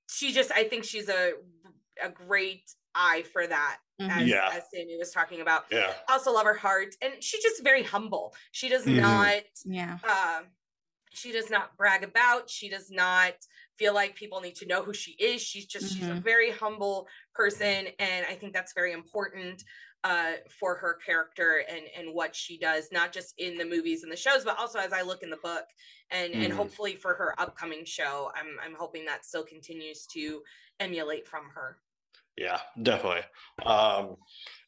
she 0.10 0.32
just 0.32 0.52
i 0.54 0.64
think 0.64 0.86
she's 0.86 1.10
a 1.10 1.34
a 2.02 2.10
great 2.10 2.64
eye 2.96 3.24
for 3.34 3.46
that 3.46 3.80
Mhm. 4.02 4.10
as, 4.22 4.28
Yeah. 4.30 4.50
as 4.54 4.64
sammy 4.74 4.98
was 4.98 5.12
talking 5.12 5.42
about 5.42 5.66
Yeah. 5.70 5.94
also 6.08 6.32
love 6.32 6.46
her 6.46 6.54
heart 6.54 6.96
and 7.02 7.22
she's 7.22 7.44
just 7.44 7.62
very 7.62 7.84
humble 7.84 8.34
she 8.54 8.70
does 8.70 8.86
Mhm. 8.86 9.02
not 9.02 9.44
Yeah. 9.66 9.98
um 10.08 10.48
she 11.12 11.34
does 11.34 11.50
not 11.50 11.76
brag 11.76 12.04
about 12.06 12.50
she 12.50 12.70
does 12.70 12.90
not 12.90 13.34
feel 13.80 13.94
like 13.94 14.16
people 14.16 14.42
need 14.42 14.56
to 14.56 14.66
know 14.68 14.84
who 14.84 14.94
she 14.94 15.12
is 15.14 15.42
she's 15.42 15.66
just 15.66 15.94
she's 15.94 16.10
a 16.10 16.16
Mhm. 16.16 16.24
very 16.24 16.52
humble 16.52 17.08
person 17.34 17.88
and 18.00 18.26
i 18.28 18.36
think 18.36 18.54
that's 18.54 18.74
very 18.74 18.92
important 18.94 19.64
uh 20.04 20.34
for 20.60 20.76
her 20.76 20.96
character 21.06 21.64
and 21.70 21.84
and 21.98 22.14
what 22.14 22.36
she 22.36 22.58
does 22.58 22.90
not 22.92 23.12
just 23.12 23.34
in 23.38 23.58
the 23.58 23.66
movies 23.66 24.04
and 24.04 24.12
the 24.12 24.16
shows 24.18 24.44
but 24.46 24.58
also 24.60 24.80
as 24.80 24.94
i 24.94 25.02
look 25.02 25.24
in 25.24 25.30
the 25.30 25.38
book 25.38 25.66
and 26.12 26.34
and 26.34 26.52
Mhm. 26.52 26.58
hopefully 26.58 26.96
for 26.96 27.16
her 27.16 27.40
upcoming 27.40 27.84
show 27.86 28.32
i'm 28.36 28.58
i'm 28.62 28.76
hoping 28.76 29.06
that 29.06 29.26
still 29.26 29.44
continues 29.44 30.06
to 30.08 30.42
emulate 30.80 31.28
from 31.28 31.50
her 31.50 31.80
Yeah, 32.38 32.62
definitely. 32.82 33.24
Um, 33.66 34.16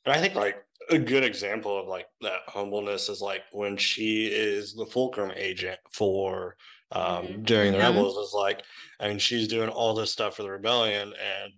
and 0.06 0.14
I 0.14 0.20
think 0.20 0.36
like 0.36 0.64
a 0.90 0.98
good 0.98 1.24
example 1.24 1.78
of 1.80 1.88
like 1.88 2.08
that 2.22 2.42
humbleness 2.48 3.08
is 3.08 3.22
like 3.22 3.44
when 3.52 3.78
she 3.78 4.28
is 4.28 4.74
the 4.74 4.86
fulcrum 4.86 5.32
agent 5.36 5.80
for 5.94 6.58
um 6.92 7.26
Mhm. 7.28 7.46
during 7.46 7.72
the 7.72 7.78
Mhm. 7.78 7.82
rebels 7.82 8.18
is 8.28 8.34
like 8.34 8.64
I 9.00 9.08
mean 9.08 9.20
she's 9.20 9.48
doing 9.48 9.70
all 9.70 9.94
this 9.94 10.12
stuff 10.12 10.36
for 10.36 10.44
the 10.44 10.52
rebellion 10.52 11.14
and 11.14 11.54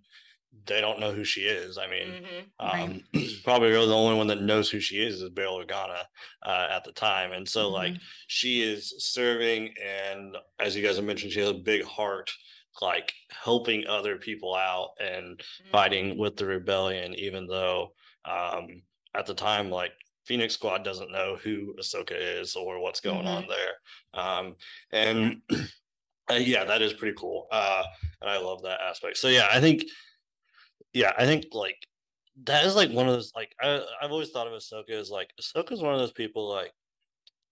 they 0.66 0.80
don't 0.80 1.00
know 1.00 1.12
who 1.12 1.24
she 1.24 1.42
is. 1.42 1.78
I 1.78 1.88
mean, 1.88 2.08
Mhm. 2.22 2.50
Right. 2.60 2.82
um 2.82 3.00
probably 3.44 3.70
really 3.70 3.88
the 3.88 3.94
only 3.96 4.16
one 4.16 4.28
that 4.28 4.42
knows 4.42 4.70
who 4.70 4.80
she 4.80 5.04
is 5.04 5.20
is 5.20 5.30
Bail 5.30 5.58
Organa 5.58 6.04
uh, 6.44 6.68
at 6.70 6.84
the 6.84 6.92
time. 6.92 7.32
And 7.32 7.48
so 7.48 7.70
like 7.70 7.96
she 8.28 8.62
is 8.62 8.94
serving 8.98 9.74
and 9.84 10.36
as 10.60 10.76
you 10.76 10.82
guys 10.86 10.96
have 10.96 11.04
mentioned, 11.04 11.32
she 11.32 11.40
has 11.40 11.50
a 11.50 11.54
big 11.54 11.82
heart 11.84 12.30
like 12.80 13.12
helping 13.30 13.86
other 13.86 14.16
people 14.18 14.54
out 14.54 14.90
and 15.00 15.38
Mhm. 15.40 15.70
fighting 15.72 16.18
with 16.18 16.36
the 16.36 16.46
rebellion, 16.46 17.14
even 17.14 17.46
though 17.46 17.94
um, 18.24 18.82
at 19.14 19.26
the 19.26 19.34
time, 19.34 19.70
like 19.70 19.92
Phoenix 20.24 20.54
Squad 20.54 20.84
doesn't 20.84 21.12
know 21.12 21.36
who 21.36 21.74
Ahsoka 21.78 22.14
is 22.40 22.56
or 22.56 22.80
what's 22.80 23.00
going 23.00 23.26
on 23.26 23.46
there. 23.48 23.74
Um, 24.14 24.56
and 24.92 25.42
uh, 26.30 26.34
yeah, 26.34 26.64
that 26.64 26.82
is 26.82 26.92
pretty 26.94 27.16
cool. 27.18 27.46
Uh, 27.50 27.84
and 28.20 28.30
I 28.30 28.38
love 28.38 28.62
that 28.62 28.80
aspect. 28.80 29.18
So 29.18 29.28
yeah, 29.28 29.48
I 29.50 29.60
think, 29.60 29.84
yeah, 30.92 31.12
I 31.18 31.26
think 31.26 31.46
like 31.52 31.76
that 32.44 32.64
is 32.64 32.76
like 32.76 32.90
one 32.90 33.06
of 33.08 33.14
those 33.14 33.32
like 33.34 33.54
I 33.60 33.84
I've 34.00 34.12
always 34.12 34.30
thought 34.30 34.46
of 34.46 34.52
Ahsoka 34.52 34.90
as 34.90 35.10
like 35.10 35.32
Ahsoka's 35.40 35.82
one 35.82 35.94
of 35.94 36.00
those 36.00 36.12
people 36.12 36.48
like 36.48 36.72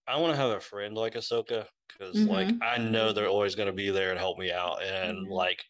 I 0.07 0.17
want 0.19 0.33
to 0.33 0.37
have 0.37 0.51
a 0.51 0.59
friend 0.59 0.95
like 0.95 1.15
Ahsoka 1.15 1.67
because 1.87 2.25
like 2.27 2.49
Mhm. 2.49 2.59
I 2.61 2.77
know 2.79 3.13
they're 3.13 3.27
always 3.29 3.55
going 3.55 3.67
to 3.67 3.73
be 3.73 3.89
there 3.91 4.11
and 4.11 4.19
help 4.19 4.37
me 4.39 4.51
out 4.51 4.83
and 4.83 5.27
Mhm. 5.27 5.31
like 5.31 5.65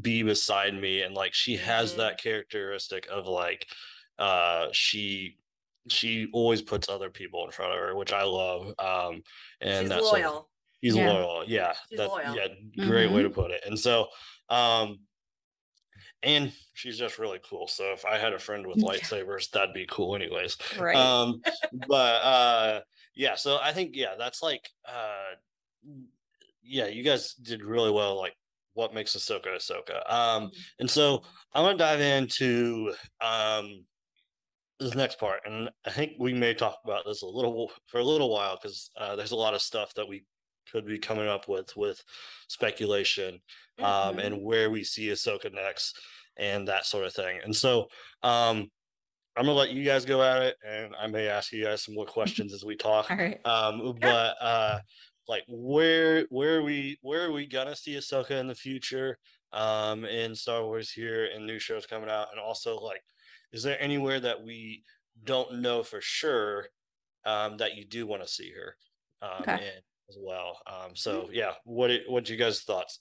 be 0.00 0.22
beside 0.22 0.74
me 0.74 1.02
and 1.02 1.14
like 1.14 1.34
she 1.34 1.56
has 1.56 1.94
Mhm. 1.94 1.96
that 1.96 2.18
characteristic 2.20 3.06
of 3.08 3.26
like 3.26 3.68
uh 4.18 4.68
she 4.72 5.38
she 5.88 6.28
always 6.32 6.62
puts 6.62 6.88
other 6.88 7.10
people 7.10 7.44
in 7.44 7.50
front 7.50 7.72
of 7.72 7.78
her 7.78 7.94
which 7.96 8.12
I 8.12 8.22
love 8.22 8.68
um 8.78 9.22
and 9.60 9.80
she's 9.82 9.88
that's 9.88 10.06
something- 10.08 10.24
loyal 10.24 10.48
He's 10.80 10.96
Yeah. 10.96 11.12
loyal. 11.12 11.44
Yeah. 11.46 11.74
She's 11.88 11.98
that's 11.98 12.10
loyal. 12.10 12.34
yeah, 12.34 12.48
great 12.88 13.08
way 13.12 13.22
to 13.22 13.28
Mm-hmm. 13.30 13.40
put 13.40 13.50
it. 13.52 13.62
And 13.64 13.78
so 13.78 14.08
um 14.48 14.98
and 16.24 16.52
she's 16.74 16.98
just 16.98 17.18
really 17.18 17.38
cool. 17.48 17.68
So 17.68 17.92
if 17.92 18.04
I 18.04 18.18
had 18.18 18.32
a 18.32 18.38
friend 18.40 18.66
with 18.66 18.78
Yeah. 18.78 18.88
lightsabers, 18.88 19.48
that'd 19.50 19.74
be 19.74 19.86
cool 19.88 20.16
anyways. 20.16 20.56
Right. 20.78 20.96
Um 20.96 21.40
but 21.88 22.22
uh 22.22 22.80
yeah, 23.14 23.36
so 23.36 23.58
I 23.62 23.72
think 23.72 23.90
yeah, 23.94 24.14
that's 24.18 24.42
like 24.42 24.68
uh 24.88 25.34
yeah, 26.64 26.86
you 26.86 27.02
guys 27.02 27.34
did 27.34 27.62
really 27.64 27.90
well 27.90 28.16
like 28.18 28.34
what 28.74 28.94
makes 28.94 29.14
Ahsoka 29.16 29.48
Ahsoka. 29.56 30.10
Um 30.12 30.50
and 30.80 30.90
so 30.90 31.22
I 31.52 31.60
want 31.60 31.78
to 31.78 31.84
dive 31.84 32.00
into 32.00 32.92
um 33.20 33.84
this 34.82 34.94
next 34.94 35.18
part, 35.18 35.40
and 35.46 35.70
I 35.86 35.90
think 35.90 36.12
we 36.18 36.32
may 36.34 36.54
talk 36.54 36.78
about 36.84 37.04
this 37.06 37.22
a 37.22 37.26
little 37.26 37.70
for 37.86 37.98
a 38.00 38.04
little 38.04 38.30
while 38.30 38.58
because 38.60 38.90
uh, 38.96 39.16
there's 39.16 39.32
a 39.32 39.36
lot 39.36 39.54
of 39.54 39.62
stuff 39.62 39.94
that 39.94 40.08
we 40.08 40.24
could 40.70 40.86
be 40.86 40.98
coming 40.98 41.28
up 41.28 41.48
with 41.48 41.74
with 41.76 42.02
speculation 42.48 43.40
um, 43.78 44.16
Mhm. 44.16 44.24
and 44.24 44.42
where 44.42 44.70
we 44.70 44.84
see 44.84 45.08
Ahsoka 45.08 45.52
next 45.52 45.98
and 46.36 46.68
that 46.68 46.86
sort 46.86 47.04
of 47.06 47.12
thing. 47.12 47.40
And 47.42 47.54
so 47.54 47.88
um, 48.22 48.70
I'm 49.36 49.46
gonna 49.46 49.52
let 49.52 49.70
you 49.70 49.84
guys 49.84 50.04
go 50.04 50.22
at 50.22 50.42
it, 50.42 50.56
and 50.66 50.94
I 50.96 51.06
may 51.06 51.28
ask 51.28 51.52
you 51.52 51.64
guys 51.64 51.82
some 51.82 51.94
more 51.94 52.06
questions 52.18 52.52
as 52.52 52.64
we 52.64 52.76
talk. 52.76 53.10
All 53.10 53.16
right. 53.16 53.44
Um, 53.46 53.94
but 54.00 54.36
uh, 54.40 54.80
like 55.28 55.44
where 55.48 56.26
where 56.30 56.58
are 56.58 56.62
we 56.62 56.98
where 57.02 57.24
are 57.24 57.32
we 57.32 57.46
gonna 57.46 57.76
see 57.76 57.94
Ahsoka 57.96 58.32
in 58.32 58.46
the 58.48 58.54
future? 58.54 59.18
Um, 59.54 60.06
in 60.06 60.34
Star 60.34 60.64
Wars 60.64 60.90
here 60.90 61.26
and 61.26 61.46
new 61.46 61.58
shows 61.58 61.84
coming 61.84 62.08
out, 62.08 62.28
and 62.30 62.40
also 62.40 62.78
like, 62.78 63.02
is 63.52 63.62
there 63.62 63.80
anywhere 63.80 64.20
that 64.20 64.42
we 64.42 64.84
don't 65.24 65.60
know 65.60 65.82
for 65.82 66.00
sure 66.00 66.66
um, 67.24 67.56
that 67.58 67.76
you 67.76 67.84
do 67.84 68.06
want 68.06 68.22
to 68.22 68.28
see 68.28 68.50
her 68.52 68.76
um, 69.20 69.42
Okay. 69.42 69.54
in 69.54 69.82
as 70.08 70.16
well? 70.18 70.58
Um, 70.66 70.96
so 70.96 71.28
yeah, 71.32 71.52
what 71.64 71.90
i- 71.90 72.00
what 72.08 72.28
you 72.28 72.36
guys 72.36 72.62
thoughts? 72.62 73.00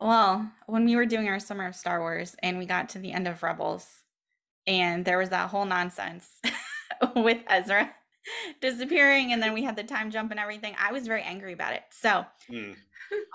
Well, 0.00 0.50
when 0.66 0.84
we 0.84 0.96
were 0.96 1.06
doing 1.06 1.28
our 1.28 1.40
summer 1.40 1.66
of 1.66 1.74
Star 1.76 2.00
Wars 2.00 2.36
and 2.42 2.58
we 2.58 2.66
got 2.66 2.90
to 2.90 2.98
the 2.98 3.12
end 3.12 3.26
of 3.26 3.42
Rebels, 3.42 3.88
and 4.66 5.04
there 5.04 5.18
was 5.18 5.30
that 5.30 5.50
whole 5.50 5.64
nonsense 5.66 6.40
with 7.16 7.42
Ezra 7.48 7.94
disappearing, 8.60 9.32
and 9.32 9.42
then 9.42 9.52
we 9.54 9.62
had 9.64 9.76
the 9.76 9.84
time 9.84 10.10
jump 10.10 10.30
and 10.30 10.40
everything, 10.40 10.74
I 10.78 10.92
was 10.92 11.06
very 11.06 11.22
angry 11.22 11.52
about 11.52 11.74
it. 11.74 11.84
So, 11.90 12.26
Hmm, 12.48 12.72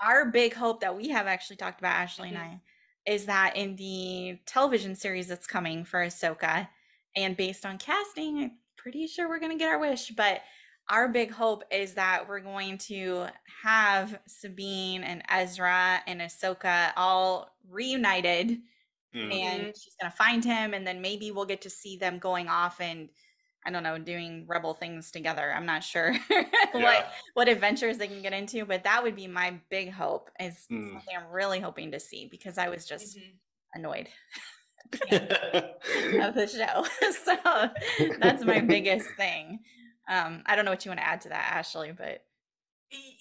our 0.02 0.30
big 0.30 0.54
hope 0.54 0.80
that 0.80 0.96
we 0.96 1.08
have 1.10 1.26
actually 1.26 1.56
talked 1.56 1.80
about, 1.80 1.94
Ashley 1.96 2.28
and 2.30 2.38
Mhm. 2.38 2.40
I, 2.40 2.62
is 3.06 3.26
that 3.26 3.56
in 3.56 3.76
the 3.76 4.40
television 4.46 4.94
series 4.94 5.28
that's 5.28 5.46
coming 5.46 5.84
for 5.84 6.00
Ahsoka, 6.04 6.68
and 7.16 7.36
based 7.36 7.66
on 7.66 7.78
casting, 7.78 8.38
I'm 8.42 8.58
pretty 8.76 9.06
sure 9.06 9.28
we're 9.28 9.38
going 9.40 9.52
to 9.52 9.58
get 9.58 9.70
our 9.70 9.78
wish. 9.78 10.10
But 10.10 10.42
our 10.88 11.08
big 11.08 11.30
hope 11.30 11.64
is 11.70 11.94
that 11.94 12.28
we're 12.28 12.40
going 12.40 12.78
to 12.78 13.28
have 13.62 14.20
Sabine 14.26 15.02
and 15.04 15.22
Ezra 15.28 16.02
and 16.06 16.20
Ahsoka 16.20 16.92
all 16.96 17.56
reunited, 17.68 18.62
hmm. 19.12 19.30
and 19.32 19.66
she's 19.76 19.94
going 20.00 20.10
to 20.10 20.16
find 20.16 20.44
him, 20.44 20.74
and 20.74 20.86
then 20.86 21.00
maybe 21.00 21.30
we'll 21.30 21.44
get 21.46 21.62
to 21.62 21.70
see 21.70 21.96
them 21.96 22.18
going 22.18 22.48
off 22.48 22.80
and. 22.80 23.08
I 23.66 23.70
don't 23.70 23.82
know, 23.82 23.98
doing 23.98 24.46
rebel 24.48 24.72
things 24.72 25.10
together. 25.10 25.52
I'm 25.54 25.66
not 25.66 25.84
sure 25.84 26.14
what 26.30 26.48
Yeah. 26.72 27.06
what 27.34 27.46
adventures 27.46 27.98
they 27.98 28.08
can 28.08 28.22
get 28.22 28.32
into, 28.32 28.64
but 28.64 28.84
that 28.84 29.02
would 29.02 29.14
be 29.14 29.26
my 29.26 29.60
big 29.68 29.92
hope 29.92 30.30
is 30.40 30.66
Mm. 30.72 30.92
something 30.94 31.14
I'm 31.14 31.30
really 31.30 31.60
hoping 31.60 31.90
to 31.92 32.00
see 32.00 32.26
because 32.26 32.56
I 32.56 32.70
was 32.70 32.86
just 32.86 33.18
Mhm. 33.18 33.32
annoyed 33.74 34.08
of 35.12 36.34
the 36.34 36.46
show. 36.46 36.86
so 37.12 38.16
that's 38.18 38.44
my 38.46 38.60
biggest 38.60 39.10
thing. 39.18 39.60
Um, 40.08 40.42
I 40.46 40.56
don't 40.56 40.64
know 40.64 40.70
what 40.70 40.86
you 40.86 40.90
want 40.90 41.00
to 41.00 41.06
add 41.06 41.20
to 41.22 41.28
that, 41.28 41.52
Ashley, 41.52 41.92
but 41.92 42.24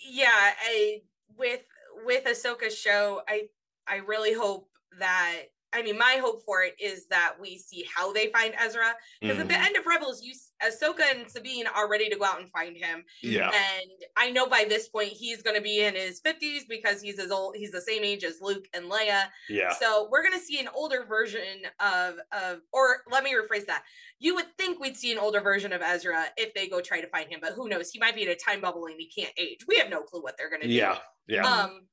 yeah 0.10 0.30
I, 0.32 1.02
with 1.38 1.64
with 2.06 2.24
Ahsoka's 2.24 2.78
show 2.78 3.22
I 3.28 3.50
I 3.86 3.98
really 3.98 4.32
hope 4.34 4.70
that 5.00 5.48
I 5.74 5.82
mean, 5.84 5.98
my 5.98 6.18
hope 6.22 6.44
for 6.46 6.64
it 6.64 6.76
is 6.80 7.06
that 7.08 7.36
we 7.40 7.58
see 7.58 7.88
how 7.96 8.12
they 8.12 8.32
find 8.32 8.54
Ezra. 8.58 8.96
Because 9.22 9.38
at 9.40 9.48
the 9.48 9.54
Mhm. 9.54 9.66
end 9.66 9.78
of 9.78 9.86
Rebels, 9.86 10.24
you 10.24 10.34
Ahsoka 10.62 11.02
and 11.02 11.30
Sabine 11.32 11.68
are 11.68 11.88
ready 11.90 12.10
to 12.10 12.18
go 12.18 12.26
out 12.26 12.40
and 12.42 12.52
find 12.52 12.76
him. 12.76 13.06
Yeah. 13.22 13.50
And 13.54 13.92
I 14.18 14.30
know 14.30 14.46
by 14.48 14.66
this 14.66 14.90
point 14.90 15.14
he's 15.14 15.42
gonna 15.42 15.62
be 15.62 15.80
in 15.82 15.96
his 15.96 16.20
50s 16.20 16.66
because 16.66 17.02
he's 17.02 17.18
as 17.20 17.32
old, 17.32 17.56
he's 17.56 17.72
the 17.72 17.82
same 17.82 18.04
age 18.04 18.24
as 18.24 18.42
Luke 18.42 18.68
and 18.74 18.86
Leia. 18.92 19.30
Yeah. 19.48 19.72
So 19.74 20.10
we're 20.12 20.24
gonna 20.24 20.40
see 20.40 20.60
an 20.60 20.68
older 20.70 21.06
version 21.06 21.66
of 21.80 22.20
of 22.32 22.62
or 22.74 23.04
let 23.10 23.24
me 23.24 23.34
rephrase 23.34 23.66
that. 23.68 23.86
You 24.18 24.36
would 24.36 24.58
think 24.58 24.80
we'd 24.80 24.98
see 24.98 25.12
an 25.14 25.18
older 25.20 25.40
version 25.40 25.72
of 25.72 25.82
Ezra 25.82 26.34
if 26.36 26.54
they 26.54 26.68
go 26.68 26.82
try 26.82 27.00
to 27.00 27.08
find 27.08 27.30
him, 27.32 27.40
but 27.42 27.54
who 27.54 27.70
knows? 27.70 27.92
He 27.92 28.00
might 28.00 28.16
be 28.16 28.24
in 28.24 28.30
a 28.30 28.36
time 28.36 28.60
bubble 28.60 28.86
and 28.88 29.00
he 29.00 29.08
can't 29.10 29.34
age. 29.38 29.66
We 29.68 29.78
have 29.78 29.90
no 29.90 30.02
clue 30.04 30.22
what 30.22 30.36
they're 30.38 30.50
gonna 30.50 30.68
do. 30.68 30.74
Yeah. 30.74 31.00
Yeah. 31.28 31.44
Um, 31.46 31.88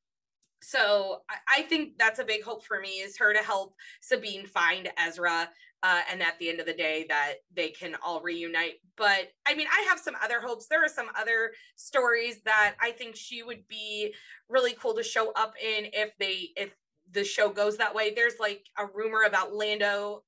so 0.67 1.23
I, 1.31 1.61
I 1.61 1.63
think 1.63 1.97
that's 1.99 2.19
a 2.19 2.25
big 2.25 2.43
hope 2.43 2.65
for 2.65 2.81
me 2.81 3.01
is 3.01 3.17
her 3.19 3.33
to 3.33 3.39
help 3.41 3.75
Sabine 4.01 4.47
find 4.47 4.91
Ezra. 4.99 5.51
Uh, 5.83 6.01
and 6.11 6.23
at 6.23 6.37
the 6.41 6.49
end 6.49 6.59
of 6.59 6.67
the 6.67 6.73
day, 6.73 7.05
that 7.09 7.35
they 7.55 7.69
can 7.69 7.95
all 8.03 8.21
reunite. 8.21 8.81
But 8.97 9.31
I 9.47 9.55
mean, 9.55 9.69
I 9.71 9.83
have 9.89 10.01
some 10.01 10.17
other 10.21 10.41
hopes. 10.41 10.67
There 10.67 10.85
are 10.85 10.89
some 10.89 11.09
other 11.17 11.53
stories 11.77 12.41
that 12.45 12.75
I 12.81 12.91
think 12.91 13.15
she 13.15 13.43
would 13.43 13.69
be 13.69 14.13
really 14.49 14.73
cool 14.73 14.95
to 14.97 15.05
show 15.05 15.31
up 15.37 15.55
in 15.63 15.91
if 15.93 16.17
they 16.19 16.49
if 16.57 16.75
the 17.13 17.23
show 17.25 17.51
goes 17.51 17.77
that 17.77 17.95
way. 17.95 18.13
There's 18.13 18.41
like 18.41 18.67
a 18.77 18.87
rumor 18.87 19.23
about 19.23 19.55
Lando 19.55 20.25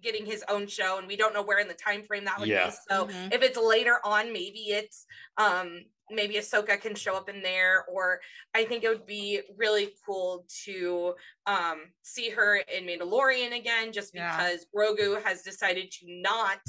getting 0.00 0.24
his 0.26 0.44
own 0.48 0.66
show, 0.66 0.98
and 0.98 1.06
we 1.06 1.16
don't 1.16 1.34
know 1.34 1.42
where 1.42 1.58
in 1.58 1.68
the 1.68 1.74
time 1.74 2.04
frame 2.04 2.24
that 2.26 2.38
would 2.40 2.48
Yeah. 2.48 2.66
be. 2.66 2.70
So 2.88 3.06
Mhm. 3.06 3.32
if 3.32 3.42
it's 3.42 3.58
later 3.58 3.98
on, 4.04 4.32
maybe 4.32 4.70
it's 4.70 5.06
um 5.36 5.84
maybe 6.10 6.34
Ahsoka 6.34 6.80
can 6.80 6.94
show 6.94 7.14
up 7.16 7.28
in 7.28 7.42
there, 7.42 7.84
or 7.86 8.20
I 8.54 8.64
think 8.64 8.84
it 8.84 8.88
would 8.88 9.06
be 9.06 9.40
really 9.56 9.92
cool 10.06 10.46
to 10.64 11.14
um 11.46 11.82
see 12.02 12.30
her 12.30 12.56
in 12.56 12.84
Mandalorian 12.84 13.56
again, 13.56 13.92
just 13.92 14.14
Yeah. 14.14 14.36
because 14.36 14.66
Grogu 14.74 15.22
has 15.22 15.42
decided 15.42 15.90
to 15.92 16.06
not 16.06 16.60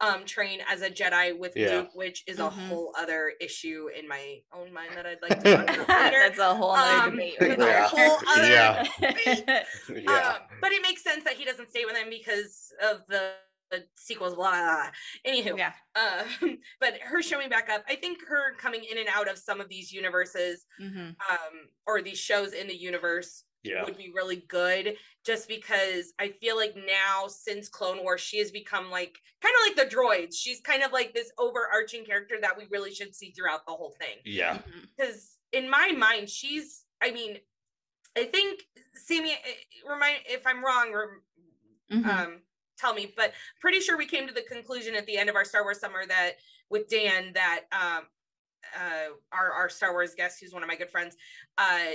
um 0.00 0.24
train 0.24 0.60
as 0.68 0.82
a 0.82 0.90
Jedi 0.90 1.36
with 1.38 1.52
Yeah. 1.56 1.68
Luke, 1.78 1.90
which 1.94 2.22
is 2.26 2.38
a 2.38 2.42
Mhm. 2.42 2.68
whole 2.68 2.92
other 2.98 3.32
issue 3.40 3.88
in 3.98 4.06
my 4.08 4.40
own 4.52 4.72
mind 4.72 4.92
that 4.94 5.06
I'd 5.06 5.22
like 5.22 5.42
to 5.42 5.56
talk 5.56 5.64
about 5.76 5.88
later. 6.04 6.18
That's 6.20 6.38
a 6.38 6.54
whole 6.54 6.72
other 6.72 7.02
Um, 7.04 7.10
debate 7.12 7.36
right 7.40 7.50
it's 7.52 7.62
a 7.62 7.82
whole 7.88 8.18
other 8.28 8.48
Yeah. 8.50 9.64
yeah. 9.88 10.28
um, 10.34 10.42
but 10.60 10.72
it 10.72 10.82
makes 10.82 11.02
sense 11.02 11.24
that 11.24 11.34
he 11.34 11.44
doesn't 11.44 11.70
stay 11.70 11.84
with 11.84 11.96
him 11.96 12.10
because 12.10 12.72
of 12.82 13.02
the, 13.08 13.32
the 13.70 13.84
sequels. 13.96 14.34
Blah, 14.34 14.50
blah, 14.50 14.60
blah. 14.62 15.32
Anywho, 15.32 15.58
yeah. 15.58 15.72
uh, 15.94 16.24
but 16.80 16.94
her 17.02 17.22
showing 17.22 17.48
back 17.48 17.68
up, 17.70 17.84
I 17.88 17.96
think 17.96 18.18
her 18.26 18.54
coming 18.56 18.84
in 18.84 18.98
and 18.98 19.08
out 19.14 19.28
of 19.28 19.38
some 19.38 19.60
of 19.60 19.68
these 19.68 19.92
universes, 19.92 20.66
hmm 20.78 21.10
um, 21.30 21.68
or 21.86 22.02
these 22.02 22.18
shows 22.18 22.52
in 22.52 22.66
the 22.66 22.76
universe 22.76 23.44
Yeah. 23.62 23.84
would 23.84 23.96
be 23.96 24.12
really 24.14 24.44
good. 24.48 24.96
Just 25.24 25.48
because 25.48 26.12
I 26.18 26.28
feel 26.40 26.56
like 26.56 26.74
now 26.76 27.26
since 27.28 27.68
Clone 27.68 28.02
Wars, 28.02 28.20
she 28.20 28.38
has 28.38 28.50
become 28.50 28.90
like 28.90 29.16
kind 29.42 29.54
of 29.60 29.76
like 29.78 29.88
the 29.90 29.96
droids. 29.96 30.34
She's 30.36 30.60
kind 30.60 30.82
of 30.82 30.92
like 30.92 31.14
this 31.14 31.32
overarching 31.38 32.04
character 32.04 32.36
that 32.40 32.56
we 32.56 32.64
really 32.70 32.92
should 32.94 33.14
see 33.14 33.30
throughout 33.32 33.66
the 33.66 33.72
whole 33.72 33.94
thing 34.00 34.16
Yeah. 34.24 34.58
because 34.96 35.36
in 35.52 35.70
my 35.70 35.92
mind 35.96 36.28
she's 36.28 36.84
i 37.00 37.10
mean 37.12 37.38
i 38.16 38.24
think 38.24 38.62
Sammy, 38.94 39.30
eh, 39.30 39.88
remind 39.88 40.16
if 40.28 40.44
i'm 40.46 40.64
wrong 40.64 40.90
or 40.92 41.22
Mhm. 41.92 42.04
um 42.06 42.42
tell 42.76 42.94
me 42.94 43.12
but 43.16 43.32
pretty 43.60 43.80
sure 43.80 43.96
we 43.96 44.06
came 44.06 44.26
to 44.26 44.34
the 44.34 44.42
conclusion 44.42 44.94
at 44.94 45.06
the 45.06 45.16
end 45.16 45.28
of 45.28 45.36
our 45.36 45.44
star 45.44 45.62
wars 45.62 45.80
summer 45.80 46.06
that 46.06 46.32
with 46.70 46.88
dan 46.88 47.32
that 47.32 47.64
um 47.72 48.06
uh 48.78 49.08
our 49.32 49.52
our 49.52 49.68
star 49.68 49.92
wars 49.92 50.14
guest 50.14 50.40
who's 50.40 50.52
one 50.52 50.62
of 50.62 50.68
my 50.68 50.76
good 50.76 50.90
friends 50.90 51.16
uh 51.58 51.88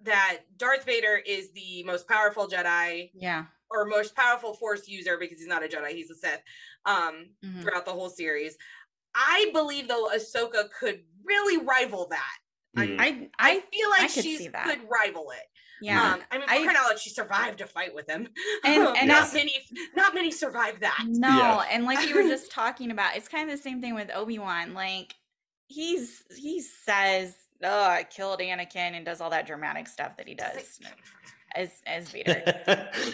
that 0.00 0.42
darth 0.56 0.84
vader 0.84 1.16
is 1.26 1.52
the 1.52 1.82
most 1.84 2.06
powerful 2.08 2.46
jedi 2.48 3.10
yeah. 3.14 3.46
or 3.70 3.84
most 3.86 4.14
powerful 4.14 4.54
force 4.54 4.88
user 4.88 5.16
because 5.18 5.38
he's 5.38 5.48
not 5.48 5.64
a 5.64 5.68
jedi 5.68 5.90
he's 5.90 6.10
a 6.10 6.14
sith 6.14 6.42
um 6.84 7.30
Mhm. 7.44 7.62
throughout 7.62 7.84
the 7.86 7.92
whole 7.92 8.10
series 8.10 8.56
i 9.14 9.50
believe 9.52 9.88
though 9.88 10.08
ahsoka 10.14 10.68
could 10.70 11.04
really 11.24 11.64
rival 11.64 12.08
that 12.08 12.38
Mhm. 12.76 12.96
I 13.00 13.30
I 13.38 13.56
I 13.56 13.60
feel 13.72 13.90
like 13.90 14.02
I 14.02 14.08
could 14.08 14.22
she 14.22 14.36
see 14.36 14.48
could 14.50 14.80
rival 14.90 15.30
it. 15.30 15.46
Yeah. 15.80 16.14
Um, 16.14 16.20
I 16.30 16.38
mean, 16.38 16.46
for 16.48 16.54
I- 16.54 16.62
crying 16.64 16.76
out 16.76 16.88
loud, 16.90 16.98
she 16.98 17.10
survived 17.10 17.60
a 17.60 17.66
fight 17.66 17.94
with 17.94 18.08
him. 18.08 18.28
And- 18.64 18.82
Um, 18.86 18.94
and 18.98 19.08
not 19.08 19.18
it's- 19.28 19.34
many, 19.34 19.52
not 19.94 20.14
many 20.14 20.30
survive 20.30 20.80
that. 20.80 20.98
No, 21.06 21.28
Yeah. 21.28 21.64
and 21.70 21.84
like 21.84 22.08
you 22.08 22.14
were 22.14 22.22
just 22.28 22.50
talking 22.50 22.90
about, 22.90 23.16
it's 23.16 23.28
kind 23.28 23.50
of 23.50 23.56
the 23.56 23.62
same 23.62 23.80
thing 23.80 23.94
with 23.94 24.10
Obi-Wan. 24.14 24.74
Like 24.74 25.14
he's 25.68 26.22
he 26.36 26.60
says, 26.60 27.34
"Oh, 27.62 27.84
I 27.84 28.04
killed 28.04 28.40
Anakin," 28.40 28.94
and 28.96 29.04
does 29.04 29.20
all 29.20 29.30
that 29.30 29.46
dramatic 29.46 29.88
stuff 29.88 30.16
that 30.16 30.28
he 30.28 30.34
does 30.34 30.78
as 31.56 31.82
as 31.86 32.10
Vader. 32.10 32.42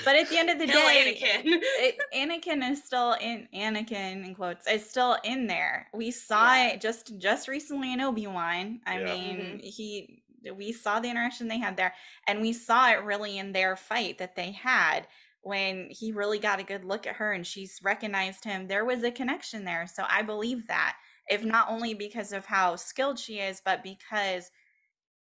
But 0.04 0.16
at 0.16 0.28
the 0.28 0.36
end 0.36 0.50
of 0.50 0.58
the 0.58 0.66
Kill 0.66 0.80
day, 0.82 1.16
Anakin. 1.22 1.42
it, 1.44 1.96
Anakin 2.14 2.68
is 2.70 2.82
still 2.84 3.12
in 3.20 3.46
Anakin 3.54 4.26
in 4.26 4.34
quotes 4.34 4.66
is 4.66 4.88
still 4.88 5.16
in 5.24 5.46
there. 5.46 5.86
We 5.94 6.10
saw 6.10 6.54
Yeah. 6.54 6.68
it 6.68 6.80
just 6.80 7.18
just 7.18 7.48
recently 7.48 7.92
in 7.92 8.00
Obi 8.00 8.26
Wan. 8.26 8.80
I 8.86 8.98
Yeah. 8.98 9.04
mean, 9.04 9.36
Mhm. 9.38 9.64
he 9.64 10.21
we 10.56 10.72
saw 10.72 11.00
the 11.00 11.10
interaction 11.10 11.48
they 11.48 11.58
had 11.58 11.76
there, 11.76 11.94
and 12.26 12.40
we 12.40 12.52
saw 12.52 12.90
it 12.90 13.02
really 13.04 13.38
in 13.38 13.52
their 13.52 13.76
fight 13.76 14.18
that 14.18 14.36
they 14.36 14.52
had 14.52 15.06
when 15.42 15.88
he 15.90 16.12
really 16.12 16.38
got 16.38 16.60
a 16.60 16.64
good 16.64 16.84
look 16.84 17.06
at 17.06 17.16
her 17.16 17.32
and 17.32 17.46
she's 17.46 17.80
recognized 17.82 18.44
him. 18.44 18.68
There 18.68 18.84
was 18.84 19.02
a 19.02 19.10
connection 19.10 19.64
there, 19.64 19.86
so 19.86 20.04
I 20.08 20.22
believe 20.22 20.66
that. 20.68 20.96
If 21.28 21.44
not 21.44 21.68
only 21.70 21.94
because 21.94 22.32
of 22.32 22.46
how 22.46 22.76
skilled 22.76 23.18
she 23.18 23.38
is, 23.40 23.60
but 23.64 23.82
because 23.82 24.50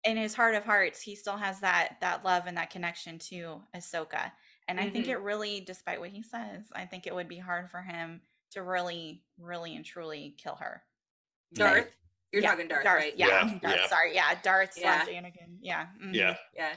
in 0.05 0.17
his 0.17 0.35
heart 0.35 0.55
of 0.55 0.65
hearts, 0.65 1.03
he 1.03 1.17
still 1.17 1.37
has 1.37 1.61
that 1.61 1.99
that 2.01 2.25
love 2.25 2.45
and 2.47 2.57
that 2.57 2.71
connection 2.71 3.19
to 3.19 3.63
Ahsoka. 3.75 4.33
And 4.69 4.81
I 4.81 4.89
think 4.89 5.07
Mhm. 5.07 5.11
it 5.11 5.17
really, 5.21 5.61
despite 5.61 6.01
what 6.01 6.11
he 6.11 6.23
says, 6.23 6.71
I 6.75 6.87
think 6.87 7.07
it 7.07 7.15
would 7.15 7.29
be 7.29 7.39
hard 7.39 7.71
for 7.71 7.83
him 7.83 8.23
to 8.53 8.63
really, 8.63 9.25
really 9.39 9.75
and 9.77 9.85
truly 9.85 10.35
kill 10.39 10.57
her. 10.57 10.85
Darth. 11.55 11.93
You're 12.33 12.43
Yeah, 12.43 12.51
talking 12.51 12.69
Darth, 12.69 12.85
Darth, 12.85 13.03
right? 13.03 13.17
Yeah, 13.17 13.27
Yeah, 13.27 13.59
Darth, 13.61 13.77
yeah. 13.81 13.87
sorry, 13.89 14.15
yeah, 14.15 14.35
Darth 14.43 14.73
Yeah. 14.77 15.05
slash 15.05 15.09
Anakin. 15.15 15.59
Yeah. 15.61 15.87
mhm. 16.01 16.15
yeah. 16.15 16.37
Yeah. 16.55 16.75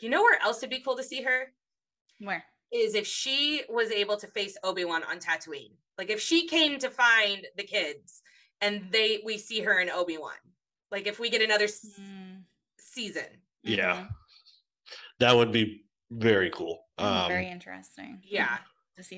You 0.00 0.10
know 0.10 0.22
where 0.22 0.40
else 0.42 0.60
would 0.60 0.70
be 0.70 0.80
cool 0.80 0.96
to 0.96 1.02
see 1.04 1.22
her 1.22 1.52
Where? 2.18 2.44
is 2.72 2.94
if 2.94 3.06
she 3.06 3.62
was 3.68 3.90
able 3.92 4.16
to 4.16 4.26
face 4.26 4.56
Obi 4.64 4.84
Wan 4.84 5.04
on 5.04 5.18
Tatooine. 5.18 5.72
Like 5.96 6.10
if 6.10 6.20
she 6.20 6.46
came 6.48 6.78
to 6.80 6.90
find 6.90 7.46
the 7.56 7.62
kids 7.62 8.22
and 8.60 8.90
they 8.90 9.22
we 9.24 9.38
see 9.38 9.60
her 9.60 9.80
in 9.80 9.88
Obi 9.90 10.18
Wan. 10.18 10.32
Like 10.90 11.06
if 11.06 11.18
we 11.20 11.30
get 11.30 11.42
another 11.42 11.66
Mm, 11.66 12.42
season. 12.78 13.40
Yeah. 13.62 13.96
mhm. 13.96 14.08
That 15.20 15.36
would 15.36 15.52
be 15.52 15.86
very 16.10 16.50
cool. 16.50 16.84
Mm, 16.98 17.04
Um, 17.04 17.28
Very 17.28 17.48
interesting. 17.48 18.20
Yeah. 18.24 18.58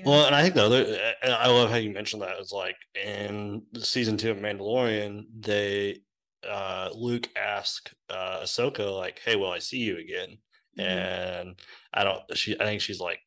Well, 0.05 0.25
and 0.25 0.35
I 0.35 0.41
think 0.41 0.55
the 0.55 0.63
other, 0.63 1.13
I 1.23 1.47
love 1.47 1.69
how 1.69 1.77
you 1.77 1.91
mentioned 1.91 2.21
that. 2.21 2.37
It's 2.39 2.51
like 2.51 2.75
in 2.95 3.63
the 3.71 3.85
season 3.85 4.17
two 4.17 4.31
of 4.31 4.37
Mandalorian, 4.37 5.23
they, 5.39 6.01
uh, 6.47 6.89
Luke 6.93 7.27
asked 7.35 7.93
uh, 8.09 8.41
Ahsoka, 8.43 8.97
like, 8.97 9.19
"Hey, 9.23 9.35
will 9.35 9.51
I 9.51 9.59
see 9.59 9.79
you 9.79 9.97
again?" 9.97 10.37
Mhm. 10.77 10.83
And 10.83 11.61
I 11.93 12.03
don't. 12.03 12.21
She, 12.37 12.59
I 12.59 12.63
think 12.65 12.81
she's 12.81 12.99
like, 12.99 13.19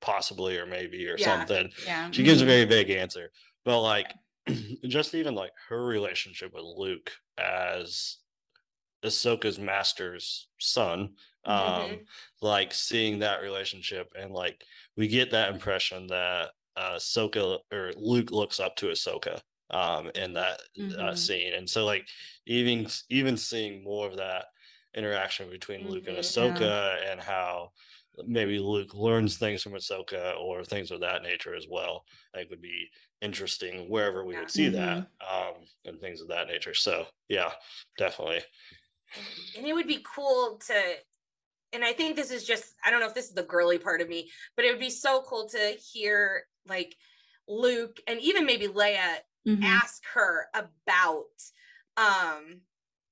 possibly 0.00 0.56
or 0.58 0.66
maybe 0.66 1.06
or 1.08 1.16
Yeah. 1.18 1.24
something. 1.24 1.72
yeah. 1.84 2.10
She 2.10 2.22
gives 2.24 2.40
a 2.40 2.44
mhm. 2.44 2.48
very 2.48 2.64
vague 2.64 2.90
answer, 2.90 3.30
but 3.64 3.80
like, 3.80 4.12
just 4.88 5.14
even 5.14 5.34
like 5.34 5.52
her 5.68 5.84
relationship 5.84 6.52
with 6.52 6.64
Luke 6.64 7.12
as 7.38 8.18
Ahsoka's 9.04 9.58
master's 9.58 10.48
son, 10.58 11.16
um, 11.44 12.00
Mhm. 12.00 12.08
like 12.42 12.72
seeing 12.74 13.20
that 13.20 13.42
relationship 13.42 14.12
and 14.16 14.32
like 14.32 14.64
we 14.96 15.08
get 15.08 15.30
that 15.30 15.52
impression 15.52 16.06
that 16.08 16.52
uh 16.76 16.96
Ahsoka 16.96 17.60
or 17.72 17.92
Luke 17.96 18.30
looks 18.30 18.60
up 18.60 18.76
to 18.76 18.86
Ahsoka 18.88 19.40
um 19.70 20.10
in 20.14 20.32
that 20.34 20.60
uh, 20.98 21.14
Mhm. 21.14 21.14
scene. 21.14 21.54
And 21.54 21.68
so 21.68 21.84
like 21.84 22.08
even 22.46 22.88
even 23.10 23.36
seeing 23.36 23.82
more 23.84 24.06
of 24.08 24.16
that 24.16 24.46
interaction 24.94 25.50
between 25.50 25.86
Luke 25.88 26.06
and 26.06 26.16
Mhm. 26.16 26.18
Ahsoka 26.18 27.00
and 27.10 27.20
how 27.20 27.72
maybe 28.26 28.58
Luke 28.58 28.94
learns 28.94 29.38
things 29.38 29.62
from 29.62 29.72
Ahsoka 29.74 30.36
or 30.40 30.64
things 30.64 30.90
of 30.90 31.00
that 31.00 31.22
nature 31.22 31.54
as 31.54 31.66
well, 31.68 32.04
I 32.34 32.38
think 32.38 32.50
would 32.50 32.60
be 32.62 32.88
interesting 33.20 33.88
wherever 33.90 34.24
we 34.24 34.34
Yeah. 34.34 34.40
would 34.40 34.50
see 34.50 34.68
that 34.70 35.04
um 35.20 35.64
and 35.84 36.00
things 36.00 36.20
of 36.20 36.28
that 36.28 36.48
nature. 36.48 36.74
So 36.74 37.06
yeah, 37.28 37.52
definitely. 37.96 38.42
And 39.56 39.66
it 39.66 39.72
would 39.74 39.86
be 39.86 40.04
cool 40.14 40.58
to 40.66 40.94
and 41.72 41.84
i 41.84 41.92
think 41.92 42.16
this 42.16 42.30
is 42.30 42.44
just 42.44 42.74
i 42.84 42.90
don't 42.90 43.00
know 43.00 43.06
if 43.06 43.14
this 43.14 43.28
is 43.28 43.34
the 43.34 43.42
girly 43.42 43.78
part 43.78 44.00
of 44.00 44.08
me 44.08 44.30
but 44.56 44.64
it 44.64 44.70
would 44.70 44.80
be 44.80 44.90
so 44.90 45.22
cool 45.22 45.48
to 45.48 45.76
hear 45.92 46.44
like 46.66 46.96
luke 47.46 48.00
and 48.06 48.20
even 48.20 48.44
maybe 48.46 48.68
leia 48.68 49.16
Mhm. 49.46 49.62
ask 49.64 50.02
her 50.12 50.48
about 50.54 51.24
um 51.96 52.60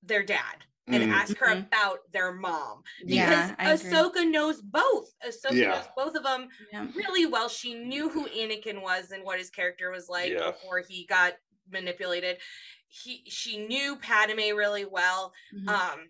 their 0.02 0.22
dad 0.22 0.64
and 0.88 1.02
Mhm. 1.02 1.10
ask 1.12 1.36
her 1.38 1.46
Mhm. 1.46 1.66
about 1.66 2.12
their 2.12 2.30
mom 2.32 2.82
because 3.06 3.48
Yeah, 3.48 3.56
I 3.58 3.72
agree. 3.72 3.90
ahsoka 3.90 4.30
knows 4.30 4.60
both 4.60 5.08
ahsoka 5.24 5.54
Yeah. 5.56 5.68
knows 5.70 5.86
both 5.96 6.14
of 6.14 6.22
them 6.22 6.48
Yeah. 6.72 6.86
really 6.94 7.26
well 7.26 7.48
she 7.48 7.74
knew 7.74 8.08
who 8.10 8.28
anakin 8.28 8.82
was 8.82 9.10
and 9.12 9.24
what 9.24 9.38
his 9.38 9.50
character 9.50 9.90
was 9.90 10.08
like 10.08 10.32
Yeah. 10.32 10.50
before 10.50 10.80
he 10.80 11.06
got 11.06 11.34
manipulated 11.70 12.38
he 12.88 13.24
she 13.28 13.58
knew 13.58 13.96
padme 13.96 14.54
really 14.54 14.84
well 14.84 15.32
Mhm. 15.54 15.68
um 15.68 16.00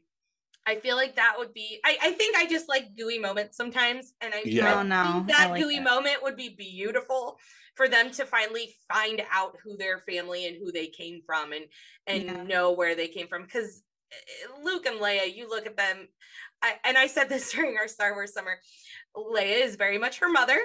I 0.68 0.74
feel 0.80 0.96
like 0.96 1.14
that 1.14 1.36
would 1.38 1.54
be. 1.54 1.78
I, 1.84 1.96
I 2.02 2.10
think 2.10 2.36
I 2.36 2.44
just 2.44 2.68
like 2.68 2.96
gooey 2.96 3.20
moments 3.20 3.56
sometimes, 3.56 4.14
and 4.20 4.34
I, 4.34 4.42
Yeah. 4.44 4.66
I 4.66 4.80
Oh, 4.80 4.82
no, 4.82 5.24
think 5.24 5.30
I 5.38 5.44
that 5.44 5.50
like 5.52 5.62
gooey 5.62 5.76
that. 5.76 5.84
moment 5.84 6.24
would 6.24 6.36
be 6.36 6.48
beautiful 6.48 7.38
for 7.76 7.88
them 7.88 8.10
to 8.10 8.26
finally 8.26 8.74
find 8.92 9.22
out 9.30 9.54
who 9.62 9.76
their 9.76 10.00
family 10.00 10.46
and 10.48 10.56
who 10.56 10.72
they 10.72 10.88
came 10.88 11.22
from, 11.24 11.52
and 11.52 11.66
and 12.08 12.24
Yeah. 12.24 12.42
know 12.42 12.72
where 12.72 12.96
they 12.96 13.06
came 13.06 13.28
from. 13.28 13.42
Because 13.44 13.84
Luke 14.60 14.86
and 14.86 14.98
Leia, 15.00 15.32
you 15.32 15.48
look 15.48 15.66
at 15.66 15.76
them, 15.76 16.08
I, 16.62 16.80
and 16.84 16.98
I 16.98 17.06
said 17.06 17.28
this 17.28 17.52
during 17.52 17.76
our 17.76 17.86
Star 17.86 18.14
Wars 18.14 18.32
summer. 18.34 18.58
Leia 19.16 19.62
is 19.64 19.76
very 19.76 19.98
much 19.98 20.18
her 20.18 20.28
mother, 20.28 20.58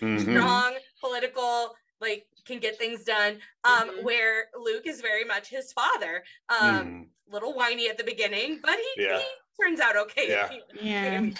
Mhm. 0.00 0.20
strong, 0.30 0.74
political, 1.00 1.74
like 2.00 2.26
can 2.46 2.58
get 2.58 2.78
things 2.78 3.04
done. 3.04 3.38
Um, 3.64 3.90
Mhm. 3.90 4.02
where 4.04 4.48
Luke 4.58 4.86
is 4.86 5.00
very 5.00 5.24
much 5.24 5.48
his 5.48 5.72
father. 5.72 6.24
Um, 6.48 6.58
Mhm. 6.58 7.06
little 7.32 7.54
whiny 7.54 7.88
at 7.88 7.98
the 7.98 8.04
beginning, 8.04 8.58
but 8.62 8.76
he, 8.96 9.04
Yeah. 9.04 9.18
he 9.18 9.24
turns 9.62 9.78
out 9.78 9.94
okay. 9.96 10.28
Yeah. 10.30 10.50
Yeah. 10.82 11.30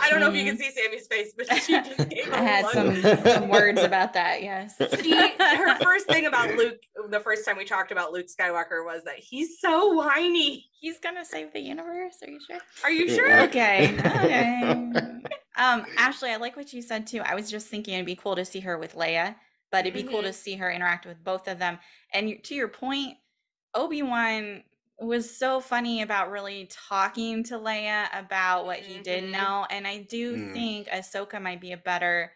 I 0.00 0.08
don't 0.10 0.20
know 0.20 0.30
if 0.30 0.36
you 0.36 0.44
can 0.44 0.56
see 0.56 0.70
Sammy's 0.70 1.08
face, 1.08 1.32
but 1.36 1.52
she 1.62 1.72
just 1.72 2.08
gave 2.08 2.32
I 2.32 2.38
a 2.38 2.46
had 2.46 2.66
some, 2.70 3.02
some 3.24 3.48
words 3.48 3.82
about 3.82 4.12
that. 4.14 4.42
Yes. 4.42 4.76
She, 5.02 5.14
her 5.16 5.76
first 5.82 6.06
thing 6.06 6.26
about 6.26 6.54
Luke, 6.54 6.78
the 7.10 7.20
first 7.20 7.44
time 7.44 7.56
we 7.58 7.64
talked 7.64 7.90
about 7.90 8.12
Luke 8.12 8.26
Skywalker 8.28 8.84
was 8.84 9.02
that 9.04 9.18
he's 9.18 9.58
so 9.60 9.92
whiny. 9.92 10.70
He's 10.80 10.98
gonna 11.00 11.24
save 11.24 11.52
the 11.52 11.60
universe. 11.60 12.16
Are 12.22 12.30
you 12.30 12.38
sure? 12.46 12.58
Are 12.84 12.90
you 12.90 13.04
Yeah. 13.06 13.14
sure? 13.16 13.40
Okay. 13.42 13.98
okay. 13.98 14.92
Um, 15.56 15.84
Ashley, 15.96 16.30
I 16.30 16.36
like 16.36 16.56
what 16.56 16.72
you 16.72 16.80
said 16.80 17.06
too. 17.08 17.20
I 17.20 17.34
was 17.34 17.50
just 17.50 17.66
thinking 17.66 17.94
it'd 17.94 18.06
be 18.06 18.14
cool 18.14 18.36
to 18.36 18.44
see 18.44 18.60
her 18.60 18.78
with 18.78 18.94
Leia, 18.94 19.34
but 19.70 19.80
it'd 19.86 19.94
be 19.94 20.02
cool 20.02 20.22
to 20.22 20.32
see 20.32 20.56
her 20.56 20.70
interact 20.70 21.06
with 21.06 21.22
both 21.22 21.48
of 21.48 21.58
them. 21.58 21.78
And 22.12 22.42
to 22.44 22.54
your 22.54 22.68
point, 22.68 23.18
Obi 23.74 24.02
Wan 24.02 24.64
was 25.00 25.36
so 25.36 25.60
funny 25.60 26.02
about 26.02 26.30
really 26.30 26.66
talking 26.70 27.44
to 27.44 27.54
Leia 27.54 28.06
about 28.12 28.66
what 28.66 28.80
he 28.80 28.98
did 29.00 29.24
Mhm. 29.24 29.30
know, 29.30 29.66
and 29.70 29.86
I 29.86 29.98
do 29.98 30.36
Mm. 30.36 30.52
think 30.52 30.88
Ahsoka 30.88 31.40
might 31.40 31.60
be 31.60 31.72
a 31.72 31.76
better 31.76 32.34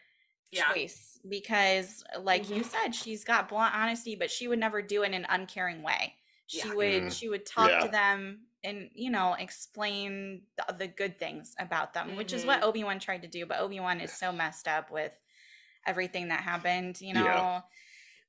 Yeah. 0.51 0.72
choice 0.72 1.18
because, 1.28 2.05
like 2.20 2.49
you 2.49 2.62
Mhm. 2.62 2.64
said, 2.66 2.95
she's 2.95 3.24
got 3.24 3.49
blunt 3.49 3.74
honesty, 3.74 4.14
but 4.14 4.30
she 4.30 4.47
would 4.47 4.59
never 4.61 4.83
do 4.83 5.03
it 5.03 5.07
in 5.07 5.14
an 5.14 5.26
uncaring 5.28 5.83
way. 5.83 6.16
She 6.47 6.59
Yeah. 6.59 6.74
would 6.74 7.03
Mm. 7.05 7.12
she 7.18 7.28
would 7.28 7.47
talk 7.47 7.70
Yeah. 7.70 7.80
to 7.80 7.89
them 7.89 8.47
and 8.62 8.91
you 8.95 9.11
know 9.11 9.35
explain 9.35 10.47
the, 10.57 10.72
the 10.74 10.87
good 10.87 11.18
things 11.18 11.57
about 11.59 11.95
them, 11.95 12.14
which 12.16 12.33
is 12.33 12.45
what 12.45 12.61
Mhm. 12.61 12.64
Obi 12.64 12.85
Wan 12.85 12.99
tried 13.01 13.22
to 13.22 13.28
do. 13.28 13.47
But 13.47 13.59
Obi 13.61 13.80
Wan 13.80 14.01
is 14.01 14.12
so 14.12 14.30
messed 14.30 14.68
up 14.68 14.91
with 14.91 15.12
everything 15.87 16.28
that 16.28 16.41
happened, 16.41 17.01
you 17.01 17.14
know. 17.14 17.24
Yeah. 17.24 17.61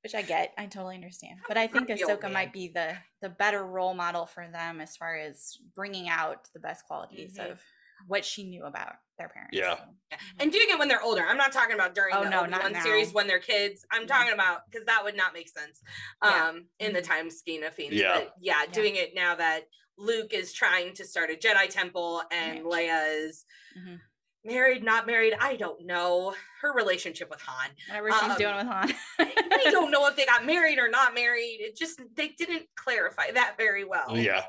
Which 0.03 0.15
I 0.15 0.21
get, 0.21 0.53
I 0.57 0.65
totally 0.65 0.95
understand. 0.95 1.39
But 1.47 1.55
I 1.57 1.67
think 1.67 1.87
Ahsoka 1.89 2.29
might 2.31 2.51
be 2.51 2.67
the 2.67 2.97
the 3.21 3.29
better 3.29 3.65
role 3.65 3.93
model 3.93 4.25
for 4.25 4.45
them 4.51 4.81
as 4.81 4.97
far 4.97 5.15
as 5.15 5.57
bringing 5.75 6.09
out 6.09 6.49
the 6.53 6.59
best 6.59 6.85
qualities 6.85 7.37
Mhm. 7.37 7.51
of 7.51 7.61
what 8.07 8.25
she 8.25 8.43
knew 8.43 8.65
about 8.65 8.95
their 9.17 9.29
parents. 9.29 9.55
Yeah. 9.57 9.77
so. 9.77 9.83
Yeah. 10.11 10.17
And 10.39 10.51
doing 10.51 10.65
it 10.67 10.77
when 10.77 10.89
they're 10.89 11.01
older. 11.01 11.23
I'm 11.25 11.37
not 11.37 11.53
talking 11.53 11.73
about 11.75 11.95
during 11.95 12.13
Oh, 12.15 12.23
the 12.25 12.29
no, 12.29 12.45
not 12.45 12.75
series 12.83 13.13
when 13.13 13.27
they're 13.27 13.39
kids. 13.39 13.85
I'm 13.91 14.01
Yeah. 14.01 14.07
talking 14.09 14.33
about 14.33 14.69
because 14.69 14.85
that 14.87 15.05
would 15.05 15.15
not 15.15 15.31
make 15.33 15.47
sense 15.47 15.81
Yeah. 16.21 16.47
um 16.49 16.67
in 16.79 16.91
the 16.91 17.01
Mhm. 17.01 17.05
time 17.07 17.29
scheme 17.29 17.63
of 17.63 17.73
things. 17.73 17.93
Yeah. 17.93 18.15
But 18.19 18.33
yeah, 18.41 18.65
doing 18.65 18.97
it 18.97 19.15
now 19.15 19.35
that 19.35 19.69
Luke 19.97 20.33
is 20.33 20.51
trying 20.51 20.95
to 20.95 21.05
start 21.05 21.29
a 21.29 21.35
Jedi 21.35 21.69
temple 21.69 22.23
and 22.29 22.65
Right. 22.65 22.89
Leia 22.89 23.25
is 23.25 23.45
Mhm. 23.77 24.01
Married, 24.45 24.83
not 24.83 25.07
married. 25.07 25.33
I 25.39 25.55
don't 25.55 25.85
know. 25.85 26.33
Her 26.61 26.73
relationship 26.73 27.29
with 27.29 27.41
Han. 27.41 27.69
Whatever 27.89 28.11
she's 28.11 28.37
doing 28.37 28.53
Um, 28.53 28.57
with 28.67 28.67
Han. 28.67 28.93
I 29.19 29.69
don't 29.71 29.91
know 29.91 30.07
if 30.07 30.15
they 30.15 30.25
got 30.25 30.45
married 30.45 30.79
or 30.79 30.89
not 30.89 31.13
married. 31.13 31.57
It 31.59 31.75
just 31.75 31.99
they 32.15 32.29
didn't 32.29 32.67
clarify 32.75 33.31
that 33.31 33.55
very 33.57 33.83
well. 33.83 34.17
Yeah. 34.17 34.43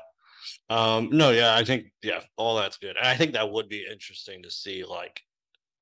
Um, 0.69 1.09
no, 1.11 1.31
yeah, 1.31 1.55
I 1.55 1.63
think 1.63 1.91
yeah, 2.03 2.21
all 2.37 2.55
that's 2.55 2.77
good. 2.77 2.95
And 2.97 3.07
I 3.07 3.15
think 3.15 3.33
that 3.33 3.51
would 3.51 3.67
be 3.69 3.85
interesting 3.89 4.43
to 4.43 4.51
see 4.51 4.83
like 4.83 5.21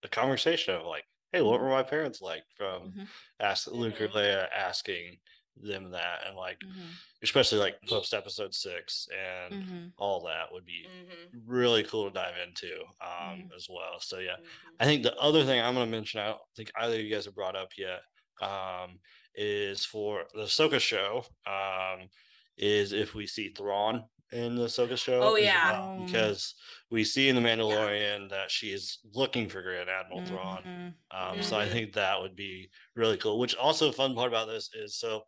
the 0.01 0.07
conversation 0.09 0.75
of 0.75 0.85
like, 0.85 1.03
hey, 1.31 1.41
what 1.41 1.59
were 1.59 1.69
my 1.69 1.83
parents 1.83 2.21
like 2.21 2.43
from 2.57 2.91
Mhm. 2.91 3.07
ask 3.39 3.67
Luke 3.67 3.99
or 3.99 4.07
Mhm. 4.07 4.13
Leia 4.13 4.47
asking 4.55 5.19
them 5.55 5.91
that 5.91 6.25
and 6.25 6.35
like 6.35 6.59
Mhm. 6.59 6.89
especially 7.21 7.59
like 7.59 7.79
post 7.87 8.13
episode 8.13 8.53
six 8.53 9.07
and 9.15 9.53
Mhm. 9.53 9.93
all 9.97 10.21
that 10.23 10.51
would 10.51 10.65
be 10.65 10.85
Mhm, 10.89 11.29
really 11.45 11.83
cool 11.83 12.05
to 12.05 12.13
dive 12.13 12.35
into 12.37 12.83
um 13.01 13.43
Mhm. 13.49 13.55
as 13.55 13.67
well. 13.69 13.99
So 13.99 14.19
yeah. 14.19 14.37
mhm. 14.37 14.75
I 14.79 14.85
think 14.85 15.03
the 15.03 15.15
other 15.17 15.45
thing 15.45 15.61
I'm 15.61 15.75
going 15.75 15.85
to 15.87 15.91
mention, 15.91 16.19
I 16.19 16.27
don't 16.29 16.41
think 16.55 16.71
either 16.75 16.95
of 16.95 17.01
you 17.01 17.13
guys 17.13 17.25
have 17.25 17.35
brought 17.35 17.55
up 17.55 17.77
yet, 17.77 18.01
um, 18.41 18.99
is 19.35 19.85
for 19.85 20.27
the 20.33 20.43
Ahsoka 20.43 20.79
show, 20.79 21.25
um, 21.45 22.09
is 22.57 22.91
if 22.91 23.13
we 23.13 23.25
see 23.27 23.49
Thrawn 23.49 24.09
in 24.31 24.55
the 24.55 24.65
Ahsoka 24.65 24.97
show. 24.97 25.21
Oh, 25.21 25.35
yeah. 25.35 25.71
well, 25.71 25.97
Oh. 25.99 26.05
because 26.05 26.55
we 26.89 27.03
see 27.03 27.29
in 27.29 27.35
the 27.35 27.41
Mandalorian 27.41 28.29
that 28.29 28.49
she 28.51 28.71
is 28.73 28.99
looking 29.03 29.47
for 29.49 29.61
Grand 29.61 29.89
Admiral 29.89 30.25
Thrawn. 30.25 30.63
Mhm. 30.63 30.95
Um, 31.11 31.43
so 31.43 31.57
I 31.57 31.67
Mhm. 31.67 31.71
think 31.71 31.93
that 31.93 32.19
would 32.21 32.35
be 32.35 32.69
really 32.95 33.17
cool. 33.17 33.37
Which 33.39 33.55
also 33.55 33.89
a 33.89 33.93
fun 33.93 34.15
part 34.15 34.27
about 34.29 34.47
this 34.47 34.69
is 34.73 34.97
so, 34.97 35.27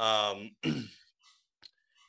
um, 0.00 0.50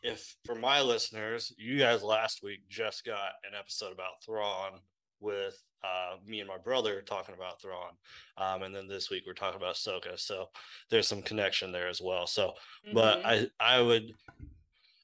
if 0.03 0.35
for 0.45 0.55
my 0.55 0.81
listeners, 0.81 1.53
you 1.57 1.77
guys 1.77 2.01
last 2.03 2.41
week 2.43 2.61
just 2.69 3.05
got 3.05 3.33
an 3.47 3.53
episode 3.57 3.91
about 3.93 4.23
Thrawn 4.25 4.79
with 5.19 5.61
uh, 5.83 6.15
me 6.25 6.39
and 6.39 6.47
my 6.47 6.57
brother 6.57 7.01
talking 7.01 7.35
about 7.35 7.61
Thrawn, 7.61 7.91
um, 8.37 8.63
and 8.63 8.75
then 8.75 8.87
this 8.87 9.09
week 9.11 9.23
we're 9.27 9.33
talking 9.33 9.59
about 9.61 9.75
Ahsoka. 9.75 10.19
So 10.19 10.49
there's 10.89 11.07
some 11.07 11.21
connection 11.21 11.71
there 11.71 11.87
as 11.87 12.01
well. 12.01 12.25
So, 12.27 12.53
but 12.93 13.21
Mhm. 13.23 13.49
I 13.59 13.75
I 13.77 13.81
would. 13.81 14.13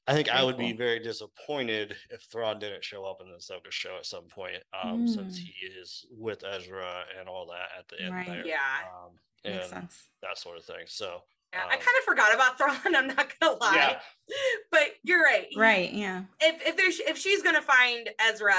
I 0.08 0.14
think 0.14 0.30
I 0.30 0.42
would 0.42 0.56
be 0.56 0.72
very 0.72 1.00
disappointed 1.00 1.94
if 2.08 2.22
Thrawn 2.32 2.58
didn't 2.58 2.82
show 2.82 3.04
up 3.04 3.20
in 3.20 3.28
the 3.30 3.36
Ahsoka 3.36 3.70
show 3.70 3.94
at 3.98 4.06
some 4.06 4.24
point, 4.28 4.62
um, 4.72 5.06
since 5.06 5.38
Mm. 5.38 5.42
he 5.42 5.66
is 5.66 6.06
with 6.10 6.44
Ezra 6.44 7.04
and 7.18 7.28
all 7.28 7.44
that 7.48 7.68
at 7.78 7.88
the 7.88 8.00
end 8.00 8.14
Right. 8.14 8.26
there 8.26 8.46
Yeah. 8.46 8.88
um, 9.04 9.20
and 9.44 9.88
that 10.22 10.38
sort 10.38 10.56
of 10.56 10.64
thing. 10.64 10.86
So 10.86 11.24
Yeah, 11.52 11.60
I 11.62 11.74
um, 11.74 11.80
kind 11.80 11.96
of 11.98 12.04
forgot 12.04 12.34
about 12.34 12.58
Thrawn. 12.84 12.94
I'm 12.94 13.06
not 13.08 13.32
gonna 13.40 13.56
lie, 13.58 13.74
Yeah. 13.74 14.00
but 14.70 14.88
you're 15.02 15.22
right. 15.22 15.46
Right. 15.56 15.92
Yeah. 15.92 16.24
If 16.40 16.60
if 16.66 16.76
there's 16.76 17.00
if 17.00 17.16
she's 17.16 17.42
gonna 17.42 17.62
find 17.62 18.08
Ezra, 18.20 18.54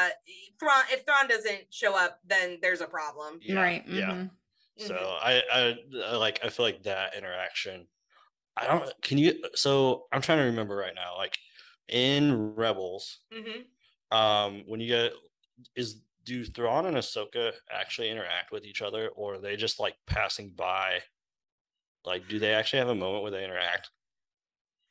Thrawn 0.60 0.84
if 0.92 1.06
Thrawn 1.06 1.28
doesn't 1.28 1.66
show 1.72 1.96
up, 1.96 2.20
then 2.26 2.58
there's 2.62 2.82
a 2.82 2.88
problem. 2.88 3.40
yeah, 3.42 3.62
right. 3.62 3.84
yeah. 3.88 4.12
mhm. 4.12 4.30
So 4.78 4.94
Mhm. 4.96 5.18
I, 5.22 5.44
I 5.52 5.76
I 6.06 6.16
like 6.16 6.40
I 6.44 6.50
feel 6.50 6.66
like 6.66 6.84
that 6.84 7.16
interaction. 7.16 7.88
I 8.58 8.66
don't. 8.66 8.92
Can 9.02 9.18
you? 9.18 9.44
So 9.56 10.08
I'm 10.12 10.22
trying 10.22 10.40
to 10.40 10.46
remember 10.46 10.76
right 10.76 10.96
now. 10.96 11.16
Like 11.18 11.38
in 11.88 12.56
Rebels, 12.56 13.20
Mhm. 13.32 13.66
um, 14.12 14.64
when 14.68 14.80
you 14.80 14.88
get 14.88 15.14
is 15.76 16.02
do 16.24 16.44
Thrawn 16.46 16.86
and 16.86 16.98
Ahsoka 16.98 17.54
actually 17.72 18.10
interact 18.10 18.52
with 18.52 18.64
each 18.66 18.82
other, 18.82 19.10
or 19.10 19.36
are 19.36 19.40
they 19.40 19.56
just 19.56 19.80
like 19.80 19.96
passing 20.08 20.52
by? 20.52 21.02
Like, 22.06 22.28
do 22.28 22.40
they 22.40 22.54
actually 22.54 22.80
have 22.80 22.90
a 22.90 22.96
moment 22.96 23.24
where 23.24 23.32
they 23.32 23.44
interact? 23.44 23.90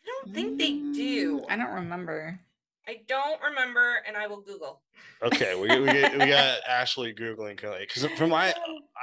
I 0.04 0.08
don't 0.24 0.34
think 0.34 0.58
they 0.58 0.72
do. 0.72 1.44
I 1.48 1.56
don't 1.56 1.72
remember. 1.74 2.38
I 2.86 3.00
don't 3.06 3.40
remember, 3.42 3.96
and 4.06 4.16
I 4.16 4.26
will 4.26 4.40
Google. 4.40 4.80
Okay, 5.22 5.54
we 5.54 5.78
we, 5.80 5.86
get, 5.86 6.12
we 6.12 6.26
got 6.26 6.60
Ashley 6.68 7.12
googling 7.12 7.58
currently 7.58 7.86
because 7.86 8.06
from 8.18 8.30
my 8.30 8.54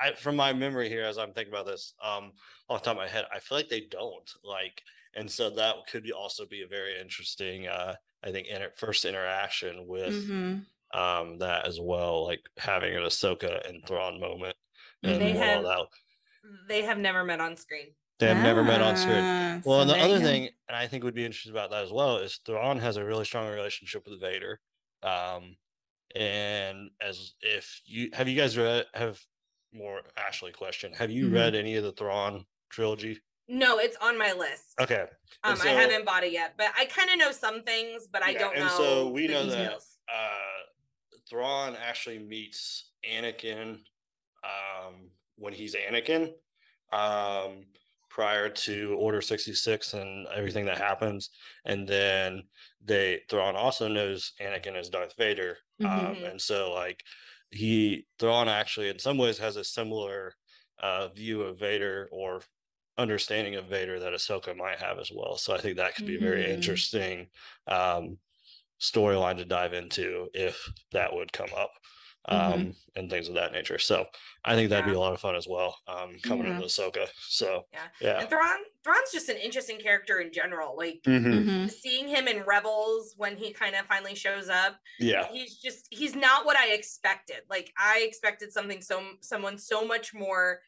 I 0.01 0.13
from 0.13 0.35
my 0.35 0.53
memory 0.53 0.89
here 0.89 1.03
as 1.03 1.17
I'm 1.17 1.33
thinking 1.33 1.53
about 1.53 1.65
this, 1.67 1.93
um, 2.03 2.31
off 2.69 2.81
the 2.81 2.85
top 2.85 2.97
of 2.97 3.03
my 3.03 3.07
head, 3.07 3.25
I 3.33 3.39
feel 3.39 3.57
like 3.57 3.69
they 3.69 3.81
don't 3.91 4.29
like, 4.43 4.81
and 5.13 5.29
so 5.29 5.49
that 5.51 5.75
could 5.91 6.03
be 6.03 6.11
also 6.13 6.45
be 6.45 6.63
a 6.63 6.67
very 6.67 6.99
interesting, 6.99 7.67
uh, 7.67 7.95
I 8.23 8.31
think, 8.31 8.47
inter- 8.47 8.71
first 8.75 9.05
interaction 9.05 9.87
with 9.87 10.25
hmm 10.25 10.55
um 10.93 11.39
that 11.39 11.67
as 11.67 11.79
well, 11.79 12.25
like 12.25 12.41
having 12.57 12.95
an 12.95 13.03
Ahsoka 13.03 13.67
and 13.67 13.85
Thrawn 13.87 14.19
moment, 14.19 14.55
and 15.03 15.21
They 15.21 15.31
all 15.33 15.37
have- 15.37 15.63
that. 15.63 15.87
They 16.67 16.81
have 16.83 16.97
never 16.97 17.23
met 17.23 17.39
on 17.39 17.57
screen. 17.57 17.87
They 18.19 18.27
have 18.27 18.41
never 18.43 18.63
met 18.63 18.81
on 18.81 18.95
screen. 18.95 19.23
Ah, 19.23 19.59
Well, 19.65 19.77
so 19.79 19.81
and 19.81 19.89
the 19.89 19.97
other 19.99 20.19
go. 20.19 20.25
thing, 20.25 20.49
and 20.69 20.77
I 20.77 20.87
think 20.87 21.03
would 21.03 21.13
be 21.15 21.25
interesting 21.25 21.51
about 21.51 21.69
that 21.71 21.83
as 21.83 21.91
well, 21.91 22.17
is 22.17 22.37
Thrawn 22.45 22.79
has 22.79 22.95
a 22.97 23.03
really 23.03 23.25
strong 23.25 23.47
relationship 23.49 24.07
with 24.07 24.21
Vader. 24.21 24.61
Um, 25.03 25.57
and 26.15 26.91
as 27.01 27.33
if 27.41 27.81
you 27.85 28.09
have 28.13 28.27
you 28.29 28.37
guys 28.37 28.57
read 28.57 28.85
have 28.93 29.19
more 29.73 30.01
Ashley 30.15 30.53
question, 30.53 30.93
have 30.93 31.11
you 31.11 31.27
Mhm. 31.29 31.33
read 31.33 31.55
any 31.55 31.75
of 31.75 31.83
the 31.83 31.91
Thrawn 31.91 32.45
trilogy? 32.69 33.21
No, 33.49 33.79
it's 33.79 33.97
on 33.97 34.17
my 34.17 34.31
list. 34.31 34.73
Okay. 34.79 35.01
Um, 35.43 35.59
and 35.59 35.61
I 35.61 35.67
haven't 35.73 36.05
bought 36.05 36.23
it 36.23 36.31
yet, 36.31 36.55
but 36.57 36.71
I 36.77 36.85
kind 36.85 37.09
of 37.11 37.17
know 37.19 37.31
some 37.31 37.63
things, 37.63 38.07
but 38.07 38.23
I 38.23 38.31
Yeah, 38.31 38.39
don't 38.39 38.55
and 38.55 38.65
know. 38.65 38.77
so 38.77 39.09
we 39.09 39.27
the 39.27 39.33
know 39.33 39.45
that- 39.47 39.81
Uh 40.07 40.39
Thrawn 41.29 41.75
actually 41.75 42.19
meets 42.19 42.91
Anakin 43.03 43.83
um 44.43 45.11
when 45.37 45.53
he's 45.53 45.75
Anakin. 45.75 46.33
Um 46.91 47.65
prior 48.09 48.49
to 48.49 48.93
Order 48.97 49.21
66 49.21 49.93
and 49.93 50.25
everything 50.27 50.65
that 50.65 50.77
happens. 50.77 51.31
And 51.65 51.85
then 51.87 52.43
they 52.81 53.21
Thrawn 53.29 53.55
also 53.57 53.87
knows 53.89 54.31
Anakin 54.39 54.75
as 54.75 54.89
Darth 54.89 55.15
Vader. 55.17 55.57
Um, 55.83 55.89
Mhm. 55.89 56.31
and 56.31 56.41
so 56.41 56.71
like 56.71 57.03
he 57.51 58.07
Thrawn 58.19 58.47
actually 58.47 58.89
in 58.89 58.99
some 58.99 59.17
ways 59.17 59.37
has 59.39 59.57
a 59.57 59.63
similar 59.63 60.35
uh 60.79 61.09
view 61.09 61.41
of 61.43 61.59
Vader 61.59 62.07
or 62.11 62.41
understanding 62.97 63.55
of 63.55 63.65
Vader 63.67 63.99
that 63.99 64.13
Ahsoka 64.13 64.55
might 64.55 64.79
have 64.79 64.99
as 64.99 65.11
well. 65.13 65.37
So 65.37 65.53
I 65.53 65.59
think 65.59 65.75
that 65.77 65.95
could 65.95 66.05
be 66.05 66.15
a 66.15 66.19
very 66.19 66.49
interesting 66.53 67.27
um 67.67 68.19
storyline 68.79 69.37
to 69.37 69.45
dive 69.45 69.73
into 69.73 70.29
if 70.33 70.69
that 70.91 71.13
would 71.13 71.31
come 71.33 71.49
up. 71.55 71.71
Um, 72.27 72.53
Mhm. 72.53 72.75
and 72.95 73.09
things 73.09 73.27
of 73.27 73.35
that 73.35 73.51
nature. 73.51 73.77
So 73.77 74.07
I 74.43 74.55
think 74.55 74.69
that'd 74.69 74.85
be 74.85 74.93
a 74.93 74.99
lot 74.99 75.13
of 75.13 75.19
fun 75.21 75.35
as 75.35 75.47
well. 75.47 75.77
Um, 75.87 76.17
coming 76.23 76.47
Yeah. 76.47 76.55
into 76.55 76.65
Ahsoka. 76.65 77.07
So 77.27 77.67
Yeah. 77.71 77.87
yeah. 78.01 78.19
And 78.21 78.29
Thrawn, 78.29 78.59
Thrawn's 78.83 79.11
just 79.11 79.29
an 79.29 79.37
interesting 79.37 79.79
character 79.79 80.19
in 80.19 80.31
general. 80.33 80.75
Like 80.75 81.01
Mhm. 81.03 81.45
Mhm. 81.45 81.71
seeing 81.71 82.07
him 82.07 82.27
in 82.27 82.43
Rebels 82.43 83.13
when 83.17 83.37
he 83.37 83.53
kind 83.53 83.75
of 83.75 83.85
finally 83.85 84.15
shows 84.15 84.49
up, 84.49 84.79
Yeah. 84.99 85.27
he's 85.31 85.57
just 85.59 85.87
he's 85.91 86.15
not 86.15 86.45
what 86.45 86.57
I 86.57 86.69
expected. 86.73 87.43
Like 87.49 87.71
I 87.77 87.99
expected 87.99 88.51
something 88.51 88.81
so 88.81 89.17
someone 89.21 89.57
so 89.59 89.85
much 89.85 90.13
more 90.13 90.61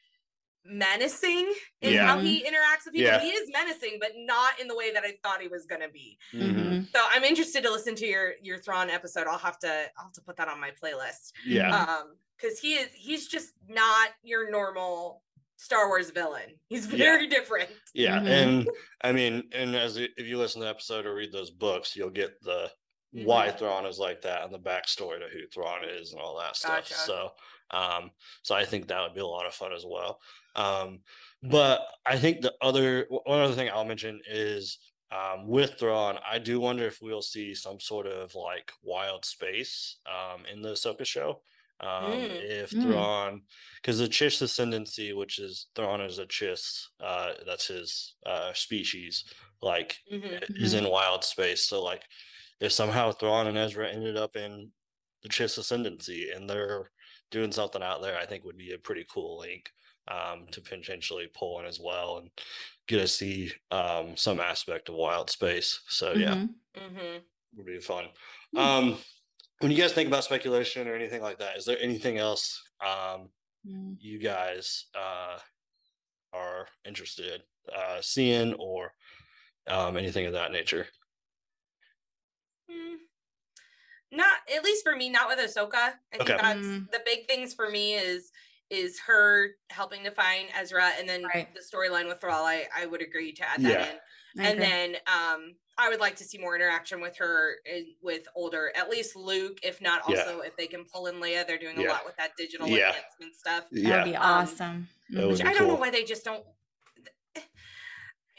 menacing 0.68 1.54
in 1.82 1.94
Yeah. 1.94 2.06
how 2.08 2.20
he 2.20 2.44
interacts 2.44 2.86
with 2.86 2.94
people. 2.94 3.12
Yeah. 3.12 3.20
He 3.20 3.30
is 3.30 3.50
menacing, 3.52 3.98
but 4.00 4.12
not 4.16 4.60
in 4.60 4.68
the 4.68 4.76
way 4.76 4.92
that 4.94 5.04
I 5.04 5.14
thought 5.24 5.42
he 5.42 5.48
was 5.48 5.66
gonna 5.66 5.90
be. 5.90 6.18
Mhm. 6.34 6.56
Mhm. 6.56 6.92
So 6.92 7.00
I'm 7.10 7.24
interested 7.24 7.64
to 7.64 7.72
listen 7.72 7.96
to 7.96 8.06
your 8.06 8.36
your 8.42 8.60
Thrawn 8.60 8.90
episode. 8.90 9.28
I'll 9.28 9.38
have 9.38 9.60
to 9.60 9.90
I'll 9.98 10.06
have 10.06 10.14
to 10.14 10.22
put 10.22 10.36
that 10.38 10.48
on 10.48 10.60
my 10.60 10.72
playlist. 10.72 11.32
Yeah. 11.46 11.76
Um, 11.76 12.18
because 12.40 12.60
he 12.60 12.76
is 12.76 12.90
he's 12.94 13.28
just 13.28 13.54
not 13.68 14.12
your 14.24 14.52
normal 14.52 15.24
Star 15.56 15.88
Wars 15.88 16.12
villain. 16.12 16.60
He's 16.68 16.86
Yeah. 16.88 16.98
very 16.98 17.28
different. 17.28 17.70
Yeah, 17.94 18.20
Mhm. 18.20 18.28
and 18.28 18.70
I 19.02 19.12
mean, 19.12 19.50
and 19.54 19.76
as 19.76 19.98
if 19.98 20.12
you 20.20 20.38
listen 20.38 20.62
to 20.62 20.66
the 20.66 20.70
episode 20.70 21.06
or 21.08 21.16
read 21.16 21.32
those 21.32 21.50
books, 21.50 21.96
you'll 21.96 22.12
get 22.12 22.40
the 22.42 22.72
why 23.12 23.48
Mhm. 23.48 23.58
Thrawn 23.58 23.86
is 23.88 23.98
like 23.98 24.22
that 24.22 24.44
and 24.44 24.54
the 24.54 24.60
backstory 24.60 25.18
to 25.20 25.28
who 25.30 25.48
Thrawn 25.48 25.84
is 25.86 26.12
and 26.12 26.22
all 26.22 26.38
that 26.38 26.56
stuff. 26.58 26.76
Gotcha. 26.90 26.94
So, 26.94 27.36
um, 27.72 28.12
so 28.44 28.56
I 28.56 28.66
think 28.66 28.88
that 28.88 29.02
would 29.02 29.14
be 29.14 29.20
a 29.22 29.26
lot 29.28 29.46
of 29.46 29.54
fun 29.54 29.74
as 29.74 29.86
well. 29.86 30.20
Um, 30.56 31.02
but 31.44 31.88
I 32.06 32.18
think 32.18 32.42
the 32.42 32.54
other 32.62 33.06
one 33.10 33.40
other 33.40 33.54
thing 33.54 33.70
I'll 33.70 33.86
mention 33.86 34.22
is 34.28 34.80
um, 35.12 35.48
with 35.48 35.80
Thrawn, 35.80 36.20
I 36.28 36.40
do 36.40 36.60
wonder 36.60 36.86
if 36.86 37.00
we'll 37.02 37.22
see 37.22 37.54
some 37.56 37.80
sort 37.80 38.08
of 38.08 38.36
like 38.36 38.72
wild 38.84 39.24
space 39.26 40.00
um, 40.06 40.46
in 40.46 40.62
the 40.62 40.70
Ahsoka 40.74 41.06
show. 41.06 41.42
Um, 41.80 42.20
Mm. 42.22 42.42
If 42.42 42.72
Mm. 42.72 42.82
Thrawn, 42.82 43.42
because 43.76 44.00
the 44.00 44.08
Chiss 44.08 44.42
ascendancy, 44.42 45.14
which 45.14 45.38
is 45.40 45.68
Thrawn 45.76 46.02
is 46.02 46.18
a 46.18 46.26
Chiss, 46.26 46.88
uh, 47.00 47.36
that's 47.46 47.68
his 47.68 48.16
uh, 48.26 48.52
species, 48.54 49.24
like 49.62 49.98
Mhm. 50.12 50.44
is 50.60 50.74
in 50.74 50.90
wild 50.90 51.24
space. 51.24 51.66
So 51.66 51.84
like 51.84 52.04
if 52.60 52.72
somehow 52.72 53.12
Thrawn 53.12 53.48
and 53.48 53.58
Ezra 53.58 53.90
ended 53.90 54.18
up 54.18 54.36
in 54.36 54.72
the 55.22 55.30
Chiss 55.30 55.58
ascendancy 55.58 56.32
and 56.32 56.50
they're 56.50 56.92
doing 57.32 57.52
something 57.52 57.84
out 57.84 58.02
there, 58.02 58.18
I 58.18 58.26
think 58.26 58.44
would 58.44 58.58
be 58.58 58.74
a 58.74 58.78
pretty 58.80 59.06
cool 59.12 59.40
link 59.40 59.72
um, 60.08 60.48
to 60.52 60.62
potentially 60.62 61.28
pull 61.34 61.60
in 61.60 61.66
as 61.66 61.80
well 61.80 62.18
and 62.20 62.30
get 62.88 63.00
to 63.00 63.08
see 63.08 63.52
um, 63.72 64.16
some 64.16 64.40
aspect 64.40 64.90
of 64.90 64.96
wild 64.96 65.30
space. 65.30 65.82
So 65.90 66.14
yeah, 66.14 66.36
Mhm. 66.36 66.56
Mhm. 66.76 67.24
would 67.56 67.66
be 67.66 67.80
fun. 67.80 68.10
Hmm. 68.54 68.60
Um, 68.60 68.98
when 69.60 69.72
you 69.72 69.78
guys 69.78 69.94
think 69.94 70.08
about 70.08 70.24
speculation 70.24 70.88
or 70.88 70.96
anything 70.96 71.22
like 71.22 71.40
that, 71.40 71.58
is 71.58 71.66
there 71.66 71.80
anything 71.80 72.18
else 72.18 72.64
um, 72.80 73.32
Mm. 73.66 73.98
you 74.00 74.18
guys 74.20 74.86
uh, 74.96 75.40
are 76.32 76.70
interested 76.86 77.44
uh, 77.74 78.02
seeing 78.02 78.54
or 78.54 78.94
um, 79.66 79.98
anything 79.98 80.26
of 80.26 80.34
that 80.34 80.54
nature? 80.54 80.88
Mm. 82.72 82.98
Not 84.12 84.38
at 84.56 84.64
least 84.64 84.84
for 84.84 84.96
me, 84.96 85.10
not 85.10 85.28
with 85.28 85.40
Ahsoka. 85.40 85.76
I 86.14 86.18
think 86.18 86.30
Okay. 86.30 86.38
that's 86.42 86.60
Mm. 86.66 86.92
the 86.92 87.02
big 87.06 87.28
things 87.28 87.54
for 87.54 87.70
me 87.70 87.96
is 87.96 88.32
is 88.70 89.00
her 89.00 89.52
helping 89.70 90.04
to 90.04 90.12
find 90.12 90.50
Ezra 90.54 90.90
and 91.00 91.08
then 91.08 91.24
Right. 91.24 91.48
the 91.56 91.62
storyline 91.62 92.06
with 92.10 92.20
Thrawn. 92.20 92.44
I, 92.46 92.68
I 92.76 92.86
would 92.86 93.02
agree 93.02 93.32
to 93.32 93.50
add 93.50 93.62
Yeah. 93.62 93.70
that 93.70 93.90
in. 94.36 94.44
I 94.44 94.48
and 94.50 94.60
agree. 94.60 94.66
then 94.70 94.98
um 95.08 95.56
I 95.78 95.88
would 95.90 96.00
like 96.02 96.16
to 96.18 96.24
see 96.26 96.38
more 96.38 96.56
interaction 96.56 97.00
with 97.00 97.16
her 97.18 97.60
in, 97.66 97.96
with 98.02 98.28
older, 98.36 98.74
at 98.76 98.90
least 98.90 99.16
Luke, 99.16 99.60
if 99.64 99.80
not 99.80 100.02
Yeah. 100.10 100.18
also 100.22 100.42
if 100.42 100.58
they 100.58 100.68
can 100.68 100.84
pull 100.86 101.08
in 101.08 101.16
Leia. 101.22 101.46
They're 101.48 101.58
doing 101.58 101.78
a 101.78 101.84
Yeah. 101.84 101.92
lot 101.92 102.06
with 102.06 102.18
that 102.18 102.36
digital 102.36 102.68
Yeah. 102.68 102.88
enhancement 102.90 103.36
stuff. 103.38 103.70
that 103.72 103.80
Yeah. 103.80 103.96
would 104.04 104.10
be 104.12 104.16
Um, 104.18 104.24
awesome. 104.24 104.90
that 105.12 105.22
would 105.22 105.32
Which 105.34 105.42
be 105.44 105.48
I 105.48 105.54
don't 105.54 105.68
know 105.70 105.76
why 105.76 105.90
they 105.90 106.04
just 106.04 106.26
don't. 106.26 106.46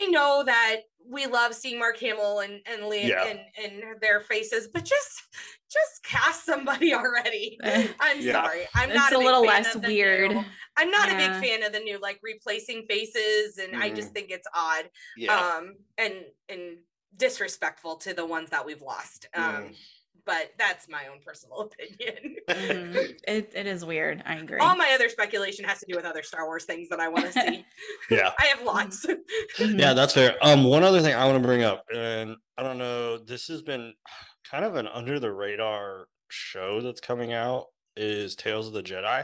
I 0.01 0.07
know 0.07 0.43
that 0.45 0.77
we 1.11 1.27
love 1.27 1.55
seeing 1.55 1.79
Mark 1.79 1.99
Hamill 1.99 2.41
and 2.41 2.61
and 2.67 2.83
Liam 2.83 3.09
Yeah. 3.09 3.25
and, 3.27 3.41
and 3.63 3.83
their 4.03 4.21
faces, 4.21 4.69
but 4.73 4.85
just 4.85 5.23
just 5.71 6.03
cast 6.05 6.45
somebody 6.45 6.95
already. 6.95 7.59
Eh, 7.63 7.89
I'm 8.01 8.21
Yeah. 8.21 8.33
sorry, 8.45 8.67
I'm 8.75 8.91
It's 8.91 8.97
not 8.99 9.13
a 9.13 9.19
little 9.19 9.45
less 9.45 9.75
weird. 9.77 10.33
New, 10.33 10.45
I'm 10.77 10.91
not 10.91 11.09
a 11.11 11.17
big 11.17 11.33
fan 11.33 11.63
of 11.63 11.73
the 11.73 11.81
new 11.81 11.99
like 12.01 12.21
replacing 12.23 12.87
faces, 12.89 13.59
and 13.59 13.83
I 13.83 13.91
just 13.91 14.13
think 14.13 14.31
it's 14.31 14.47
odd 14.55 14.89
Yeah. 15.17 15.37
um 15.57 15.75
and 15.97 16.15
and 16.49 16.79
disrespectful 17.17 17.97
to 17.97 18.15
the 18.15 18.25
ones 18.27 18.51
that 18.51 18.65
we've 18.67 18.83
lost. 18.83 19.27
Um, 19.35 19.43
Mm. 19.45 19.77
But 20.29 20.53
that's 20.59 20.91
my 20.91 21.07
own 21.11 21.21
personal 21.25 21.61
opinion. 21.73 22.37
Mhm. 22.51 23.19
It, 23.27 23.51
it 23.55 23.67
is 23.67 23.83
weird. 23.83 24.23
I 24.27 24.35
agree. 24.37 24.59
All 24.59 24.77
my 24.77 24.93
other 24.95 25.09
speculation 25.09 25.65
has 25.65 25.81
to 25.81 25.87
do 25.89 25.97
with 25.97 26.05
other 26.05 26.23
Star 26.23 26.45
Wars 26.45 26.65
things 26.67 26.91
that 26.91 27.01
I 27.01 27.09
want 27.09 27.25
to 27.25 27.33
see. 27.33 27.65
yeah. 28.11 28.33
I 28.39 28.45
have 28.45 28.63
lots. 28.63 29.07
Mhm. 29.07 29.81
Yeah, 29.81 29.95
that's 29.95 30.13
fair. 30.13 30.37
Um, 30.43 30.65
one 30.65 30.83
other 30.83 31.01
thing 31.01 31.15
I 31.15 31.25
want 31.25 31.43
to 31.43 31.47
bring 31.47 31.63
up, 31.63 31.83
and 31.95 32.37
I 32.59 32.63
don't 32.63 32.77
know, 32.77 33.17
this 33.17 33.49
has 33.49 33.63
been 33.63 33.95
kind 34.45 34.67
of 34.67 34.77
an 34.77 34.87
under 34.87 35.19
the 35.19 35.33
radar 35.33 36.09
show 36.29 36.83
that's 36.83 37.01
coming 37.01 37.33
out 37.33 37.69
is 37.97 38.37
Tales 38.37 38.67
of 38.67 38.75
the 38.75 38.83
Jedi. 38.83 39.21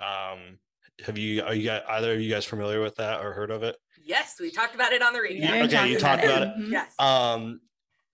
Um, 0.00 0.58
have 1.06 1.16
you 1.18 1.44
are 1.44 1.54
you 1.54 1.64
guys 1.68 1.82
either 1.88 2.14
of 2.14 2.20
you 2.20 2.28
guys 2.28 2.44
familiar 2.44 2.80
with 2.80 2.96
that 2.96 3.24
or 3.24 3.32
heard 3.32 3.52
of 3.52 3.62
it? 3.62 3.76
Yes, 4.04 4.34
we 4.40 4.50
talked 4.50 4.74
about 4.74 4.92
it 4.92 5.02
on 5.02 5.12
the 5.12 5.20
radio. 5.22 5.54
Yeah, 5.54 5.64
okay, 5.66 5.88
you 5.88 5.98
talked 6.00 6.24
about 6.24 6.42
it. 6.42 6.48
Yes. 6.68 6.92
Um, 6.98 7.60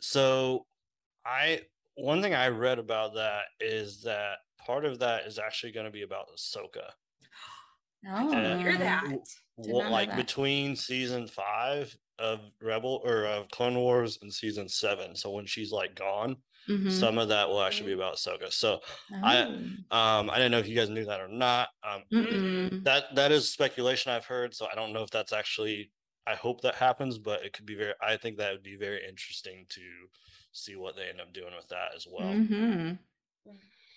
so 0.01 0.67
I 1.25 1.63
one 1.99 2.23
thing 2.23 2.35
I 2.35 2.49
read 2.49 2.79
about 2.79 3.15
that 3.15 3.45
is 3.61 4.03
that 4.03 4.39
part 4.65 4.85
of 4.85 4.99
that 5.01 5.27
is 5.27 5.39
actually 5.39 5.73
going 5.73 5.87
to 5.87 5.93
be 5.93 6.03
about 6.03 6.27
Ahsoka. 6.37 6.91
Oh, 8.09 8.31
Hear 8.59 8.79
that? 8.79 9.03
w- 9.03 9.23
Did 9.61 9.73
what 9.73 9.83
not 9.83 9.89
know 9.89 9.93
like 9.93 10.09
that. 10.11 10.17
between 10.17 10.77
season 10.77 11.27
five 11.27 11.97
of 12.21 12.41
Rebel 12.63 13.01
or 13.05 13.27
of 13.27 13.49
Clone 13.51 13.77
Wars 13.77 14.19
and 14.23 14.33
season 14.33 14.69
seven. 14.69 15.17
So 15.17 15.31
when 15.33 15.47
she's 15.47 15.73
like 15.73 15.97
gone, 15.97 16.37
Mhm. 16.69 16.91
some 16.93 17.19
of 17.19 17.29
that 17.31 17.49
will 17.49 17.61
actually 17.61 17.87
be 17.89 17.93
about 17.95 18.15
Ahsoka. 18.15 18.53
So 18.53 18.81
I- 19.13 19.43
um 19.91 20.31
I 20.31 20.37
didn't 20.37 20.53
know 20.53 20.59
if 20.61 20.69
you 20.69 20.77
guys 20.77 20.91
knew 20.91 21.05
that 21.07 21.21
or 21.21 21.27
not. 21.29 21.71
Um 21.83 22.05
Oh. 22.13 22.17
Mm-mm. 22.17 22.85
that 22.85 23.15
that 23.17 23.33
is 23.33 23.51
speculation 23.53 24.13
I've 24.13 24.27
heard, 24.27 24.55
so 24.55 24.69
I 24.71 24.77
don't 24.77 24.93
know 24.93 25.03
if 25.03 25.11
that's 25.11 25.33
actually 25.33 25.91
I 26.27 26.37
hope 26.37 26.61
that 26.61 26.77
happens, 26.77 27.19
but 27.19 27.45
it 27.45 27.53
could 27.53 27.67
be 27.67 27.75
very 27.75 27.95
I 28.01 28.17
think 28.17 28.39
that 28.39 28.53
would 28.53 28.63
be 28.63 28.77
very 28.77 29.05
interesting 29.09 29.67
to 29.71 29.81
see 30.59 30.77
what 30.77 30.97
they 30.97 31.09
end 31.09 31.21
up 31.21 31.33
doing 31.33 31.55
with 31.57 31.69
that 31.69 31.95
as 31.97 32.07
well. 32.11 32.27
Mhm. 32.29 32.99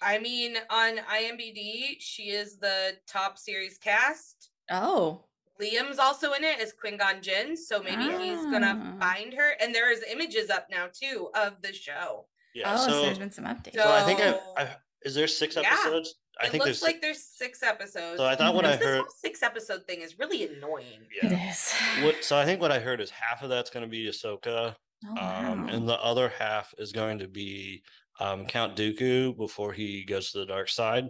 I 0.02 0.18
mean, 0.18 0.58
on 0.70 0.98
IMBD, 0.98 1.98
she 2.00 2.30
is 2.32 2.58
the 2.58 2.98
top 3.08 3.38
series 3.38 3.78
cast. 3.78 4.50
Oh. 4.70 5.26
Liam's 5.62 6.00
also 6.00 6.34
in 6.34 6.44
it 6.44 6.60
as 6.60 6.74
Qui 6.74 6.98
Gon 6.98 7.22
Jinn, 7.22 7.56
so 7.56 7.84
maybe 7.84 8.04
he's 8.04 8.42
gonna 8.46 8.96
Ah. 9.00 9.00
find 9.00 9.32
her. 9.34 9.52
And 9.60 9.76
there 9.76 9.92
is 9.92 10.04
images 10.10 10.50
up 10.50 10.68
now 10.72 10.88
too 10.92 11.30
of 11.36 11.62
the 11.62 11.72
show. 11.72 12.28
Yeah. 12.56 12.74
oh, 12.74 12.78
so, 12.86 12.92
so 12.92 13.02
there's 13.04 13.20
been 13.20 13.32
some 13.32 13.46
updates. 13.46 13.76
so 13.76 13.88
I 13.92 14.04
think 14.04 14.20
I, 14.20 14.40
I 14.62 14.76
is 15.04 15.14
there 15.16 15.28
six 15.28 15.56
Yeah. 15.56 15.62
episodes? 15.72 16.16
I 16.40 16.46
it 16.48 16.52
think 16.52 16.64
looks 16.66 16.80
there's 16.80 16.94
like 16.94 17.02
there's 17.02 17.24
six 17.24 17.62
episodes. 17.62 18.18
so 18.18 18.26
I 18.26 18.36
thought 18.36 18.56
what 18.56 18.66
I 18.66 18.70
Because 18.72 18.80
this 18.80 18.88
heard 18.88 19.00
whole 19.02 19.16
six 19.20 19.44
episode 19.44 19.86
thing 19.86 20.02
is 20.02 20.18
really 20.18 20.48
annoying. 20.48 21.08
it 21.22 21.32
yeah. 21.32 21.50
is. 21.52 21.74
What 22.04 22.24
so 22.24 22.38
I 22.38 22.46
think 22.46 22.60
what 22.60 22.72
I 22.72 22.80
heard 22.80 23.00
is 23.02 23.12
half 23.12 23.44
of 23.44 23.50
that's 23.50 23.70
gonna 23.70 23.88
be 23.88 24.08
Ahsoka, 24.08 24.76
Oh, 25.08 25.14
um, 25.16 25.66
wow. 25.66 25.66
and 25.70 25.88
the 25.88 26.00
other 26.02 26.30
half 26.30 26.74
is 26.78 26.92
going 26.92 27.20
to 27.20 27.28
be 27.28 27.84
um, 28.20 28.46
Count 28.46 28.78
Dooku 28.78 29.36
before 29.36 29.74
he 29.74 30.04
goes 30.06 30.32
to 30.32 30.40
the 30.40 30.46
dark 30.46 30.70
side. 30.70 31.10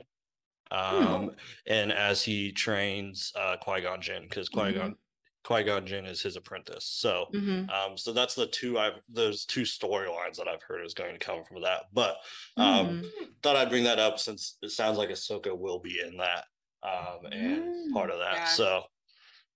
Um, 0.71 1.31
and 1.65 1.91
as 1.91 2.23
he 2.23 2.51
trains 2.53 3.31
uh, 3.35 3.57
Qui 3.57 3.81
Gon 3.81 4.01
Jinn, 4.01 4.23
because 4.23 4.49
Qui 4.49 4.73
Gon 4.73 4.95
Qui 5.43 5.63
Gon 5.63 5.85
Jinn 5.85 6.05
is 6.05 6.21
his 6.21 6.35
apprentice. 6.37 6.85
So, 6.85 7.31
Mhm. 7.33 7.69
um, 7.69 7.97
so 7.97 8.13
that's 8.13 8.35
the 8.35 8.47
two 8.47 8.79
I've 8.79 9.01
those 9.09 9.45
two 9.45 9.63
storylines 9.63 10.37
that 10.37 10.47
I've 10.47 10.63
heard 10.63 10.85
is 10.85 10.93
going 10.93 11.13
to 11.13 11.19
come 11.25 11.43
from 11.43 11.61
that. 11.63 11.85
But 11.93 12.17
um, 12.57 13.01
Mm. 13.01 13.35
thought 13.43 13.55
I'd 13.57 13.69
bring 13.69 13.83
that 13.85 13.99
up 13.99 14.19
since 14.19 14.57
it 14.61 14.69
sounds 14.69 14.97
like 14.97 15.09
Ahsoka 15.09 15.57
will 15.57 15.79
be 15.79 15.99
in 15.99 16.17
that 16.17 16.45
um, 16.83 17.25
and 17.31 17.73
part 17.93 18.11
of 18.11 18.19
that. 18.19 18.35
Yeah. 18.37 18.45
So, 18.45 18.83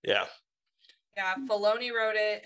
yeah, 0.04 0.26
Yeah, 1.16 1.34
Filoni 1.48 1.92
wrote 1.92 2.16
it. 2.16 2.44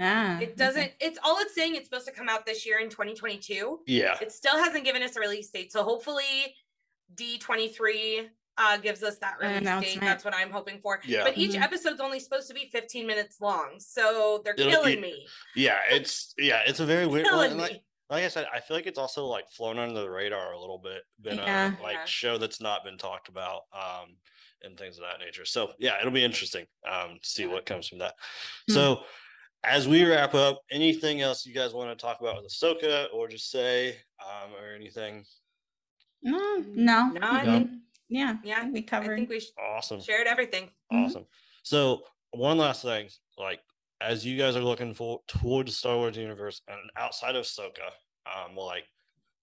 Ah, 0.00 0.38
It 0.40 0.56
doesn't. 0.56 0.92
It's 1.00 1.18
all 1.24 1.38
it's 1.40 1.54
saying. 1.54 1.74
It's 1.74 1.86
supposed 1.88 2.06
to 2.06 2.12
come 2.12 2.28
out 2.28 2.46
this 2.46 2.64
year 2.66 2.78
in 2.80 2.88
2022. 2.88 3.80
yeah, 3.86 4.16
It 4.20 4.32
still 4.32 4.56
hasn't 4.56 4.84
given 4.84 5.02
us 5.02 5.16
a 5.16 5.20
release 5.20 5.50
date, 5.50 5.72
so 5.72 5.82
hopefully 5.82 6.54
D23 7.14 8.28
uh, 8.60 8.76
gives 8.78 9.02
us 9.02 9.18
that 9.18 9.36
release 9.40 9.94
date. 9.94 10.00
That's 10.00 10.24
what 10.24 10.34
I'm 10.34 10.50
hoping 10.50 10.80
for. 10.80 11.00
yeah, 11.04 11.22
But 11.24 11.38
each 11.38 11.52
Mhm. 11.52 11.62
episode's 11.62 12.00
only 12.00 12.18
supposed 12.20 12.48
to 12.48 12.54
be 12.54 12.68
15 12.72 13.06
minutes 13.06 13.40
long, 13.40 13.78
so 13.78 14.40
they're 14.44 14.54
It'll- 14.54 14.70
killing 14.70 14.98
it- 14.98 15.00
me. 15.00 15.28
yeah. 15.54 15.80
It's 15.90 16.34
yeah, 16.38 16.62
it's 16.66 16.80
a 16.80 16.86
very 16.86 17.06
weird. 17.06 17.24
well, 17.26 17.34
Killing 17.34 17.52
and 17.52 17.60
like, 17.60 17.82
like 18.10 18.24
I 18.24 18.28
said, 18.28 18.48
I 18.52 18.60
feel 18.60 18.76
like 18.76 18.86
it's 18.86 18.98
also 18.98 19.26
like 19.26 19.48
flown 19.50 19.78
under 19.78 20.00
the 20.00 20.10
radar 20.10 20.52
a 20.52 20.58
little 20.60 20.78
bit, 20.78 21.04
been 21.20 21.36
Yeah. 21.38 21.78
a 21.78 21.82
like 21.82 21.94
Yeah. 21.94 22.04
show 22.06 22.38
that's 22.38 22.60
not 22.60 22.82
been 22.84 22.98
talked 22.98 23.28
about, 23.28 23.62
um, 23.72 24.16
and 24.62 24.76
things 24.76 24.96
of 24.98 25.04
that 25.04 25.20
nature. 25.20 25.44
So 25.44 25.74
yeah, 25.78 25.98
it'll 26.00 26.10
be 26.10 26.24
interesting 26.24 26.66
um 26.84 27.20
to 27.22 27.28
see 27.28 27.42
Yeah. 27.44 27.48
what 27.50 27.64
comes 27.66 27.86
from 27.86 27.98
that. 27.98 28.16
Hmm. 28.68 28.74
So 28.74 29.04
as 29.64 29.88
we 29.88 30.04
wrap 30.04 30.34
up, 30.34 30.60
anything 30.70 31.20
else 31.20 31.44
you 31.44 31.54
guys 31.54 31.72
want 31.74 31.90
to 31.96 32.00
talk 32.02 32.20
about 32.20 32.42
with 32.42 32.50
Ahsoka 32.52 33.06
or 33.12 33.28
just 33.28 33.50
say, 33.50 33.96
um, 34.24 34.52
or 34.54 34.74
anything? 34.74 35.24
No, 36.22 36.56
no. 36.74 37.08
No, 37.10 37.20
I 37.22 37.44
No. 37.44 37.52
think, 37.58 37.70
Yeah. 38.08 38.36
Yeah, 38.42 38.60
think 38.62 38.74
we 38.74 38.80
I 38.80 38.82
covered. 38.82 39.16
think 39.16 39.28
we 39.28 39.42
Awesome. 39.60 40.00
shared 40.00 40.26
everything. 40.26 40.70
Mhm. 40.92 41.06
Awesome. 41.06 41.26
So 41.62 42.06
one 42.30 42.58
last 42.58 42.82
thing, 42.82 43.10
like 43.36 43.60
as 44.00 44.24
you 44.24 44.38
guys 44.38 44.56
are 44.56 44.60
looking 44.62 44.94
for 44.94 45.22
towards 45.28 45.72
the 45.72 45.76
Star 45.76 45.96
Wars 45.96 46.16
universe 46.16 46.62
and 46.68 46.78
outside 46.96 47.36
of 47.36 47.44
Ahsoka, 47.44 47.90
um, 48.26 48.56
like 48.56 48.84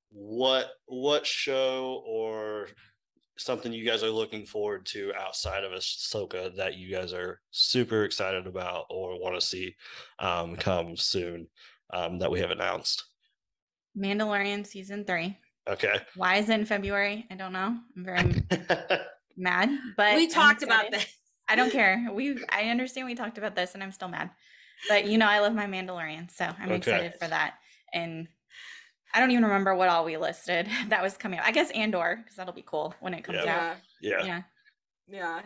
what 0.09 0.71
what 0.85 1.25
show 1.27 2.03
or 2.07 2.69
something 3.37 3.73
you 3.73 3.85
guys 3.85 4.03
are 4.03 4.09
looking 4.09 4.45
forward 4.45 4.85
to 4.87 5.13
outside 5.19 5.63
of 5.63 5.71
Ahsoka 5.71 6.55
that 6.55 6.75
you 6.75 6.89
guys 6.89 7.13
are 7.13 7.41
super 7.51 8.03
excited 8.03 8.47
about 8.47 8.85
or 8.89 9.19
want 9.19 9.39
to 9.39 9.45
see 9.45 9.75
um, 10.19 10.55
come 10.55 10.95
soon 10.95 11.47
um, 11.93 12.19
that 12.19 12.31
we 12.31 12.39
have 12.39 12.51
announced? 12.51 13.03
Mandalorian 13.97 14.65
season 14.65 15.05
three. 15.05 15.37
Okay. 15.67 15.99
Why 16.15 16.35
is 16.37 16.49
it 16.49 16.59
in 16.59 16.65
February? 16.65 17.25
I 17.31 17.35
don't 17.35 17.53
know. 17.53 17.77
I'm 17.97 18.05
very 18.05 18.33
mad, 19.37 19.69
but 19.97 20.15
we 20.15 20.27
talked 20.27 20.63
about 20.63 20.85
excited. 20.87 20.99
this. 21.01 21.13
I 21.47 21.55
don't 21.55 21.71
care. 21.71 22.07
We 22.13 22.43
I 22.49 22.69
understand 22.69 23.07
we 23.07 23.15
talked 23.15 23.37
about 23.37 23.55
this 23.55 23.73
and 23.73 23.83
I'm 23.83 23.91
still 23.91 24.07
mad. 24.07 24.31
But 24.89 25.05
you 25.07 25.17
know 25.17 25.27
I 25.27 25.39
love 25.39 25.53
my 25.53 25.65
Mandalorian, 25.65 26.29
so 26.31 26.45
I'm 26.45 26.71
Okay. 26.71 26.77
excited 26.77 27.13
for 27.19 27.27
that. 27.27 27.55
And 27.93 28.27
I 29.15 29.19
don't 29.21 29.31
even 29.31 29.43
remember 29.45 29.73
what 29.73 29.87
all 29.89 30.03
we 30.05 30.17
listed 30.17 30.67
that 30.89 31.01
was 31.01 31.15
coming 31.17 31.39
out. 31.39 31.45
I 31.45 31.51
guess 31.51 31.71
Andor, 31.71 32.17
because 32.21 32.35
that'll 32.35 32.53
be 32.53 32.63
cool 32.65 32.93
when 32.99 33.13
it 33.13 33.23
comes 33.23 33.39
Yeah. 33.43 33.69
out. 33.71 33.75
Yeah. 34.01 34.17
yeah. 34.19 34.25
Yeah. 34.25 34.41
Yeah. 35.07 35.41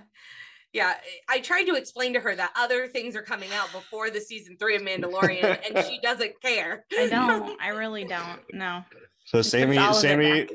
Yeah. 0.74 0.93
I 1.30 1.39
tried 1.39 1.65
to 1.65 1.76
explain 1.76 2.13
to 2.13 2.20
her 2.20 2.36
that 2.36 2.51
other 2.55 2.88
things 2.88 3.15
are 3.15 3.22
coming 3.22 3.49
out 3.53 3.72
before 3.72 4.09
the 4.09 4.20
season 4.22 4.57
three 4.59 4.76
of 4.76 4.82
Mandalorian, 4.82 5.59
and 5.76 5.86
she 5.86 5.99
doesn't 6.03 6.41
care. 6.41 6.86
I 6.97 7.07
don't. 7.07 7.59
I 7.61 7.70
really 7.70 8.05
don't. 8.05 8.41
No. 8.53 8.84
So 9.26 9.39
puts 9.39 9.49
Sammy, 9.49 9.78
all 9.78 9.91
of 9.91 9.97
it 9.97 9.99
Sammy. 9.99 10.47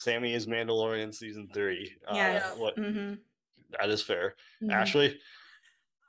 Sammy 0.00 0.34
is 0.34 0.46
Mandalorian 0.46 1.14
season 1.14 1.48
three. 1.54 1.92
Uh, 2.08 2.40
what, 2.56 2.76
Mm-hmm. 2.76 3.14
that 3.78 3.90
is 3.90 4.02
fair. 4.02 4.34
Mhm. 4.62 4.72
Ashley, 4.72 5.18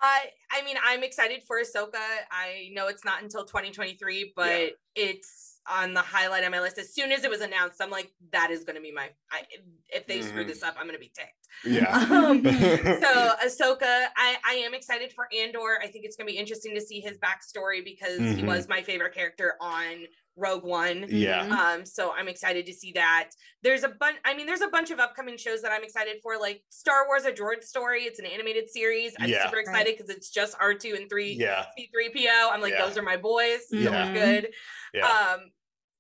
I 0.04 0.26
I 0.52 0.62
mean, 0.64 0.76
I'm 0.86 1.02
excited 1.04 1.42
for 1.44 1.60
Ahsoka. 1.60 1.96
I 2.30 2.70
know 2.74 2.88
it's 2.88 3.06
not 3.06 3.24
until 3.24 3.46
2023, 3.46 4.34
but 4.36 4.74
it's 4.96 5.60
on 5.68 5.94
the 5.94 6.02
highlight 6.02 6.44
on 6.44 6.52
my 6.52 6.60
list. 6.60 6.78
As 6.78 6.94
soon 6.94 7.12
as 7.12 7.24
it 7.24 7.30
was 7.30 7.40
announced, 7.42 7.82
I'm 7.82 7.90
like, 7.90 8.12
that 8.34 8.52
is 8.52 8.66
going 8.66 8.76
to 8.76 8.82
be 8.82 8.92
my. 8.92 9.10
I, 9.32 9.44
if 9.88 10.06
they 10.06 10.22
screw 10.22 10.44
Mhm. 10.44 10.48
this 10.48 10.62
up, 10.62 10.76
I'm 10.78 10.84
going 10.84 10.96
to 10.96 11.00
be 11.00 11.12
ticked. 11.16 11.48
yeah. 11.64 11.98
Um, 12.12 12.44
so 13.02 13.32
Ahsoka, 13.46 14.06
I, 14.18 14.36
I 14.46 14.56
am 14.66 14.74
excited 14.74 15.14
for 15.14 15.28
Andor. 15.34 15.80
I 15.82 15.88
think 15.88 16.04
it's 16.06 16.16
gonna 16.18 16.28
be 16.30 16.38
interesting 16.38 16.76
to 16.76 16.82
see 16.82 17.00
his 17.00 17.18
backstory 17.18 17.84
because 17.84 18.18
he 18.20 18.42
Mhm. 18.44 18.48
was 18.48 18.68
my 18.68 18.82
favorite 18.82 19.14
character 19.14 19.54
on 19.62 20.06
Rogue 20.36 20.64
One. 20.64 21.06
yeah. 21.10 21.46
Mhm. 21.48 21.52
Um, 21.52 21.86
so 21.86 22.12
I'm 22.12 22.28
excited 22.28 22.66
to 22.66 22.74
see 22.74 22.92
that. 22.94 23.30
There's 23.62 23.84
a 23.84 23.90
bunch. 23.90 24.18
I 24.26 24.34
mean, 24.34 24.46
there's 24.46 24.62
a 24.62 24.68
bunch 24.68 24.92
of 24.92 25.00
upcoming 25.00 25.38
shows 25.38 25.62
that 25.62 25.72
I'm 25.72 25.84
excited 25.84 26.18
for, 26.24 26.38
like 26.40 26.64
Star 26.70 27.06
Wars: 27.08 27.26
A 27.26 27.32
Droid 27.32 27.64
Story. 27.64 28.04
It's 28.04 28.20
an 28.20 28.26
animated 28.26 28.70
series. 28.70 29.14
I'm 29.20 29.30
Yeah. 29.30 29.46
super 29.46 29.60
excited 29.60 29.96
because 29.98 30.10
it's 30.10 30.30
just 30.30 30.58
R2 30.60 30.96
and 30.96 31.10
three 31.10 31.34
Yeah. 31.34 31.66
C3PO. 31.78 32.50
I'm 32.52 32.62
like, 32.62 32.74
Yeah. 32.74 32.86
those 32.86 32.98
are 32.98 33.04
my 33.04 33.18
boys. 33.18 33.68
So 33.70 33.78
Yeah. 33.78 34.10
it's 34.10 34.20
good. 34.20 34.54
Yeah. 34.94 35.08
Um, 35.08 35.52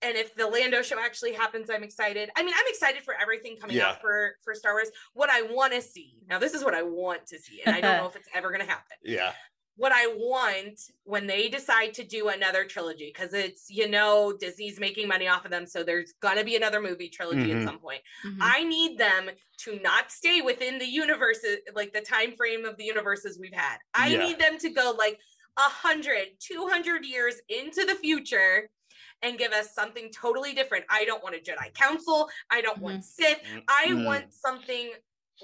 and 0.01 0.17
if 0.17 0.35
the 0.35 0.47
Lando 0.47 0.81
show 0.81 0.99
actually 0.99 1.31
happens, 1.33 1.69
I'm 1.69 1.81
excited. 1.83 2.29
I 2.35 2.43
mean, 2.43 2.53
I'm 2.57 2.67
excited 2.67 3.03
for 3.03 3.13
everything 3.19 3.55
coming 3.57 3.77
Yeah. 3.77 3.91
out 3.91 4.01
for 4.01 4.35
for 4.43 4.53
Star 4.55 4.73
Wars. 4.73 4.89
What 5.13 5.29
I 5.29 5.43
want 5.43 5.73
to 5.73 5.81
see 5.81 6.17
now, 6.27 6.39
this 6.39 6.53
is 6.53 6.63
what 6.63 6.73
I 6.73 6.81
want 6.81 7.25
to 7.27 7.39
see, 7.39 7.61
and 7.65 7.75
I 7.75 7.79
don't 7.81 7.97
know 8.03 8.07
if 8.09 8.15
it's 8.15 8.27
ever 8.33 8.49
going 8.49 8.59
to 8.61 8.67
happen. 8.69 8.97
Yeah. 9.03 9.33
What 9.75 9.91
I 9.91 10.07
want 10.07 10.79
when 11.03 11.25
they 11.25 11.49
decide 11.49 11.93
to 11.95 12.03
do 12.03 12.29
another 12.29 12.63
trilogy, 12.63 13.11
because 13.13 13.33
it's 13.33 13.69
you 13.69 13.89
know 13.89 14.31
Disney's 14.39 14.79
making 14.79 15.07
money 15.07 15.27
off 15.27 15.45
of 15.45 15.51
them, 15.51 15.65
so 15.65 15.83
there's 15.83 16.13
gonna 16.21 16.43
be 16.43 16.55
another 16.55 16.79
movie 16.81 17.09
trilogy 17.09 17.47
Mhm. 17.47 17.61
at 17.61 17.67
some 17.67 17.79
point. 17.79 18.01
Mhm. 18.23 18.37
I 18.39 18.63
need 18.63 18.97
them 18.97 19.31
to 19.59 19.79
not 19.79 20.11
stay 20.11 20.41
within 20.41 20.77
the 20.77 20.85
universes, 20.85 21.57
like 21.73 21.91
the 21.91 22.01
time 22.01 22.35
frame 22.35 22.65
of 22.65 22.77
the 22.77 22.83
universes 22.83 23.39
we've 23.39 23.53
had. 23.53 23.77
I 23.93 24.09
Yeah. 24.09 24.25
need 24.25 24.39
them 24.39 24.57
to 24.59 24.69
go 24.69 24.91
like 24.91 25.19
a 25.57 25.61
hundred, 25.61 26.39
two 26.39 26.67
hundred 26.67 27.05
years 27.05 27.35
into 27.49 27.83
the 27.85 27.95
future 27.95 28.69
and 29.23 29.37
give 29.37 29.53
us 29.53 29.73
something 29.73 30.11
totally 30.11 30.53
different. 30.53 30.85
I 30.89 31.05
don't 31.05 31.23
want 31.23 31.35
a 31.35 31.39
Jedi 31.39 31.73
Council. 31.73 32.29
I 32.49 32.61
don't 32.61 32.79
want 32.79 33.05
Sith. 33.05 33.39
I 33.67 33.93
want 33.93 34.33
something 34.33 34.91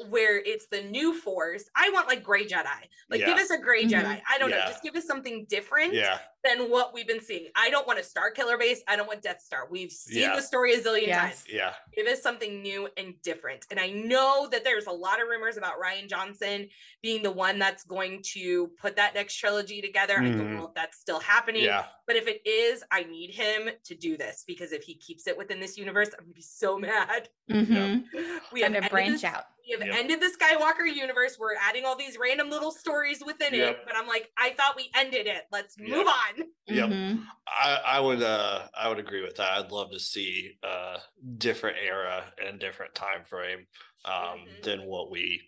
where 0.10 0.38
it's 0.38 0.68
the 0.68 0.82
new 0.84 1.14
force. 1.20 1.66
I 1.76 1.90
want 1.92 2.08
like 2.08 2.24
gray 2.24 2.46
Jedi. 2.46 2.66
Like 3.10 3.20
give 3.26 3.38
us 3.38 3.50
a 3.50 3.58
gray 3.58 3.84
Mhm. 3.86 3.92
Jedi. 3.92 4.22
I 4.30 4.38
don't 4.38 4.50
know. 4.50 4.58
Just 4.68 4.84
give 4.84 4.96
us 4.96 5.06
something 5.06 5.46
different 5.50 5.94
Yeah. 5.94 6.20
Than 6.42 6.70
what 6.72 6.94
we've 6.94 7.06
been 7.08 7.22
seeing. 7.22 7.50
I 7.54 7.70
don't 7.70 7.86
want 7.86 8.00
a 8.00 8.04
Star 8.04 8.32
Killer 8.32 8.58
base. 8.58 8.82
I 8.88 8.96
don't 8.96 9.08
want 9.08 9.22
Death 9.22 9.42
Star. 9.42 9.68
We've 9.70 9.92
seen 9.92 10.22
Yeah. 10.22 10.36
the 10.38 10.42
story 10.42 10.74
a 10.74 10.80
zillion 10.80 11.08
Yes. 11.08 11.20
times 11.44 11.46
Yeah. 11.50 11.74
give 11.94 12.08
us 12.08 12.22
something 12.22 12.62
new 12.62 12.88
and 12.96 13.22
different. 13.24 13.66
And 13.70 13.78
I 13.78 13.90
know 13.90 14.48
that 14.48 14.64
there's 14.64 14.86
a 14.88 14.92
lot 14.92 15.22
of 15.22 15.28
rumors 15.28 15.58
about 15.58 15.74
Rian 15.82 16.08
Johnson 16.08 16.70
being 17.02 17.24
the 17.24 17.32
one 17.32 17.60
that's 17.60 17.84
going 17.84 18.22
to 18.36 18.70
put 18.80 18.96
that 18.96 19.16
next 19.16 19.36
trilogy 19.36 19.82
together. 19.82 20.16
I 20.18 20.30
don't 20.30 20.40
Mhm. 20.54 20.56
know 20.60 20.68
if 20.70 20.74
that's 20.76 20.98
still 20.98 21.20
happening, 21.20 21.64
Yeah. 21.64 21.88
but 22.08 22.16
if 22.16 22.26
it 22.26 22.42
is, 22.48 22.86
I 22.90 23.04
need 23.04 23.32
him 23.36 23.72
to 23.84 23.94
do 23.96 24.16
this 24.16 24.46
because 24.48 24.72
if 24.72 24.84
he 24.84 24.96
keeps 24.96 25.28
it 25.28 25.38
within 25.38 25.60
this 25.60 25.78
universe, 25.78 26.08
I'm 26.18 26.24
gonna 26.24 26.34
be 26.34 26.42
so 26.42 26.78
mad. 26.80 27.28
Mhm. 27.50 28.06
We 28.54 28.62
Time 28.62 28.72
to 28.72 28.78
ended 28.78 28.92
branch 28.92 29.12
this- 29.12 29.24
out. 29.26 29.46
We 29.68 29.74
have 29.74 29.86
Yep. 29.86 29.96
ended 29.98 30.20
the 30.22 30.28
Skywalker 30.36 30.92
universe. 30.92 31.38
We're 31.38 31.54
adding 31.56 31.86
all 31.86 31.96
these 31.96 32.18
random 32.18 32.50
little 32.50 32.72
stories 32.72 33.24
within 33.24 33.54
Yep. 33.54 33.70
it, 33.82 33.86
but 33.86 33.96
I'm 33.96 34.08
like, 34.08 34.32
I 34.36 34.52
thought 34.52 34.76
we 34.76 34.90
ended 34.96 35.28
it. 35.28 35.46
Let's 35.52 35.78
Yep. 35.78 35.88
move 35.90 36.08
on. 36.08 36.29
Yep. 36.68 36.90
Mhm. 36.90 37.26
I, 37.48 37.80
I 37.86 38.00
would 38.00 38.22
uh 38.22 38.68
I 38.76 38.88
would 38.90 39.00
agree 39.00 39.22
with 39.24 39.36
that. 39.38 39.54
I'd 39.54 39.72
love 39.72 39.92
to 39.92 40.00
see 40.00 40.58
a 40.64 41.00
different 41.38 41.78
era 41.84 42.32
and 42.46 42.60
different 42.60 42.94
time 42.94 43.26
frame 43.26 43.66
um 44.06 44.14
Mhm. 44.14 44.62
than 44.64 44.86
what 44.86 45.10
we 45.10 45.42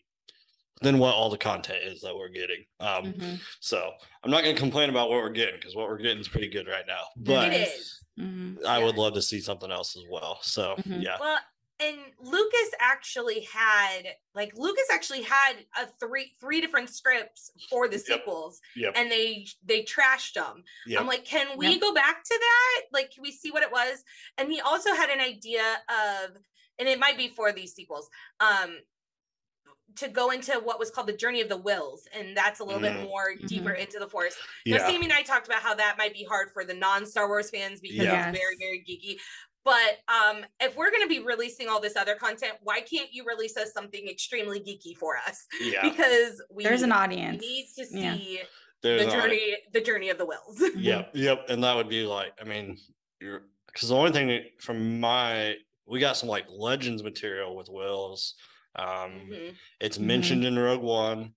than 0.81 0.97
what 0.97 1.13
all 1.13 1.29
the 1.29 1.37
content 1.37 1.83
is 1.83 2.01
that 2.01 2.15
we're 2.15 2.29
getting. 2.29 2.65
Um 2.79 3.13
Mhm. 3.13 3.39
so 3.59 3.93
I'm 4.23 4.31
not 4.31 4.43
gonna 4.43 4.55
complain 4.57 4.89
about 4.89 5.09
what 5.09 5.21
we're 5.21 5.29
getting 5.29 5.55
because 5.59 5.75
what 5.75 5.87
we're 5.87 5.99
getting 5.99 6.19
is 6.19 6.27
pretty 6.27 6.49
good 6.49 6.67
right 6.67 6.87
now. 6.87 7.03
But 7.15 7.53
It 7.53 7.61
is. 7.67 8.03
Mhm. 8.19 8.65
I 8.65 8.79
would 8.79 8.95
love 8.95 9.13
to 9.13 9.21
see 9.21 9.41
something 9.41 9.71
else 9.71 9.95
as 9.95 10.03
well. 10.09 10.41
So 10.41 10.75
Mhm. 10.77 11.03
yeah. 11.03 11.17
Well, 11.19 11.39
and 11.81 11.97
Lucas 12.19 12.69
actually 12.79 13.41
had 13.51 14.03
like 14.35 14.53
Lucas 14.55 14.85
actually 14.91 15.23
had 15.23 15.53
a 15.81 15.87
three 15.99 16.33
three 16.39 16.61
different 16.61 16.89
scripts 16.89 17.51
for 17.69 17.87
the 17.87 17.97
sequels, 17.99 18.61
Yep. 18.75 18.93
and 18.95 19.11
they 19.11 19.47
they 19.65 19.83
trashed 19.83 20.33
them. 20.33 20.63
Yep. 20.87 20.99
I'm 21.01 21.07
like, 21.07 21.25
can 21.25 21.57
we 21.57 21.69
Yep. 21.71 21.81
go 21.81 21.93
back 21.93 22.23
to 22.23 22.39
that? 22.39 22.81
Like, 22.93 23.11
can 23.11 23.23
we 23.23 23.31
see 23.31 23.51
what 23.51 23.63
it 23.63 23.71
was? 23.71 24.03
And 24.37 24.51
he 24.51 24.61
also 24.61 24.93
had 24.93 25.09
an 25.09 25.19
idea 25.19 25.63
of, 25.89 26.37
and 26.79 26.87
it 26.87 26.99
might 26.99 27.17
be 27.17 27.27
for 27.29 27.51
these 27.51 27.73
sequels, 27.73 28.09
um, 28.39 28.77
to 29.97 30.07
go 30.07 30.29
into 30.31 30.53
what 30.53 30.79
was 30.79 30.89
called 30.89 31.07
the 31.07 31.17
journey 31.17 31.41
of 31.41 31.49
the 31.49 31.57
Whills, 31.59 32.07
and 32.13 32.35
that's 32.37 32.61
a 32.61 32.63
little 32.63 32.79
bit 32.79 32.93
Mhm. 32.93 33.03
more 33.03 33.35
deeper 33.35 33.73
into 33.73 33.99
the 33.99 34.07
force. 34.07 34.37
Now, 34.65 34.77
yeah. 34.77 34.87
Sammy 34.87 35.03
and 35.03 35.11
I 35.13 35.21
talked 35.21 35.47
about 35.47 35.61
how 35.61 35.73
that 35.75 35.97
might 35.97 36.13
be 36.13 36.23
hard 36.23 36.53
for 36.53 36.63
the 36.63 36.73
non-Star 36.73 37.27
Wars 37.27 37.49
fans 37.49 37.81
because 37.81 37.97
Yeah. 38.05 38.29
it's 38.29 38.37
very, 38.39 38.55
very 38.57 38.79
geeky. 38.87 39.19
But 39.63 39.99
um, 40.07 40.43
if 40.59 40.75
we're 40.75 40.89
going 40.89 41.03
to 41.03 41.07
be 41.07 41.19
releasing 41.19 41.67
all 41.67 41.79
this 41.79 41.95
other 41.95 42.15
content, 42.15 42.53
why 42.63 42.81
can't 42.81 43.13
you 43.13 43.23
release 43.25 43.55
us 43.57 43.73
something 43.73 44.07
extremely 44.07 44.59
geeky 44.59 44.95
for 44.97 45.17
us? 45.27 45.45
Yeah. 45.61 45.87
Because 45.87 46.41
we 46.49 46.63
There's 46.63 46.81
an 46.81 46.89
we 46.89 46.95
audience. 46.95 47.41
need 47.41 47.67
to 47.77 47.85
see 47.85 48.41
There's 48.81 49.05
the 49.05 49.11
an 49.13 49.19
audience. 49.19 49.23
journey, 49.41 49.57
the 49.73 49.81
journey 49.81 50.09
of 50.09 50.17
the 50.17 50.25
Whills. 50.25 50.61
Yep, 50.75 51.11
yep, 51.13 51.45
and 51.49 51.63
that 51.63 51.75
would 51.75 51.89
be 51.89 52.05
like, 52.05 52.33
I 52.41 52.43
mean, 52.45 52.77
you're 53.19 53.43
because 53.67 53.89
the 53.89 53.95
only 53.95 54.11
thing 54.11 54.45
from 54.59 54.99
my, 54.99 55.55
we 55.85 55.99
got 55.99 56.17
some 56.17 56.27
like 56.27 56.45
legends 56.49 57.03
material 57.03 57.55
with 57.55 57.67
Whills. 57.69 58.33
Um, 58.75 59.29
Mhm. 59.31 59.55
it's 59.79 59.97
Mhm. 59.97 60.01
mentioned 60.01 60.45
in 60.45 60.57
Rogue 60.57 60.81
One, 60.81 61.35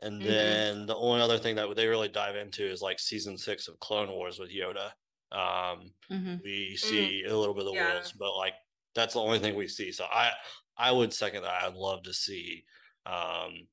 and 0.00 0.22
Mhm. 0.22 0.24
then 0.26 0.86
the 0.86 0.96
only 0.96 1.20
other 1.20 1.38
thing 1.38 1.56
that 1.56 1.74
they 1.76 1.86
really 1.86 2.08
dive 2.08 2.36
into 2.36 2.64
is 2.64 2.80
like 2.80 2.98
season 2.98 3.36
six 3.36 3.68
of 3.68 3.78
Clone 3.80 4.10
Wars 4.10 4.38
with 4.38 4.50
Yoda. 4.50 4.92
Um, 5.32 5.92
Mhm. 6.10 6.42
we 6.42 6.76
see 6.76 7.24
a 7.24 7.36
little 7.36 7.54
bit 7.54 7.60
of 7.62 7.66
the 7.66 7.72
Mm, 7.72 7.76
Yeah. 7.76 7.94
Whills, 8.00 8.12
but 8.18 8.36
like 8.36 8.54
that's 8.94 9.14
the 9.14 9.20
only 9.20 9.38
thing 9.38 9.54
we 9.54 9.68
see. 9.68 9.92
So 9.92 10.04
I, 10.04 10.32
I 10.76 10.92
would 10.92 11.12
second 11.12 11.42
that. 11.42 11.62
I'd 11.64 11.74
love 11.74 12.02
to 12.04 12.14
see 12.14 12.64
um 13.04 13.66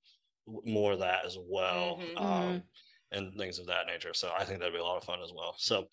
more 0.46 0.94
of 0.94 1.00
that 1.00 1.26
as 1.26 1.38
well. 1.40 1.98
Mhm. 2.16 2.22
Um, 2.22 2.64
and 3.12 3.38
things 3.38 3.60
of 3.60 3.68
that 3.68 3.86
nature. 3.86 4.14
So 4.14 4.32
I 4.38 4.44
think 4.44 4.60
that'd 4.60 4.74
be 4.74 4.80
a 4.80 4.84
lot 4.84 4.98
of 4.98 5.04
fun 5.04 5.22
as 5.22 5.32
well. 5.32 5.56
So, 5.60 5.88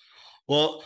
well, 0.48 0.82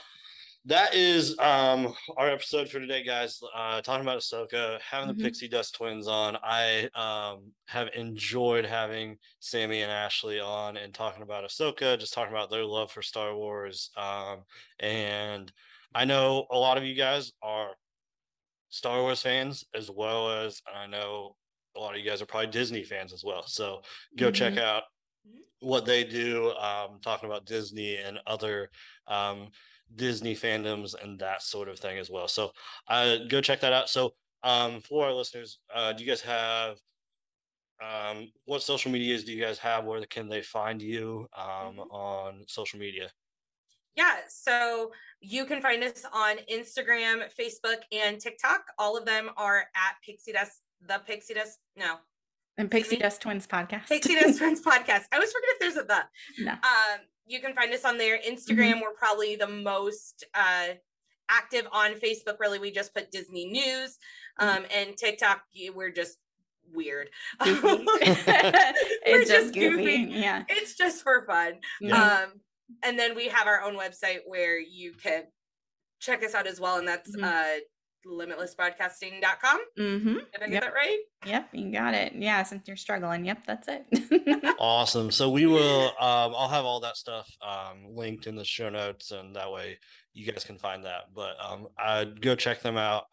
that 0.66 0.94
is 0.94 1.38
um 1.38 1.94
our 2.16 2.28
episode 2.30 2.68
for 2.70 2.80
today, 2.80 3.02
guys. 3.02 3.40
Uh, 3.54 3.80
talking 3.82 4.02
about 4.02 4.18
Ahsoka, 4.18 4.80
having 4.80 5.08
Mhm. 5.08 5.18
the 5.18 5.24
Pixie 5.24 5.48
Dust 5.48 5.74
twins 5.74 6.08
on. 6.08 6.36
I 6.42 6.88
um 6.94 7.52
have 7.66 7.88
enjoyed 7.94 8.64
having 8.64 9.18
Sammy 9.40 9.82
and 9.82 9.92
Ashley 9.92 10.40
on 10.40 10.76
and 10.76 10.94
talking 10.94 11.22
about 11.22 11.44
Ahsoka, 11.44 11.98
just 11.98 12.12
talking 12.14 12.32
about 12.32 12.50
their 12.50 12.64
love 12.64 12.90
for 12.90 13.02
Star 13.02 13.34
Wars. 13.36 13.90
Um, 13.96 14.44
and 14.78 15.52
I 15.94 16.04
know 16.04 16.46
a 16.50 16.58
lot 16.58 16.78
of 16.78 16.84
you 16.84 16.94
guys 16.94 17.32
are 17.42 17.76
Star 18.70 19.00
Wars 19.02 19.22
fans 19.22 19.64
as 19.74 19.90
well 19.90 20.30
as 20.44 20.60
I 20.66 20.86
know 20.86 21.36
a 21.76 21.80
lot 21.80 21.94
of 21.94 22.00
you 22.00 22.08
guys 22.08 22.22
are 22.22 22.26
probably 22.26 22.50
Disney 22.50 22.84
fans 22.84 23.12
as 23.12 23.24
well. 23.24 23.46
So 23.46 23.82
go 24.16 24.30
check 24.30 24.54
Mhm. 24.54 24.58
out 24.62 24.84
what 25.60 25.86
they 25.86 26.04
do, 26.04 26.52
um, 26.56 27.00
talking 27.00 27.28
about 27.28 27.46
Disney 27.46 27.96
and 27.96 28.18
other 28.26 28.70
um, 29.06 29.50
Disney 29.96 30.34
fandoms 30.34 30.94
and 31.00 31.18
that 31.20 31.42
sort 31.42 31.68
of 31.68 31.78
thing 31.78 31.98
as 31.98 32.10
well. 32.10 32.28
So 32.28 32.52
uh, 32.88 33.16
go 33.28 33.40
check 33.40 33.60
that 33.60 33.72
out. 33.72 33.88
So 33.88 34.14
um, 34.42 34.80
for 34.80 35.06
our 35.06 35.12
listeners, 35.12 35.58
uh, 35.74 35.92
do 35.92 36.04
you 36.04 36.10
guys 36.10 36.20
have 36.22 36.78
um, 37.82 38.30
what 38.44 38.62
social 38.62 38.90
medias 38.90 39.24
do 39.24 39.32
you 39.32 39.42
guys 39.42 39.58
have? 39.58 39.84
Where 39.84 40.04
can 40.06 40.28
they 40.28 40.42
find 40.42 40.80
you 40.80 41.26
um, 41.36 41.76
Mhm. 41.76 41.90
on 41.90 42.44
social 42.46 42.78
media? 42.78 43.10
Yeah, 43.96 44.20
so 44.28 44.92
you 45.20 45.44
can 45.44 45.60
find 45.62 45.82
us 45.84 46.04
on 46.12 46.38
Instagram, 46.50 47.32
Facebook, 47.32 47.82
and 47.92 48.20
TikTok. 48.20 48.62
All 48.78 48.96
of 48.96 49.04
them 49.04 49.30
are 49.36 49.68
at 49.76 49.96
Pixie 50.04 50.32
Dust, 50.32 50.62
the 50.80 50.98
Pixie 51.06 51.34
Dust, 51.34 51.60
no, 51.76 51.98
And 52.56 52.70
Pixie? 52.70 52.96
Dust 52.96 53.20
Twins 53.20 53.46
podcast. 53.46 53.88
Pixie 53.88 54.14
Dust 54.14 54.38
Twins 54.38 54.60
podcast. 54.62 55.02
I 55.12 55.16
always 55.16 55.32
forget 55.32 55.48
if 55.50 55.58
there's 55.60 55.76
a 55.76 55.82
the. 55.82 56.04
No. 56.44 56.52
Um, 56.52 57.00
you 57.26 57.40
can 57.40 57.54
find 57.54 57.72
us 57.72 57.84
on 57.84 57.98
there. 57.98 58.18
Instagram, 58.18 58.80
we're 58.80 58.94
probably 58.96 59.34
the 59.36 59.48
most 59.48 60.24
uh 60.34 60.74
active 61.30 61.66
on 61.72 61.94
Facebook. 61.94 62.38
Really, 62.38 62.58
we 62.58 62.70
just 62.70 62.94
put 62.94 63.10
Disney 63.10 63.46
news. 63.46 63.98
Um, 64.38 64.64
and 64.74 64.96
TikTok, 64.96 65.42
we're 65.74 65.90
just 65.90 66.18
weird. 66.72 67.08
It's 69.06 69.28
just 69.30 69.44
just 69.44 69.54
goofy. 69.54 70.04
goofy. 70.06 70.12
Yeah. 70.20 70.44
it's 70.48 70.74
just 70.76 71.02
for 71.02 71.24
fun. 71.26 71.54
Yeah. 71.80 72.24
Um, 72.24 72.40
and 72.82 72.98
then 72.98 73.14
we 73.14 73.28
have 73.28 73.46
our 73.46 73.62
own 73.62 73.76
website 73.76 74.20
where 74.26 74.58
you 74.58 74.92
can 74.92 75.24
check 76.00 76.22
us 76.24 76.34
out 76.34 76.46
as 76.46 76.60
well, 76.60 76.78
and 76.78 76.86
that's 76.88 77.14
Mhm. 77.16 77.22
uh 77.24 77.60
limitlessbroadcasting.com. 78.06 79.60
mm-hmm. 79.78 80.14
Did 80.14 80.24
I 80.42 80.46
get 80.46 80.52
Yep. 80.52 80.62
that 80.62 80.74
right? 80.74 80.98
Yep. 81.26 81.48
You 81.52 81.72
got 81.72 81.94
it. 81.94 82.12
Yeah. 82.14 82.42
Since 82.42 82.66
you're 82.68 82.76
struggling. 82.76 83.24
Yep. 83.24 83.38
That's 83.46 83.68
it. 83.68 84.54
Awesome. 84.58 85.10
So 85.10 85.30
we 85.30 85.46
will 85.46 85.86
um 86.00 86.34
I'll 86.36 86.48
have 86.48 86.64
all 86.64 86.80
that 86.80 86.96
stuff 86.96 87.28
um 87.42 87.84
linked 87.94 88.26
in 88.26 88.36
the 88.36 88.44
show 88.44 88.70
notes 88.70 89.10
and 89.10 89.34
that 89.36 89.50
way 89.52 89.78
you 90.12 90.30
guys 90.30 90.44
can 90.44 90.58
find 90.58 90.84
that. 90.84 91.04
But 91.14 91.36
um 91.44 91.68
I 91.78 92.04
go 92.04 92.34
check 92.34 92.62
them 92.62 92.76
out. 92.76 93.04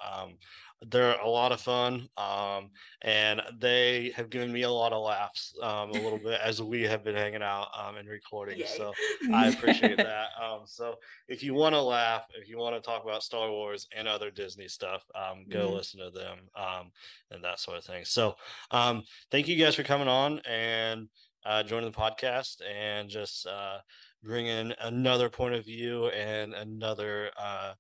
They're 0.90 1.20
a 1.20 1.30
lot 1.30 1.52
of 1.52 1.62
fun. 1.62 2.08
Um 2.18 2.72
and 3.02 3.42
they 3.60 4.12
have 4.16 4.30
given 4.30 4.52
me 4.52 4.64
a 4.64 4.70
lot 4.70 4.94
of 4.94 5.04
laughs 5.04 5.54
um 5.62 5.90
a 5.92 5.96
little 5.96 6.20
bit 6.20 6.40
as 6.42 6.62
we 6.62 6.84
have 6.84 7.04
been 7.04 7.16
hanging 7.16 7.44
out 7.44 7.68
um 7.78 7.98
and 7.98 8.08
recording. 8.10 8.60
Yay. 8.60 8.66
So 8.66 8.94
I 9.34 9.48
appreciate 9.48 9.98
that. 10.02 10.30
Um, 10.42 10.62
so 10.66 10.96
if 11.28 11.44
you 11.44 11.54
want 11.54 11.76
to 11.76 11.82
laugh, 11.82 12.24
if 12.34 12.50
you 12.50 12.58
want 12.58 12.76
to 12.76 12.82
talk 12.82 13.04
about 13.04 13.24
Star 13.24 13.50
Wars 13.52 13.88
and 13.96 14.08
other 14.08 14.32
Disney 14.32 14.68
stuff, 14.68 15.04
um, 15.16 15.46
go 15.50 15.70
Mhm. 15.70 15.76
listen 15.76 16.00
to 16.00 16.10
them 16.12 16.40
um, 16.56 16.92
and 17.30 17.44
that 17.44 17.60
sort 17.60 17.78
of 17.78 17.84
thing. 17.86 18.06
So 18.06 18.36
um, 18.72 19.04
thank 19.30 19.48
you 19.48 19.56
guys 19.58 19.76
for 19.76 19.84
coming 19.84 20.08
on 20.08 20.40
and 20.40 21.10
uh, 21.46 21.64
joining 21.64 21.92
the 21.92 21.98
podcast 21.98 22.62
and 22.68 23.10
just 23.10 23.48
uh, 23.48 23.80
bringing 24.24 24.74
another 24.82 25.30
point 25.30 25.56
of 25.56 25.66
view 25.66 26.08
and 26.10 26.54
another 26.54 27.32
uh, 27.38 27.74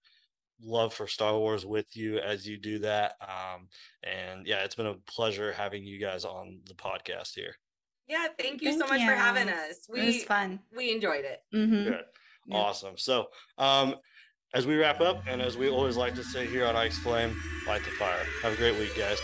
love 0.63 0.93
for 0.93 1.07
Star 1.07 1.37
Wars 1.37 1.65
with 1.65 1.95
you 1.95 2.19
as 2.19 2.47
you 2.47 2.57
do 2.57 2.79
that. 2.79 3.15
Um, 3.21 3.67
and 4.03 4.45
yeah, 4.45 4.63
it's 4.63 4.75
been 4.75 4.85
a 4.87 4.95
pleasure 4.95 5.51
having 5.51 5.83
you 5.83 5.99
guys 5.99 6.25
on 6.25 6.59
the 6.67 6.73
podcast 6.73 7.33
here. 7.35 7.55
Yeah, 8.07 8.27
thank 8.37 8.61
you 8.61 8.73
so 8.73 8.79
Thank 8.87 8.91
much 9.01 9.09
for 9.09 9.15
having 9.15 9.47
you. 9.47 9.53
us. 9.53 9.87
it 9.87 9.91
was 9.91 9.99
We 10.15 10.19
fun. 10.19 10.59
we 10.75 10.91
enjoyed 10.91 11.23
it. 11.25 11.39
Mm-hmm. 11.53 11.83
Good. 11.85 12.03
Yeah. 12.47 12.57
Awesome. 12.57 12.97
So, 12.97 13.27
um, 13.57 13.95
as 14.53 14.67
we 14.67 14.75
wrap 14.75 14.99
up, 14.99 15.23
and 15.27 15.41
as 15.41 15.55
we 15.55 15.69
always 15.69 15.95
like 15.95 16.13
to 16.15 16.23
say 16.23 16.45
here 16.45 16.65
on 16.65 16.75
Ice 16.75 16.97
Flame, 16.99 17.33
light 17.67 17.83
the 17.85 17.91
fire. 17.91 18.25
Have 18.43 18.51
a 18.53 18.57
great 18.57 18.77
week, 18.77 18.97
guys. 18.97 19.17